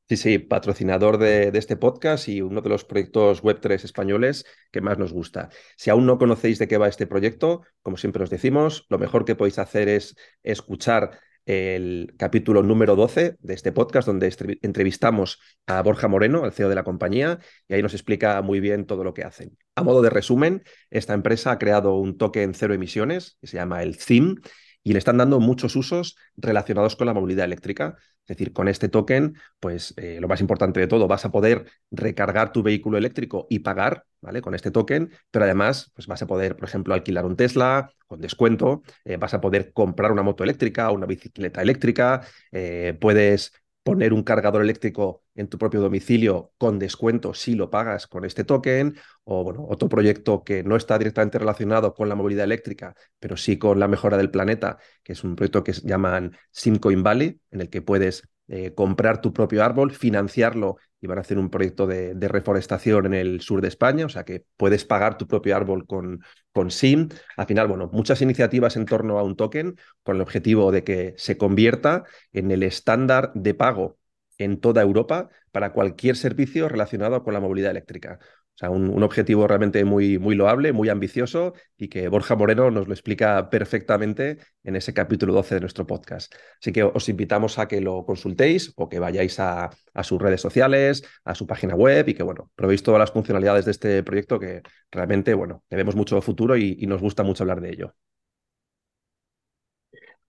Sí, 0.09 0.17
sí, 0.17 0.39
patrocinador 0.39 1.19
de, 1.19 1.51
de, 1.51 1.59
este 1.59 1.77
podcast 1.77 2.27
y 2.27 2.41
uno 2.41 2.61
de 2.61 2.69
los 2.69 2.83
proyectos 2.83 3.43
Web3 3.43 3.83
españoles 3.83 4.43
que 4.71 4.81
más 4.81 4.97
nos 4.97 5.13
gusta. 5.13 5.49
Si 5.77 5.91
aún 5.91 6.07
no 6.07 6.17
conocéis 6.17 6.57
de 6.57 6.67
qué 6.67 6.79
va 6.79 6.87
este 6.87 7.05
proyecto, 7.05 7.61
como 7.83 7.97
siempre 7.97 8.23
os 8.23 8.31
decimos, 8.31 8.87
lo 8.89 8.97
mejor 8.97 9.23
que 9.23 9.35
podéis 9.35 9.59
hacer 9.59 9.87
es 9.87 10.15
escuchar 10.41 11.19
el 11.49 12.13
capítulo 12.15 12.61
número 12.61 12.95
12 12.95 13.37
de 13.39 13.53
este 13.55 13.71
podcast, 13.71 14.05
donde 14.05 14.31
entrevistamos 14.61 15.39
a 15.65 15.81
Borja 15.81 16.07
Moreno, 16.07 16.45
el 16.45 16.51
CEO 16.51 16.69
de 16.69 16.75
la 16.75 16.83
compañía, 16.83 17.39
y 17.67 17.73
ahí 17.73 17.81
nos 17.81 17.95
explica 17.95 18.39
muy 18.43 18.59
bien 18.59 18.85
todo 18.85 19.03
lo 19.03 19.15
que 19.15 19.23
hacen. 19.23 19.57
A 19.75 19.81
modo 19.81 20.03
de 20.03 20.11
resumen, 20.11 20.61
esta 20.91 21.15
empresa 21.15 21.49
ha 21.49 21.57
creado 21.57 21.95
un 21.95 22.19
token 22.19 22.53
cero 22.53 22.75
emisiones, 22.75 23.39
que 23.41 23.47
se 23.47 23.57
llama 23.57 23.81
el 23.81 23.95
CIM, 23.95 24.35
y 24.83 24.93
le 24.93 24.99
están 24.99 25.17
dando 25.17 25.39
muchos 25.39 25.75
usos 25.75 26.17
relacionados 26.37 26.95
con 26.95 27.07
la 27.07 27.13
movilidad 27.13 27.45
eléctrica. 27.45 27.97
Es 28.21 28.37
decir, 28.37 28.53
con 28.53 28.67
este 28.67 28.89
token, 28.89 29.35
pues 29.59 29.93
eh, 29.97 30.19
lo 30.21 30.27
más 30.27 30.39
importante 30.41 30.79
de 30.79 30.87
todo, 30.87 31.07
vas 31.07 31.25
a 31.25 31.31
poder 31.31 31.65
recargar 31.89 32.51
tu 32.51 32.61
vehículo 32.61 32.97
eléctrico 32.97 33.47
y 33.49 33.59
pagar, 33.59 34.05
¿vale? 34.21 34.41
Con 34.41 34.53
este 34.53 34.69
token, 34.71 35.11
pero 35.31 35.45
además, 35.45 35.91
pues 35.95 36.05
vas 36.07 36.21
a 36.21 36.27
poder, 36.27 36.55
por 36.55 36.67
ejemplo, 36.69 36.93
alquilar 36.93 37.25
un 37.25 37.35
Tesla 37.35 37.91
con 38.07 38.21
descuento, 38.21 38.83
eh, 39.03 39.17
vas 39.17 39.33
a 39.33 39.41
poder 39.41 39.73
comprar 39.73 40.11
una 40.11 40.23
moto 40.23 40.43
eléctrica, 40.43 40.91
una 40.91 41.07
bicicleta 41.07 41.61
eléctrica, 41.61 42.21
eh, 42.51 42.95
puedes 42.99 43.53
poner 43.83 44.13
un 44.13 44.23
cargador 44.23 44.61
eléctrico 44.61 45.23
en 45.35 45.47
tu 45.47 45.57
propio 45.57 45.81
domicilio 45.81 46.53
con 46.57 46.79
descuento 46.79 47.33
si 47.33 47.55
lo 47.55 47.69
pagas 47.69 48.07
con 48.07 48.25
este 48.25 48.43
token, 48.43 48.95
o 49.23 49.43
bueno, 49.43 49.65
otro 49.69 49.89
proyecto 49.89 50.43
que 50.43 50.63
no 50.63 50.75
está 50.75 50.97
directamente 50.97 51.39
relacionado 51.39 51.93
con 51.93 52.09
la 52.09 52.15
movilidad 52.15 52.45
eléctrica, 52.45 52.95
pero 53.19 53.37
sí 53.37 53.57
con 53.57 53.79
la 53.79 53.87
mejora 53.87 54.17
del 54.17 54.31
planeta, 54.31 54.77
que 55.03 55.13
es 55.13 55.23
un 55.23 55.35
proyecto 55.35 55.63
que 55.63 55.73
se 55.73 55.87
llaman 55.87 56.35
Simcoin 56.51 57.03
Valley, 57.03 57.39
en 57.51 57.61
el 57.61 57.69
que 57.69 57.81
puedes 57.81 58.27
eh, 58.51 58.73
comprar 58.73 59.21
tu 59.21 59.31
propio 59.31 59.63
árbol, 59.63 59.91
financiarlo 59.91 60.77
y 60.99 61.07
van 61.07 61.19
a 61.19 61.21
hacer 61.21 61.37
un 61.37 61.49
proyecto 61.49 61.85
de, 61.85 62.15
reforestación 62.27 63.05
en 63.05 63.13
el 63.13 63.41
sur 63.41 63.61
de 63.61 63.67
España, 63.67 64.05
o 64.05 64.09
sea 64.09 64.25
que 64.25 64.43
puedes 64.57 64.85
pagar 64.85 65.17
tu 65.17 65.27
propio 65.27 65.55
árbol 65.55 65.85
con, 65.85 66.21
con 66.51 66.71
SIM. 66.71 67.09
Al 67.37 67.45
final, 67.45 67.67
bueno, 67.67 67.89
muchas 67.93 68.21
iniciativas 68.23 68.75
en 68.75 68.85
torno 68.85 69.19
a 69.19 69.23
un 69.23 69.35
token 69.35 69.75
con 70.03 70.15
el 70.15 70.21
objetivo 70.23 70.71
de 70.71 70.83
que 70.83 71.13
se 71.17 71.37
convierta 71.37 72.05
en 72.33 72.49
el 72.51 72.63
estándar 72.63 73.31
de 73.35 73.53
pago 73.53 73.99
en 74.39 74.59
toda 74.59 74.81
Europa 74.81 75.29
para 75.51 75.71
cualquier 75.71 76.15
servicio 76.15 76.67
relacionado 76.69 77.23
con 77.23 77.33
la 77.33 77.39
movilidad 77.39 77.71
eléctrica. 77.71 78.19
O 78.59 78.65
sea, 78.67 78.71
un, 78.71 79.03
objetivo 79.03 79.47
realmente 79.47 79.85
muy, 79.85 80.19
muy 80.19 80.35
loable, 80.35 80.73
muy 80.73 80.89
ambicioso 80.89 81.53
y 81.77 81.87
que 81.87 82.09
Borja 82.09 82.35
Moreno 82.35 82.69
nos 82.69 82.87
lo 82.87 82.93
explica 82.93 83.49
perfectamente 83.49 84.37
en 84.65 84.75
ese 84.75 84.93
capítulo 84.93 85.31
12 85.31 85.55
de 85.55 85.61
nuestro 85.61 85.87
podcast. 85.87 86.35
Así 86.59 86.73
que 86.73 86.83
os 86.83 87.07
invitamos 87.07 87.57
a 87.57 87.69
que 87.69 87.79
lo 87.79 88.03
consultéis 88.03 88.73
o 88.75 88.89
que 88.89 88.99
vayáis 88.99 89.39
a, 89.39 89.69
sus 90.03 90.21
redes 90.21 90.41
sociales, 90.41 91.05
a 91.23 91.35
su 91.35 91.47
página 91.47 91.73
web 91.73 92.09
y 92.09 92.13
que, 92.13 92.23
bueno, 92.23 92.51
probéis 92.53 92.83
todas 92.83 92.99
las 92.99 93.13
funcionalidades 93.13 93.63
de 93.63 93.71
este 93.71 94.03
proyecto 94.03 94.37
que 94.37 94.61
realmente, 94.91 95.33
bueno, 95.35 95.63
le 95.69 95.77
vemos 95.77 95.95
mucho 95.95 96.21
futuro 96.21 96.57
y, 96.57 96.75
nos 96.85 96.99
gusta 96.99 97.23
mucho 97.23 97.43
hablar 97.43 97.61
de 97.61 97.69
ello. 97.69 97.95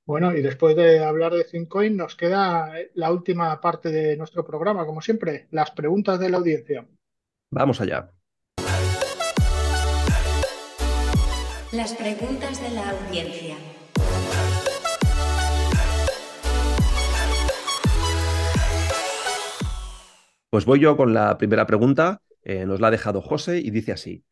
Bueno, 0.05 0.33
y 0.37 0.41
después 0.41 0.77
de 0.77 1.03
hablar 1.03 1.33
de 1.35 1.43
Cincoin, 1.43 1.97
nos 1.97 2.15
queda 2.15 2.73
la 2.95 3.11
última 3.11 3.61
parte 3.61 3.91
de 3.91 4.17
nuestro 4.17 4.45
programa, 4.45 4.87
como 4.87 5.01
siempre, 5.01 5.49
las 5.51 5.73
preguntas 5.73 6.21
de 6.21 6.31
la 6.31 6.37
audiencia. 6.37 6.87
Vamos 7.51 7.81
allá. 7.81 8.13
Las 11.73 11.95
preguntas 11.95 12.61
de 12.61 12.71
la 12.71 12.91
audiencia. 12.91 13.55
Pues 20.51 20.65
voy 20.65 20.81
yo 20.81 20.97
con 20.97 21.15
la 21.15 21.39
primera 21.39 21.67
pregunta. 21.67 22.23
Eh, 22.43 22.67
nos 22.67 22.81
la 22.81 22.89
ha 22.89 22.91
dejado 22.91 23.23
José 23.23 23.59
y 23.59 23.71
dice 23.71 23.93
así. 23.93 24.25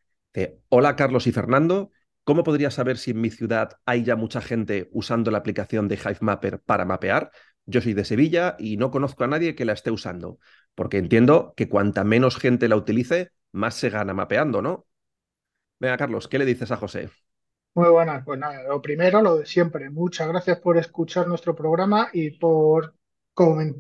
Hola 0.69 0.97
Carlos 0.97 1.29
y 1.29 1.33
Fernando. 1.33 1.93
¿Cómo 2.25 2.43
podría 2.43 2.73
saber 2.73 2.99
si 2.99 3.13
en 3.13 3.21
mi 3.21 3.31
ciudad 3.31 3.71
hay 3.87 4.03
ya 4.03 4.17
mucha 4.17 4.41
gente 4.41 4.89
usando 4.91 5.31
la 5.31 5.39
aplicación 5.39 5.87
de 5.87 5.95
Hivemapper 5.95 6.59
para 6.59 6.85
mapear? 6.85 7.31
Yo 7.67 7.81
soy 7.81 7.95
de 7.95 8.05
Sevilla 8.05 8.57
y 8.59 8.79
no 8.79 8.91
conozco 8.91 9.23
a 9.23 9.29
nadie 9.29 9.55
que 9.55 9.65
la 9.65 9.75
esté 9.75 9.93
usando, 9.93 10.41
porque 10.75 10.99
entiendo 10.99 11.55
que 11.57 11.69
cuanta 11.69 12.03
menos 12.03 12.37
gente 12.37 12.67
la 12.67 12.75
utilice, 12.75 13.31
más 13.53 13.77
se 13.77 13.91
gana 13.91 14.13
mapeando, 14.13 14.61
¿no? 14.61 14.89
Venga, 15.79 15.97
Carlos, 15.97 16.27
¿qué 16.27 16.41
le 16.41 16.45
dices 16.45 16.73
a 16.73 16.77
José? 16.77 17.11
Muy 17.75 17.89
buenas, 17.91 18.25
pues 18.25 18.39
nada, 18.41 18.63
lo 18.65 18.83
primero, 18.83 19.23
lo 19.23 19.37
de 19.37 19.47
siempre. 19.47 19.89
Muchas 19.91 20.27
gracias 20.29 20.59
por 20.61 20.77
escuchar 20.79 21.29
nuestro 21.29 21.55
programa 21.55 22.09
y 22.13 22.31
por, 22.33 22.95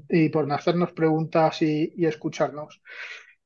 y 0.08 0.28
por 0.28 0.50
hacernos 0.52 0.92
preguntas 0.92 1.60
y, 1.62 1.92
escucharnos. 2.06 2.80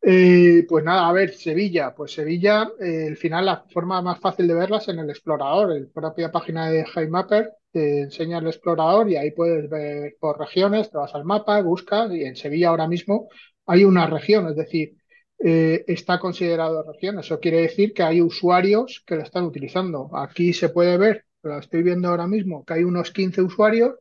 Eh, 0.03 0.67
pues 0.69 0.85
nada, 0.85 1.09
a 1.09 1.13
ver, 1.13 1.33
Sevilla, 1.35 1.95
pues 1.95 2.13
Sevilla, 2.15 2.69
eh, 2.81 3.07
al 3.09 3.17
final 3.17 3.47
la 3.47 3.65
forma 3.73 4.03
más 4.03 4.21
fácil 4.21 4.49
de 4.49 4.55
verlas 4.55 4.83
es 4.85 4.89
en 4.91 4.99
el 5.01 5.11
explorador, 5.11 5.73
en 5.77 5.85
la 5.85 5.91
propia 5.93 6.31
página 6.33 6.69
de 6.71 6.85
Mapper 7.09 7.53
te 7.73 8.03
enseña 8.03 8.39
el 8.39 8.47
explorador 8.49 9.09
y 9.09 9.17
ahí 9.17 9.31
puedes 9.31 9.71
ver 9.71 10.17
por 10.21 10.39
regiones, 10.39 10.91
te 10.91 10.99
vas 10.99 11.15
al 11.15 11.25
mapa, 11.25 11.63
buscas 11.63 12.13
y 12.13 12.25
en 12.25 12.37
Sevilla 12.37 12.69
ahora 12.69 12.87
mismo 12.87 13.29
hay 13.67 13.85
una 13.85 14.07
región, 14.07 14.49
es 14.49 14.57
decir, 14.57 14.97
eh, 15.45 15.85
está 15.89 16.19
considerado 16.19 16.85
región. 16.91 17.19
Eso 17.19 17.41
quiere 17.41 17.63
decir 17.63 17.93
que 17.93 18.03
hay 18.03 18.21
usuarios 18.21 19.03
que 19.07 19.17
lo 19.17 19.23
están 19.23 19.45
utilizando. 19.45 20.11
Aquí 20.17 20.53
se 20.53 20.69
puede 20.69 20.97
ver, 20.99 21.27
lo 21.43 21.59
estoy 21.59 21.83
viendo 21.83 22.09
ahora 22.09 22.27
mismo, 22.27 22.65
que 22.65 22.75
hay 22.75 22.85
unos 22.85 23.11
15 23.11 23.43
usuarios 23.43 23.95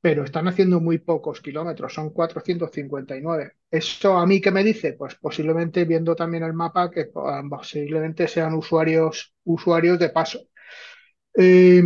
pero 0.00 0.24
están 0.24 0.48
haciendo 0.48 0.80
muy 0.80 0.98
pocos 0.98 1.40
kilómetros, 1.40 1.92
son 1.92 2.10
459. 2.10 3.52
¿Eso 3.70 4.16
a 4.16 4.26
mí 4.26 4.40
qué 4.40 4.50
me 4.50 4.64
dice? 4.64 4.94
Pues 4.94 5.14
posiblemente 5.16 5.84
viendo 5.84 6.16
también 6.16 6.42
el 6.42 6.54
mapa 6.54 6.90
que 6.90 7.06
posiblemente 7.50 8.26
sean 8.26 8.54
usuarios, 8.54 9.34
usuarios 9.44 9.98
de 9.98 10.08
paso. 10.10 10.40
Eh, 11.34 11.82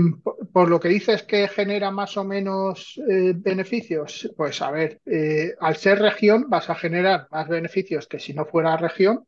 por, 0.53 0.71
lo 0.71 0.81
que 0.81 0.89
dices 0.89 1.23
que 1.23 1.49
genera 1.49 1.91
más 1.91 2.17
o 2.17 2.25
menos 2.25 3.01
eh, 3.09 3.35
beneficios, 3.37 4.33
pues 4.37 4.63
a 4.63 4.71
ver, 4.71 5.01
eh, 5.07 5.55
al 5.61 5.77
ser 5.77 5.99
región 5.99 6.47
vas 6.49 6.71
a 6.71 6.75
generar 6.75 7.29
más 7.31 7.49
beneficios 7.49 8.07
que 8.09 8.19
si 8.19 8.33
no 8.35 8.47
fuera 8.47 8.77
región. 8.77 9.27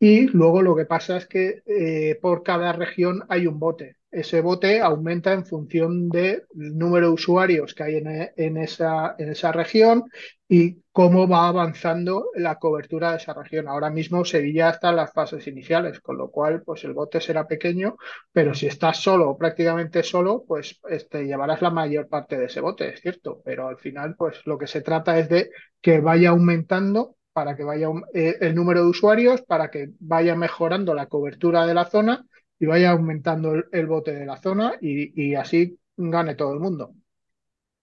Y 0.00 0.26
luego 0.28 0.62
lo 0.62 0.74
que 0.76 0.86
pasa 0.86 1.16
es 1.16 1.26
que 1.26 2.18
por 2.20 2.42
cada 2.42 2.72
región 2.72 3.24
hay 3.28 3.46
un 3.46 3.58
bote 3.58 3.96
ese 4.14 4.40
bote 4.40 4.80
aumenta 4.80 5.32
en 5.32 5.44
función 5.44 6.08
del 6.08 6.44
número 6.54 7.08
de 7.08 7.12
usuarios 7.12 7.74
que 7.74 7.82
hay 7.82 7.96
en, 7.96 8.56
esa, 8.56 9.14
en 9.18 9.30
esa 9.30 9.52
región 9.52 10.04
y 10.48 10.82
cómo 10.92 11.26
va 11.26 11.48
avanzando 11.48 12.30
la 12.34 12.58
cobertura 12.58 13.10
de 13.10 13.16
esa 13.16 13.34
región. 13.34 13.66
Ahora 13.66 13.90
mismo 13.90 14.24
Sevilla 14.24 14.70
está 14.70 14.90
en 14.90 14.96
las 14.96 15.12
fases 15.12 15.46
iniciales, 15.48 16.00
con 16.00 16.16
lo 16.16 16.30
cual 16.30 16.62
pues 16.62 16.84
el 16.84 16.92
bote 16.92 17.20
será 17.20 17.48
pequeño, 17.48 17.96
pero 18.32 18.54
si 18.54 18.66
estás 18.66 19.02
solo 19.02 19.30
o 19.30 19.36
prácticamente 19.36 20.02
solo, 20.02 20.44
pues 20.46 20.80
este, 20.88 21.24
llevarás 21.24 21.60
la 21.60 21.70
mayor 21.70 22.08
parte 22.08 22.38
de 22.38 22.46
ese 22.46 22.60
bote, 22.60 22.94
es 22.94 23.00
cierto, 23.00 23.42
pero 23.44 23.68
al 23.68 23.78
final 23.78 24.14
pues 24.16 24.40
lo 24.44 24.56
que 24.56 24.68
se 24.68 24.80
trata 24.80 25.18
es 25.18 25.28
de 25.28 25.50
que 25.80 26.00
vaya 26.00 26.30
aumentando 26.30 27.16
para 27.32 27.56
que 27.56 27.64
vaya 27.64 27.88
eh, 28.14 28.36
el 28.40 28.54
número 28.54 28.82
de 28.82 28.90
usuarios, 28.90 29.42
para 29.42 29.70
que 29.70 29.90
vaya 29.98 30.36
mejorando 30.36 30.94
la 30.94 31.06
cobertura 31.06 31.66
de 31.66 31.74
la 31.74 31.84
zona 31.86 32.24
y 32.58 32.66
vaya 32.66 32.90
aumentando 32.90 33.54
el, 33.72 33.86
bote 33.86 34.12
de 34.12 34.26
la 34.26 34.40
zona 34.40 34.74
y, 34.80 35.34
así 35.34 35.78
gane 35.96 36.34
todo 36.34 36.54
el 36.54 36.60
mundo. 36.60 36.94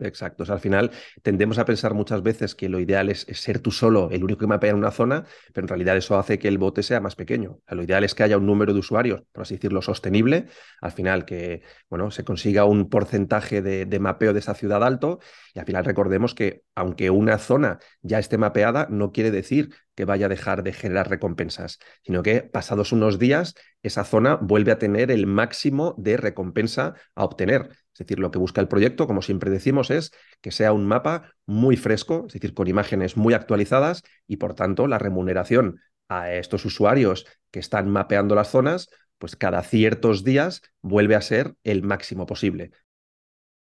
Exacto. 0.01 0.43
al 0.51 0.59
final 0.59 0.91
tendemos 1.21 1.59
a 1.59 1.65
pensar 1.65 1.93
muchas 1.93 2.23
veces 2.23 2.55
que 2.55 2.69
lo 2.69 2.79
ideal 2.79 3.09
es, 3.09 3.25
ser 3.31 3.59
tú 3.59 3.71
solo 3.71 4.09
el 4.11 4.23
único 4.23 4.39
que 4.39 4.47
mapea 4.47 4.71
en 4.71 4.77
una 4.77 4.91
zona, 4.91 5.25
pero 5.53 5.65
en 5.65 5.69
realidad 5.69 5.95
eso 5.95 6.17
hace 6.17 6.39
que 6.39 6.47
el 6.47 6.57
bote 6.57 6.81
sea 6.83 6.99
más 6.99 7.15
pequeño. 7.15 7.59
lo 7.69 7.83
ideal 7.83 8.03
es 8.03 8.15
que 8.15 8.23
haya 8.23 8.37
un 8.37 8.45
número 8.47 8.73
de 8.73 8.79
usuarios, 8.79 9.23
por 9.31 9.43
así 9.43 9.55
decirlo, 9.55 9.81
sostenible. 9.81 10.47
Al 10.81 10.91
final 10.91 11.25
que 11.25 11.61
bueno, 11.89 12.09
se 12.11 12.23
consiga 12.23 12.65
un 12.65 12.89
porcentaje 12.89 13.61
de, 13.61 13.85
de 13.85 13.99
mapeo 13.99 14.33
de 14.33 14.39
esa 14.39 14.55
ciudad 14.55 14.83
alto. 14.83 15.19
Y 15.53 15.59
al 15.59 15.65
final 15.65 15.85
recordemos 15.85 16.33
que 16.33 16.63
aunque 16.75 17.09
una 17.09 17.37
zona 17.37 17.79
ya 18.01 18.19
esté 18.19 18.37
mapeada, 18.37 18.87
no 18.89 19.11
quiere 19.11 19.31
decir 19.31 19.69
que 19.95 20.05
vaya 20.05 20.25
a 20.27 20.29
dejar 20.29 20.63
de 20.63 20.73
generar 20.73 21.09
recompensas, 21.09 21.79
sino 22.03 22.23
que 22.23 22.41
pasados 22.41 22.91
unos 22.91 23.19
días 23.19 23.55
esa 23.83 24.03
zona 24.03 24.35
vuelve 24.35 24.71
a 24.71 24.79
tener 24.79 25.11
el 25.11 25.27
máximo 25.27 25.95
de 25.97 26.17
recompensa 26.17 26.95
a 27.15 27.25
obtener. 27.25 27.69
Es 27.93 27.99
decir, 27.99 28.19
lo 28.19 28.31
que 28.31 28.39
busca 28.39 28.61
el 28.61 28.67
proyecto, 28.67 29.07
como 29.07 29.21
siempre 29.21 29.51
decimos, 29.51 29.91
es 29.91 30.11
que 30.41 30.51
sea 30.51 30.73
un 30.73 30.85
mapa 30.85 31.33
muy 31.45 31.75
fresco, 31.77 32.25
es 32.27 32.33
decir, 32.33 32.53
con 32.53 32.67
imágenes 32.67 33.17
muy 33.17 33.33
actualizadas 33.33 34.03
y 34.27 34.37
por 34.37 34.55
tanto 34.55 34.87
la 34.87 34.97
remuneración 34.97 35.79
a 36.07 36.33
estos 36.33 36.65
usuarios 36.65 37.25
que 37.51 37.59
están 37.59 37.89
mapeando 37.89 38.35
las 38.35 38.49
zonas, 38.49 38.89
pues 39.17 39.35
cada 39.35 39.61
ciertos 39.63 40.23
días 40.23 40.61
vuelve 40.81 41.15
a 41.15 41.21
ser 41.21 41.53
el 41.63 41.83
máximo 41.83 42.25
posible. 42.25 42.71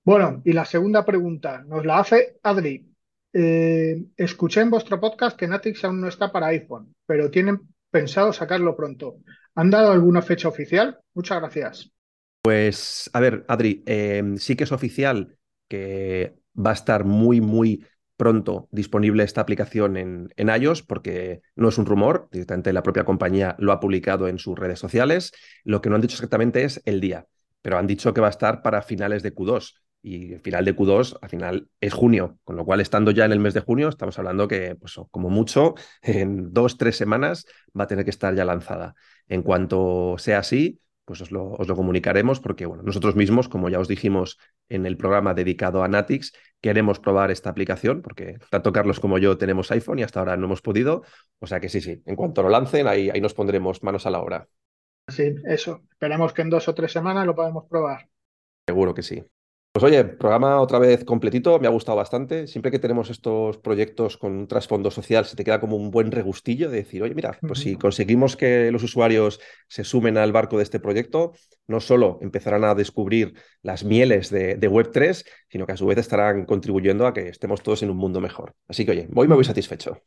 Bueno, 0.04 0.42
y 0.46 0.54
la 0.54 0.66
segunda 0.66 1.06
pregunta 1.06 1.64
nos 1.68 1.86
la 1.86 2.00
hace 2.00 2.38
Adri. 2.44 2.94
Eh, 3.34 4.06
escuché 4.16 4.62
en 4.62 4.70
vuestro 4.70 5.00
podcast 5.00 5.38
que 5.38 5.48
Natix 5.48 5.84
aún 5.84 6.02
no 6.02 6.08
está 6.08 6.32
para 6.32 6.48
iPhone, 6.48 6.96
pero 7.06 7.30
tienen 7.30 7.62
pensado 7.92 8.32
sacarlo 8.34 8.76
pronto. 8.76 9.18
¿Han 9.56 9.70
dado 9.70 9.92
alguna 9.92 10.22
fecha 10.22 10.48
oficial? 10.48 11.00
Muchas 11.14 11.40
gracias. 11.40 11.92
Pues, 12.48 13.10
a 13.12 13.20
ver, 13.20 13.44
Adri, 13.50 13.84
em, 13.86 14.38
sí 14.38 14.56
que 14.56 14.64
es 14.64 14.72
oficial 14.72 15.38
que 15.68 16.38
va 16.56 16.70
a 16.70 16.74
estar 16.74 17.04
muy, 17.04 17.42
muy 17.42 17.86
pronto 18.16 18.70
disponible 18.72 19.26
esta 19.26 19.42
aplicación 19.42 19.98
en, 19.98 20.30
en, 20.38 20.48
iOS, 20.48 20.82
porque 20.82 21.42
no 21.58 21.68
es 21.68 21.78
un 21.78 21.86
rumor, 21.86 22.30
directamente 22.32 22.72
la 22.72 22.84
propia 22.84 23.04
compañía 23.04 23.58
lo 23.60 23.74
ha 23.74 23.82
publicado 23.82 24.30
en 24.30 24.40
sus 24.40 24.58
redes 24.58 24.80
sociales. 24.80 25.34
Lo 25.66 25.82
que 25.82 25.90
no 25.90 25.96
han 25.96 26.02
dicho 26.02 26.14
exactamente 26.14 26.64
es 26.64 26.82
el 26.86 27.02
día, 27.02 27.28
pero 27.62 27.80
han 27.80 27.86
dicho 27.86 28.14
que 28.14 28.22
va 28.22 28.28
a 28.28 28.30
estar 28.30 28.62
para 28.62 28.82
finales 28.82 29.24
de 29.24 29.36
Q2 29.36 29.82
y 30.02 30.32
el 30.32 30.40
final 30.40 30.64
de 30.64 30.74
Q2 30.74 31.18
al 31.22 31.30
final 31.30 31.68
es 31.82 31.94
junio, 31.94 32.40
con 32.46 32.56
lo 32.56 32.64
cual 32.64 32.80
estando 32.80 33.12
ya 33.12 33.26
en 33.26 33.34
el 33.34 33.42
mes 33.42 33.56
de 33.56 33.60
junio 33.60 33.90
estamos 33.90 34.18
hablando 34.18 34.48
que 34.48 34.76
pues, 34.76 34.96
como 35.12 35.30
mucho 35.30 35.76
en 36.02 36.54
dos, 36.54 36.78
tres 36.78 36.96
semanas 36.96 37.46
va 37.78 37.84
a 37.84 37.88
tener 37.88 38.06
que 38.06 38.12
estar 38.12 38.34
ya 38.34 38.46
lanzada. 38.46 38.96
En 39.28 39.42
cuanto 39.42 40.16
sea 40.18 40.40
así, 40.40 40.80
pues 41.08 41.22
os 41.22 41.32
lo, 41.32 41.54
os 41.54 41.66
lo, 41.70 41.76
comunicaremos 41.78 42.42
porque 42.42 42.66
bueno, 42.66 42.84
nosotros 42.84 43.16
mismos, 43.16 43.48
como 43.48 43.70
ya 43.70 43.80
os 43.80 43.88
dijimos 43.88 44.38
en 44.68 44.86
el 44.86 44.98
programa 44.98 45.34
dedicado 45.34 45.82
a 45.82 45.88
Natix, 45.88 46.34
queremos 46.60 47.00
probar 47.00 47.32
esta 47.32 47.50
aplicación 47.50 48.02
porque 48.02 48.40
tanto 48.50 48.74
Carlos 48.74 49.00
como 49.00 49.18
yo 49.18 49.38
tenemos 49.38 49.72
iPhone 49.72 50.00
y 50.00 50.04
hasta 50.04 50.20
ahora 50.20 50.36
no 50.36 50.48
hemos 50.48 50.62
podido. 50.62 51.04
O 51.40 51.48
sea 51.48 51.62
que 51.62 51.70
sí, 51.70 51.80
sí, 51.80 52.04
en 52.06 52.18
cuanto 52.18 52.44
lo 52.44 52.50
lancen, 52.50 52.88
ahí, 52.88 53.10
ahí 53.10 53.22
nos 53.22 53.34
pondremos 53.34 53.84
manos 53.84 54.06
a 54.06 54.10
la 54.10 54.20
obra. 54.20 54.50
Sí, 55.08 55.34
eso. 55.46 55.86
Esperemos 55.90 56.34
que 56.34 56.42
en 56.42 56.50
dos 56.50 56.68
o 56.68 56.76
tres 56.76 56.92
semanas 56.92 57.26
lo 57.26 57.36
podamos 57.36 57.64
probar. 57.70 58.10
Seguro 58.68 58.94
que 58.94 59.04
sí. 59.04 59.24
Pues 59.78 59.92
oye, 59.92 60.06
programa 60.06 60.60
otra 60.60 60.80
vez 60.80 61.06
completito, 61.06 61.60
me 61.60 61.68
ha 61.68 61.70
gustado 61.70 61.96
bastante. 61.96 62.48
Siempre 62.48 62.72
que 62.72 62.80
tenemos 62.80 63.12
estos 63.12 63.60
proyectos 63.60 64.18
con 64.18 64.32
un 64.32 64.48
trasfondo 64.48 64.90
social, 64.90 65.24
se 65.26 65.36
te 65.36 65.44
queda 65.44 65.60
como 65.60 65.76
un 65.76 65.92
buen 65.92 66.12
regustillo 66.12 66.72
de 66.72 66.78
decir, 66.78 67.04
oye, 67.04 67.14
mira, 67.14 67.38
pues 67.42 67.60
si 67.60 67.76
conseguimos 67.76 68.36
que 68.36 68.72
los 68.72 68.82
usuarios 68.82 69.40
se 69.68 69.84
sumen 69.84 70.18
al 70.18 70.32
barco 70.32 70.58
de 70.58 70.64
este 70.64 70.80
proyecto, 70.80 71.34
no 71.68 71.80
solo 71.80 72.18
empezarán 72.24 72.64
a 72.64 72.74
descubrir 72.74 73.36
las 73.62 73.84
mieles 73.84 74.32
de, 74.32 74.58
Web3, 74.60 75.24
sino 75.48 75.68
que 75.68 75.74
a 75.74 75.78
su 75.78 75.86
vez 75.86 76.00
estarán 76.00 76.46
contribuyendo 76.46 77.06
a 77.06 77.14
que 77.14 77.30
estemos 77.30 77.62
todos 77.62 77.84
en 77.84 77.92
un 77.92 77.98
mundo 77.98 78.20
mejor. 78.20 78.56
Así 78.68 78.84
que 78.84 78.94
oye, 78.94 79.08
hoy 79.14 79.28
me 79.28 79.36
voy 79.36 79.46
satisfecho. 79.46 80.02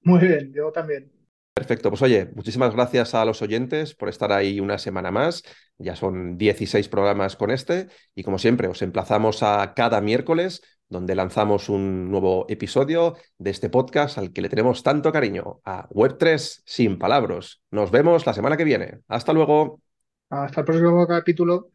Muy 0.00 0.18
bien, 0.18 0.52
yo 0.52 0.72
también. 0.72 1.12
Perfecto, 1.56 1.88
pues 1.88 2.02
oye, 2.02 2.30
muchísimas 2.34 2.74
gracias 2.74 3.14
a 3.14 3.24
los 3.24 3.40
oyentes 3.40 3.94
por 3.94 4.10
estar 4.10 4.30
ahí 4.30 4.60
una 4.60 4.76
semana 4.76 5.10
más. 5.10 5.42
Ya 5.78 5.96
son 5.96 6.36
16 6.36 6.86
programas 6.90 7.34
con 7.34 7.50
este 7.50 7.88
y 8.14 8.24
como 8.24 8.38
siempre 8.38 8.68
os 8.68 8.82
emplazamos 8.82 9.42
a 9.42 9.72
cada 9.74 10.02
miércoles 10.02 10.60
donde 10.90 11.14
lanzamos 11.14 11.70
un 11.70 12.10
nuevo 12.10 12.44
episodio 12.50 13.16
de 13.38 13.50
este 13.52 13.70
podcast 13.70 14.18
al 14.18 14.34
que 14.34 14.42
le 14.42 14.50
tenemos 14.50 14.82
tanto 14.82 15.10
cariño, 15.10 15.62
a 15.64 15.88
Web3 15.88 16.60
sin 16.66 16.98
palabras. 16.98 17.62
Nos 17.70 17.90
vemos 17.90 18.26
la 18.26 18.34
semana 18.34 18.58
que 18.58 18.64
viene. 18.64 19.00
Hasta 19.08 19.32
luego. 19.32 19.80
Hasta 20.28 20.60
el 20.60 20.66
próximo 20.66 21.06
capítulo. 21.06 21.70